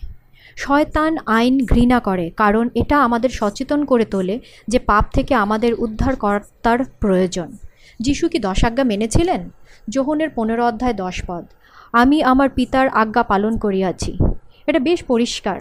শয়তান 0.57 1.16
আইন 1.26 1.66
ঘৃণা 1.66 2.01
করে, 2.01 2.30
কারণ 2.30 2.68
এটা 2.74 3.05
আমাদের 3.05 3.30
সচেতন 3.30 3.84
করে 3.84 4.05
তোলে 4.05 4.41
যে 4.68 4.78
পাপ 4.78 5.05
থেকে 5.12 5.34
আমাদের 5.34 5.74
উদ্ধার 5.74 6.14
উদ্ধারকর্তার 6.14 6.78
প্রয়োজন। 6.84 7.57
যিশু 8.01 8.28
কি 8.28 8.38
দশ 8.38 8.64
আজ্ঞা 8.64 8.84
মেনেছিলেন? 8.84 9.51
যোহনের 9.88 10.30
পনেরো 10.30 10.66
অধ্যায় 10.66 10.95
দশ 10.95 11.22
পদ। 11.26 11.45
আমি 11.93 12.22
আমার 12.22 12.49
পিতার 12.49 12.88
আজ্ঞা 12.88 13.22
পালন 13.22 13.59
করিয়াছি। 13.59 14.18
এটা 14.66 14.78
বেশ 14.78 15.05
পরিষ্কার। 15.05 15.61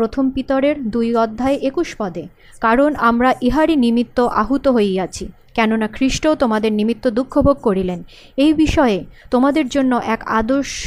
প্রথম 0.00 0.24
পিতরের 0.34 0.76
দুই 0.94 1.08
অধ্যায় 1.24 1.56
একুশ 1.68 1.88
পদে, 2.00 2.24
কারণ 2.64 2.90
আমরা 3.08 3.30
ইহারই 3.48 3.76
নিমিত্ত 3.84 4.18
আহুত 4.42 4.64
হইয়াছি, 4.76 5.24
কেননা 5.56 5.86
খ্রিস্টও 5.96 6.32
তোমাদের 6.42 6.72
নিমিত্ত 6.78 7.04
দুঃখভোগ 7.18 7.56
করিলেন। 7.66 8.00
এই 8.44 8.52
বিষয়ে 8.62 8.98
তোমাদের 9.32 9.66
জন্য 9.74 9.92
এক 10.14 10.20
আদর্শ 10.40 10.86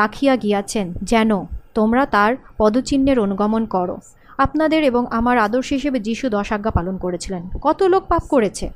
রাখিয়া 0.00 0.34
গিয়াছেন, 0.42 0.86
যেন 1.10 1.30
তোমরা 1.78 2.02
তার 2.14 2.32
পদচিহ্নের 2.60 3.18
অনুগমন 3.24 3.62
করো। 3.74 3.96
আপনাদের 4.44 4.80
এবং 4.90 5.02
আমার 5.18 5.36
আদর্শ 5.46 5.68
হিসেবে 5.78 5.98
যিশু 6.08 6.26
দশ 6.36 6.48
আজ্ঞা 6.56 6.72
পালন 6.78 6.96
করেছিলেন। 7.04 7.42
কত 7.66 7.80
লোক 7.92 8.02
পাপ 8.12 8.24
করেছে? 8.34 8.66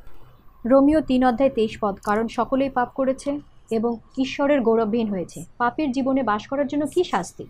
রোমিও 0.65 1.01
তিন 1.11 1.23
অধ্যায় 1.31 1.53
তেইশ 1.57 1.75
পদ, 1.83 1.95
কারণ 2.09 2.27
সকলেই 2.39 2.71
পাপ 2.79 2.89
করেছে 2.99 3.31
এবং 3.77 3.93
ঈশ্বরের 4.25 4.61
গৌরবহীন 4.67 5.09
হয়েছে। 5.15 5.39
পাপের 5.61 5.89
জীবনে 5.97 6.23
বাস 6.31 6.43
করার 6.51 6.67
জন্য 6.73 6.85
কি 6.95 7.03
শাস্তি? 7.13 7.45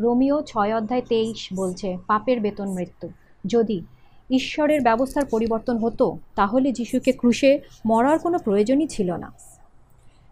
রোমিও 0.00 0.42
ছয় 0.42 0.76
অধ্যায় 0.76 1.02
তেইশ 1.08 1.48
বলছে, 1.56 1.98
পাপের 2.06 2.40
বেতন 2.40 2.68
মৃত্যু। 2.68 3.08
যদি 3.46 3.82
ঈশ্বরের 4.30 4.80
ব্যবস্থার 4.80 5.24
পরিবর্তন 5.24 5.76
হতো, 5.76 6.18
তাহলে 6.34 6.72
যিশুকে 6.72 7.12
ক্রুশে 7.12 7.60
মরার 7.86 8.18
কোনো 8.18 8.38
প্রয়োজনই 8.38 8.86
ছিল 8.86 9.12
না। 9.12 9.32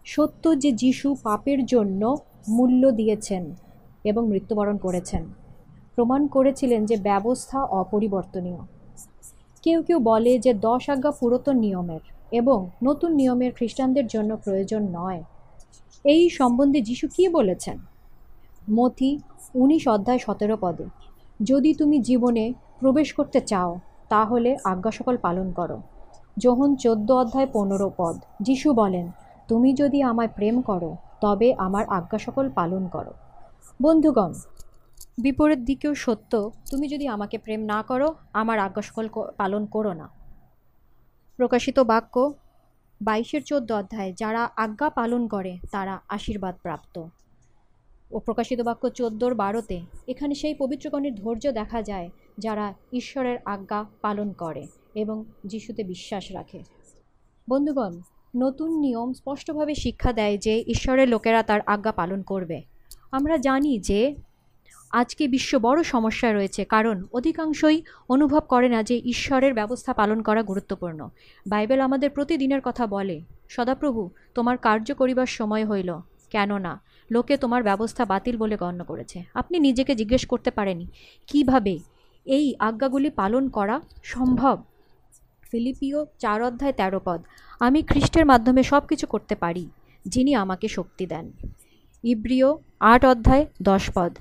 সত্য 0.05 0.59
যে 0.59 0.71
যিশু 0.71 1.15
পাপের 1.23 1.65
জন্য 1.65 2.17
মূল্য 2.47 2.91
দিয়েছেন 2.91 3.55
এবং 4.03 4.27
মৃত্যুবরণ 4.27 4.77
করেছেন, 4.77 5.25
প্রমাণ 5.95 6.27
করেছিলেন 6.27 6.85
যে 6.85 6.95
ব্যবস্থা 6.95 7.63
অপরিবর্তনীয়। 7.63 8.57
কেউ 9.61 9.81
কেউ 9.81 9.99
বলে 9.99 10.39
যে 10.39 10.53
দশ 10.53 10.89
আজ্ঞা 10.89 11.11
পুরাতন 11.11 11.57
নিয়মের 11.57 11.99
এবং 12.31 12.69
নতুন 12.83 13.11
নিয়মের 13.11 13.51
খ্রিস্টানদের 13.53 14.07
জন্য 14.07 14.37
প্রয়োজন 14.37 14.87
নয়। 14.91 15.23
এই 16.03 16.29
সম্বন্ধে 16.29 16.81
যিশু 16.81 17.07
কী 17.15 17.27
বলেছেন? 17.27 17.77
মথি 18.69 19.19
উনিশ 19.55 19.87
অধ্যায় 19.87 20.19
সতেরো 20.19 20.57
পদে, 20.57 20.85
যদি 21.43 21.73
তুমি 21.73 21.99
জীবনে 21.99 22.53
প্রবেশ 22.79 23.13
করতে 23.13 23.41
চাও, 23.41 23.79
তাহলে 24.09 24.57
আজ্ঞা 24.63 24.91
সকল 24.91 25.17
পালন 25.17 25.51
করো। 25.51 25.81
যোহন 26.37 26.75
চোদ্দ 26.75 27.11
অধ্যায় 27.11 27.47
পনেরো 27.53 27.91
পদ, 27.97 28.15
যিশু 28.41 28.73
বলেন, 28.73 29.11
তুমি 29.47 29.73
যদি 29.73 30.03
আমায় 30.03 30.27
প্রেম 30.27 30.61
করো, 30.61 30.95
তবে 31.21 31.53
আমার 31.53 31.85
আজ্ঞা 31.89 32.17
সকল 32.17 32.49
পালন 32.49 32.87
করো। 32.87 33.13
বন্ধুগণ, 33.81 34.33
বিপরীত 35.17 35.59
দিকেও 35.59 35.95
সত্য, 35.95 36.51
তুমি 36.71 36.87
যদি 36.87 37.07
আমাকে 37.07 37.37
প্রেম 37.37 37.61
না 37.61 37.83
করো, 37.83 38.15
আমার 38.33 38.59
আজ্ঞা 38.59 38.81
সকল 38.81 39.09
পালন 39.37 39.65
করো 39.65 39.93
না। 39.93 40.09
প্রকাশিত 41.37 41.79
বাক্য 41.79 42.33
বাইশের 43.01 43.43
চোদ্দ 43.43 43.71
অধ্যায়, 43.71 44.13
যারা 44.13 44.49
আজ্ঞা 44.55 44.89
পালন 44.89 45.27
করে, 45.27 45.57
তারা 45.71 45.99
আশীর্বাদ 46.09 46.55
প্রাপ্ত। 46.61 47.07
ও 48.13 48.19
প্রকাশিত 48.19 48.61
বাক্য 48.61 48.89
চোদ্দোর 48.89 49.35
বারোতে, 49.35 49.81
এখানে 50.07 50.35
সেই 50.35 50.55
পবিত্রগণের 50.55 51.15
ধৈর্য 51.15 51.51
দেখা 51.51 51.81
যায়, 51.81 52.09
যারা 52.37 52.73
ঈশ্বরের 52.93 53.37
আজ্ঞা 53.45 53.85
পালন 54.01 54.31
করে 54.31 54.67
এবং 54.95 55.25
যিশুতে 55.45 55.83
বিশ্বাস 55.83 56.31
রাখে। 56.31 56.63
বন্ধুগণ, 57.49 58.01
নতুন 58.35 58.79
নিয়ম 58.79 59.13
স্পষ্টভাবে 59.13 59.75
শিক্ষা 59.75 60.13
দেয় 60.13 60.37
যে 60.37 60.63
ঈশ্বরের 60.67 61.09
লোকেরা 61.09 61.43
তার 61.43 61.61
আজ্ঞা 61.65 61.91
পালন 61.91 62.21
করবে। 62.21 62.61
আমরা 63.11 63.37
জানি 63.37 63.79
যে 63.79 64.15
আজকে 64.91 65.27
বিশ্ব 65.27 65.59
বড় 65.59 65.83
সমস্যায় 65.83 66.33
রয়েছে, 66.33 66.65
কারণ 66.65 67.03
অধিকাংশই 67.13 67.81
অনুভব 68.09 68.39
করে 68.39 68.69
না 68.69 68.83
যে 68.83 69.01
ঈশ্বরের 69.05 69.53
ব্যবস্থা 69.53 69.93
পালন 69.93 70.21
করা 70.21 70.43
গুরুত্বপূর্ণ। 70.43 71.09
বাইবেল 71.47 71.81
আমাদের 71.81 72.09
প্রতিদিনের 72.09 72.61
কথা 72.63 72.87
বলে, 72.87 73.21
সদাপ্রভু, 73.49 74.09
তোমার 74.35 74.57
কার্য 74.57 74.93
করিবার 74.93 75.25
সময় 75.25 75.65
হইল। 75.65 75.99
কেননা 76.29 76.81
লোকে 77.11 77.37
তোমার 77.37 77.63
ব্যবস্থা 77.63 78.05
বাতিল 78.05 78.37
বলে 78.37 78.57
গণ্য 78.57 78.83
করেছে। 78.83 79.23
আপনি 79.33 79.59
নিজেকে 79.59 79.95
জিজ্ঞেস 79.95 80.25
করতে 80.25 80.51
পারেনি 80.51 80.87
কীভাবে 81.27 81.79
এই 82.25 82.55
আজ্ঞাগুলি 82.59 83.09
পালন 83.09 83.49
করা 83.49 83.81
সম্ভব? 84.03 84.63
ফিলিপিও 85.51 86.05
চার 86.19 86.41
অধ্যায় 86.41 86.73
তেরো 86.73 86.99
পদ। 87.05 87.23
আমি 87.59 87.81
খ্রিস্টের 87.81 88.25
মাধ্যমে 88.25 88.63
সব 88.63 88.85
কিছু 88.87 89.07
করতে 89.07 89.35
পারি, 89.35 89.69
যিনি 90.05 90.35
আমাকে 90.35 90.67
শক্তি 90.67 91.05
দেন। 91.05 91.31
ইব্রিয় 92.03 92.45
আট 92.79 93.05
অধ্যায় 93.05 93.45
দশ 93.61 93.89
পদ। 93.95 94.17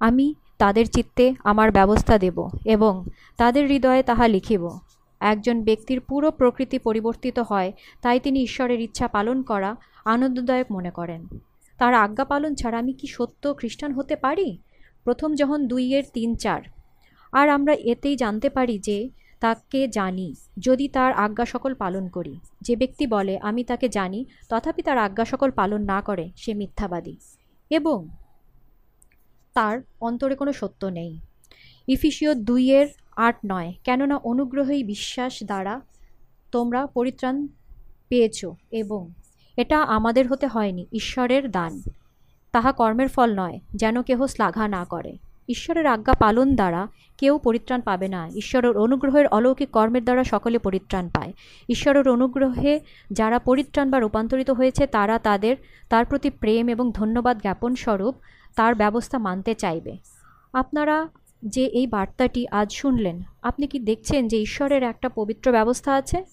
আমি 0.00 0.34
তাদের 0.58 0.86
চিত্তে 0.86 1.34
আমার 1.44 1.72
ব্যবস্থা 1.72 2.18
দেব 2.18 2.48
এবং 2.64 3.06
তাদের 3.36 3.66
হৃদয়ে 3.66 4.02
তাহা 4.02 4.28
লিখিব। 4.28 4.68
একজন 5.20 5.64
ব্যক্তির 5.64 6.00
পুরো 6.00 6.30
প্রকৃতি 6.30 6.78
পরিবর্তিত 6.78 7.38
হয়, 7.38 7.72
তাই 8.02 8.20
তিনি 8.20 8.42
ঈশ্বরের 8.42 8.80
ইচ্ছা 8.80 9.08
পালন 9.08 9.42
করা 9.42 9.76
আনন্দদায়ক 10.04 10.72
মনে 10.72 10.90
করেন। 10.90 11.26
তার 11.80 11.94
আজ্ঞা 11.94 12.24
পালন 12.24 12.54
ছাড়া 12.54 12.78
আমি 12.78 12.92
কি 12.92 13.06
সত্য 13.06 13.54
খ্রিস্টান 13.56 13.92
হতে 13.92 14.16
পারি? 14.16 14.58
প্রথম 15.04 15.34
যখন 15.34 15.66
দুইয়ের 15.66 16.04
তিন 16.12 16.34
চার। 16.34 16.62
আর 17.32 17.48
আমরা 17.48 17.74
এতেই 17.74 18.16
জানতে 18.16 18.50
পারি 18.50 18.78
যে 18.78 19.10
তাকে 19.40 19.88
জানি, 19.88 20.34
যদি 20.58 20.88
তার 20.88 21.12
আজ্ঞা 21.12 21.44
সকল 21.44 21.74
পালন 21.74 22.08
করি। 22.08 22.40
যে 22.60 22.76
ব্যক্তি 22.76 23.06
বলে, 23.06 23.38
আমি 23.38 23.64
তাকে 23.64 23.88
জানি, 23.88 24.24
তথাপি 24.48 24.82
তার 24.82 24.98
আজ্ঞা 24.98 25.24
সকল 25.24 25.50
পালন 25.50 25.82
না 25.82 26.00
করে, 26.00 26.30
সে 26.36 26.54
মিথ্যাবাদী। 26.54 27.16
এবং 27.70 28.08
তার 29.54 29.80
অন্তরে 30.00 30.34
কোনো 30.34 30.52
সত্য 30.52 30.86
নেই। 30.86 31.20
ইফিসীয় 31.88 32.34
দুইয়ের 32.34 32.88
আট 33.16 33.36
নয়, 33.46 33.74
কেননা 33.84 34.16
অনুগ্রহই 34.16 34.84
বিশ্বাস 34.84 35.44
দ্বারা 35.44 35.80
তোমরা 36.52 36.86
পরিত্রাণ 36.86 37.46
পেয়েছ 38.08 38.46
এবং 38.70 39.02
এটা 39.56 39.82
আমাদের 39.82 40.28
হতে 40.28 40.46
হয়নি, 40.46 40.86
ঈশ্বরের 40.92 41.50
দান। 41.50 41.82
তাহা 42.52 42.72
কর্মের 42.72 43.08
ফল 43.08 43.38
নয়, 43.38 43.60
যেন 43.74 44.02
কেহ 44.02 44.26
শ্লাঘা 44.26 44.68
না 44.68 44.84
করে। 44.84 45.18
ঈশ্বরের 45.48 45.86
আজ্ঞা 45.86 46.12
পালন 46.12 46.54
দ্বারা 46.54 46.88
কেউ 47.18 47.38
পরিত্রাণ 47.38 47.80
পাবে 47.80 48.08
না। 48.08 48.28
ঈশ্বরের 48.36 48.78
অনুগ্রহের 48.78 49.26
অলৌকিক 49.26 49.70
কর্মের 49.70 50.04
দ্বারা 50.04 50.24
সকলে 50.24 50.58
পরিত্রাণ 50.58 51.08
পায়। 51.08 51.32
ঈশ্বরের 51.68 52.08
অনুগ্রহে 52.08 52.80
যারা 53.12 53.38
পরিত্রাণ 53.38 53.90
বা 53.90 53.98
রূপান্তরিত 53.98 54.50
হয়েছে, 54.50 54.86
তারা 54.86 55.18
তাদের, 55.18 55.56
তার 55.88 56.04
প্রতি 56.04 56.30
প্রেম 56.30 56.68
এবং 56.68 56.92
ধন্যবাদ 56.92 57.40
জ্ঞাপন 57.40 57.74
স্বরূপ 57.74 58.14
তার 58.56 58.74
ব্যবস্থা 58.74 59.18
মানতে 59.18 59.54
চাইবে। 59.54 59.96
আপনারা 60.52 61.08
যে 61.44 61.66
এই 61.66 61.86
বার্তাটি 61.86 62.46
আজ 62.50 62.72
শুনলেন, 62.72 63.22
আপনি 63.42 63.66
কি 63.66 63.78
দেখছেন 63.78 64.28
যে 64.28 64.40
ঈশ্বরের 64.40 64.82
একটা 64.82 65.08
পবিত্র 65.08 65.52
ব্যবস্থা 65.52 65.94
আছে? 65.94 66.24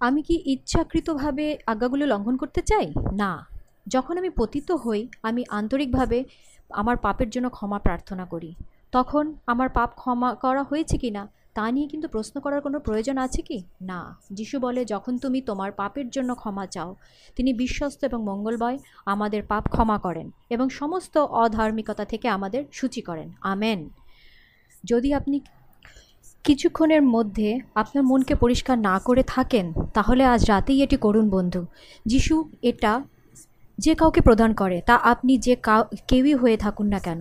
আমি 0.00 0.22
কি 0.22 0.42
ইচ্ছাকৃতভাবে 0.44 1.58
আজ্ঞাগুলো 1.66 2.06
লঙ্ঘন 2.06 2.36
করতে 2.36 2.62
চাই? 2.62 2.92
না। 3.12 3.46
যখন 3.86 4.18
আমি 4.18 4.30
পতিত 4.30 4.72
হই, 4.72 5.08
আমি 5.22 5.44
আন্তরিকভাবে 5.48 6.24
আমার 6.70 6.96
পাপের 6.96 7.30
জন্য 7.30 7.50
ক্ষমা 7.50 7.78
প্রার্থনা 7.78 8.24
করি। 8.24 8.54
তখন 8.92 9.34
আমার 9.46 9.68
পাপ 9.68 9.90
ক্ষমা 9.96 10.34
করা 10.34 10.62
হয়েছে 10.62 10.98
কি 10.98 11.10
না, 11.10 11.28
তা 11.54 11.70
নিয়ে 11.70 11.86
কিন্তু 11.86 12.08
প্রশ্ন 12.08 12.40
করার 12.40 12.60
কোনো 12.60 12.80
প্রয়োজন 12.80 13.18
আছে 13.18 13.42
কি? 13.42 13.64
না। 13.82 14.16
যিশু 14.32 14.58
বলে, 14.58 14.84
যখন 14.84 15.18
তুমি 15.18 15.40
তোমার 15.40 15.72
পাপের 15.72 16.10
জন্য 16.10 16.34
ক্ষমা 16.34 16.66
চাও, 16.66 16.96
তিনি 17.36 17.52
বিশ্বস্ত 17.52 18.04
এবং 18.04 18.22
মঙ্গলময় 18.22 18.78
আমাদের 19.06 19.42
পাপ 19.42 19.68
ক্ষমা 19.68 19.98
করেন 19.98 20.30
এবং 20.50 20.68
সমস্ত 20.68 21.18
অধার্মিকতা 21.18 22.04
থেকে 22.04 22.28
আমাদের 22.28 22.64
সূচি 22.72 23.00
করেন। 23.00 23.32
আমেন। 23.40 23.90
যদি 24.84 25.14
আপনি 25.14 25.40
কিছুক্ষণের 26.44 27.02
মধ্যে 27.02 27.60
আপনার 27.74 28.04
মনকে 28.04 28.34
পরিষ্কার 28.34 28.78
না 28.78 28.98
করে 28.98 29.22
থাকেন, 29.26 29.72
তাহলে 29.94 30.24
আজ 30.24 30.44
রাতেই 30.44 30.82
এটি 30.82 30.96
করুন 30.96 31.26
বন্ধু। 31.30 31.66
যিশু 32.06 32.34
এটা 32.62 32.92
যে 33.78 33.94
কাউকে 33.94 34.20
প্রদান 34.20 34.54
করে, 34.54 34.82
তা 34.86 34.94
আপনি 34.94 35.38
যে 35.38 35.54
কাউ, 35.56 35.82
কেউই 36.08 36.34
হয়ে 36.34 36.56
থাকুন 36.56 36.86
না 36.86 36.98
কেন? 36.98 37.20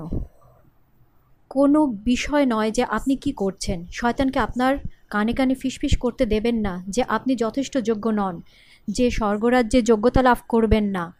কোনো 1.49 1.80
বিষয় 1.86 2.45
নয় 2.45 2.72
যে 2.72 2.84
আপনি 2.84 3.15
কি 3.15 3.32
করছেন। 3.32 3.86
শয়তানকে 3.91 4.39
আপনার 4.39 4.78
কানে 5.09 5.34
কানে 5.34 5.55
ফিসফিস 5.55 5.97
করতে 5.97 6.26
দেবেন 6.26 6.55
না 6.55 6.84
যে 6.89 7.01
আপনি 7.07 7.36
যথেষ্ট 7.36 7.78
যোগ্য 7.78 8.05
নন, 8.09 8.36
যে 8.88 9.05
স্বর্গরাজ্যে 9.11 9.82
যোগ্যতা 9.82 10.22
লাভ 10.22 10.39
করবেন 10.47 10.86
না। 10.86 11.13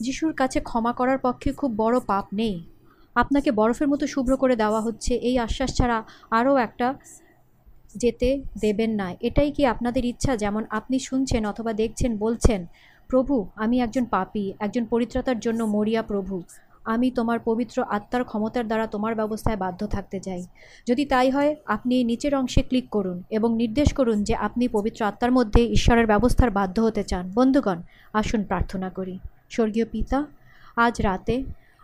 যিশুর 0.00 0.32
কাছে 0.32 0.60
ক্ষমা 0.60 0.92
করার 0.92 1.18
পক্ষে 1.18 1.52
খুব 1.52 1.70
বড় 1.76 1.96
পাপ 2.06 2.26
নেই। 2.32 2.56
আপনাকে 3.14 3.50
বরফের 3.50 3.88
মতো 3.88 4.06
শুভ্র 4.06 4.32
করে 4.36 4.56
দেওয়া 4.56 4.80
হচ্ছে, 4.80 5.12
এই 5.28 5.38
আশ্বাস 5.38 5.70
ছাড়া 5.74 5.98
আরও 6.30 6.56
একটা 6.56 6.94
যেতে 7.96 8.42
দেবেন 8.60 8.90
না। 8.90 9.14
এটাই 9.20 9.50
কি 9.50 9.66
আপনাদের 9.66 10.04
ইচ্ছা? 10.04 10.36
যেমন 10.36 10.64
আপনি 10.70 10.98
শুনছেন 10.98 11.46
অথবা 11.46 11.72
দেখছেন, 11.72 12.16
বলছেন, 12.16 12.66
প্রভু, 13.08 13.46
আমি 13.56 13.80
একজন 13.80 14.04
পাপী, 14.04 14.52
একজন 14.58 14.84
পরিত্রাতার 14.84 15.40
জন্য 15.40 15.64
মরিয়া 15.64 16.02
প্রভু। 16.02 16.42
আমি 16.84 17.10
তোমার 17.10 17.38
পবিত্র 17.38 17.84
আত্মার 17.88 18.24
ক্ষমতার 18.24 18.66
দ্বারা 18.66 18.86
তোমার 18.86 19.14
ব্যবস্থায় 19.14 19.56
বাধ্য 19.56 19.86
থাকতে 19.86 20.20
চাই। 20.20 20.46
যদি 20.86 21.04
তাই 21.04 21.30
হয়, 21.30 21.56
আপনি 21.66 22.04
নিচের 22.04 22.34
অংশে 22.34 22.62
ক্লিক 22.62 22.88
করুন 22.90 23.22
এবং 23.30 23.56
নির্দেশ 23.56 23.92
করুন 23.92 24.24
যে 24.24 24.34
আপনি 24.34 24.68
পবিত্র 24.68 25.04
আত্মার 25.04 25.32
মধ্যে 25.32 25.66
ঈশ্বরের 25.66 26.06
ব্যবস্থার 26.06 26.50
বাধ্য 26.50 26.82
হতে 26.82 27.02
চান। 27.02 27.32
বন্ধুগণ, 27.34 27.82
আসুন 28.12 28.44
প্রার্থনা 28.44 28.90
করি। 28.90 29.18
স্বর্গীয় 29.50 29.84
পিতা, 29.84 30.24
আজ 30.76 31.02
রাতে 31.02 31.42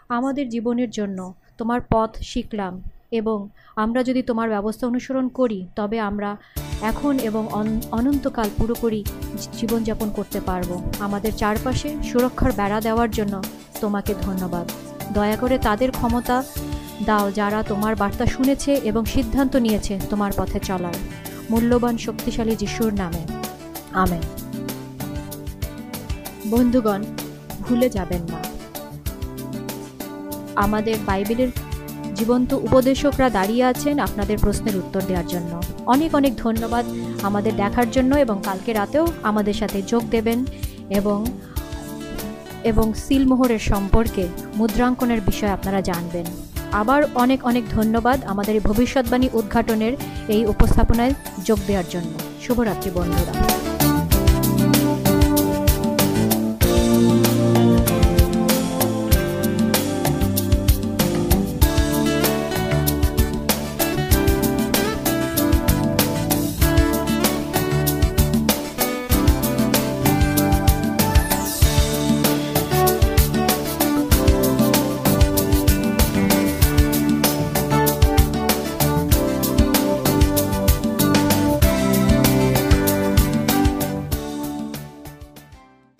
আমাদের 0.08 0.48
জীবনের 0.48 0.90
জন্য 0.90 1.34
তোমার 1.58 1.80
পথ 1.90 2.16
শিখলাম। 2.16 2.82
এবং 3.14 3.48
আমরা 3.76 4.02
যদি 4.02 4.22
তোমার 4.22 4.48
ব্যবস্থা 4.48 4.86
অনুসরণ 4.86 5.28
করি, 5.28 5.66
তবে 5.76 6.00
আমরা 6.00 6.36
এখন 6.82 7.18
এবং 7.18 7.48
অন- 7.48 7.80
অনন্তকাল 7.90 8.50
পুরোপুরি 8.56 9.04
জীবনযাপন 9.52 10.10
করতে 10.10 10.40
পারব। 10.40 10.82
আমাদের 11.00 11.34
চারপাশে 11.34 12.02
সুরক্ষার 12.02 12.52
বেড়া 12.52 12.80
দেওয়ার 12.80 13.10
জন্য 13.10 13.42
তোমাকে 13.80 14.14
ধন্যবাদ। 14.22 14.70
দয়া 15.12 15.36
করে 15.36 15.58
তাদের 15.58 15.90
ক্ষমতা 15.90 16.42
দাও 17.04 17.30
যারা 17.30 17.62
তোমার 17.62 17.96
বার্তা 17.96 18.26
শুনেছে 18.26 18.74
এবং 18.74 19.04
সিদ্ধান্ত 19.04 19.56
নিয়েছে 19.56 20.00
তোমার 20.10 20.32
পথে 20.36 20.60
চলার। 20.60 20.94
মূল্যবান 21.50 21.98
শক্তিশালী 21.98 22.56
যিশুর 22.56 22.94
নামে। 22.94 23.26
আমেন। 23.92 24.20
বন্ধুগণ, 26.50 27.02
ভুলে 27.60 27.90
যাবেন 27.90 28.22
না। 28.22 28.54
আমাদের 30.54 30.96
বাইবেলের 31.06 31.48
জীবন্ত 32.14 32.52
উপদেশকরা 32.52 33.30
দাঁড়িয়ে 33.30 33.64
আছেন 33.64 33.98
আপনাদের 33.98 34.38
প্রশ্নের 34.38 34.76
উত্তর 34.76 35.00
দেওয়ার 35.06 35.26
জন্য। 35.26 35.62
অনেক 35.86 36.14
অনেক 36.14 36.36
ধন্যবাদ 36.36 36.84
আমাদের 37.22 37.56
দেখার 37.56 37.90
জন্য 37.90 38.16
এবং 38.16 38.40
কালকে 38.44 38.72
রাতেও 38.72 39.06
আমাদের 39.22 39.54
সাথে 39.54 39.82
যোগ 39.82 40.02
দেবেন 40.10 40.44
এবং 40.90 41.26
এবং 42.64 42.92
সিলমোহরের 42.94 43.58
সম্পর্কে 43.58 44.28
মুদ্রাঙ্কনের 44.56 45.20
বিষয় 45.20 45.50
আপনারা 45.50 45.80
জানবেন। 45.80 46.24
আবার 46.72 47.02
অনেক 47.14 47.44
অনেক 47.44 47.64
ধন্যবাদ 47.70 48.24
আমাদের 48.24 48.60
ভবিষ্যৎবাণী 48.60 49.28
উদ্ঘাটনের 49.32 49.92
এই 50.28 50.46
উপস্থাপনায় 50.46 51.14
যোগ 51.44 51.58
দেওয়ার 51.66 51.84
জন্য। 51.90 52.12
শুভরাত্রি 52.46 52.90
বন্ধুরা। 52.94 53.63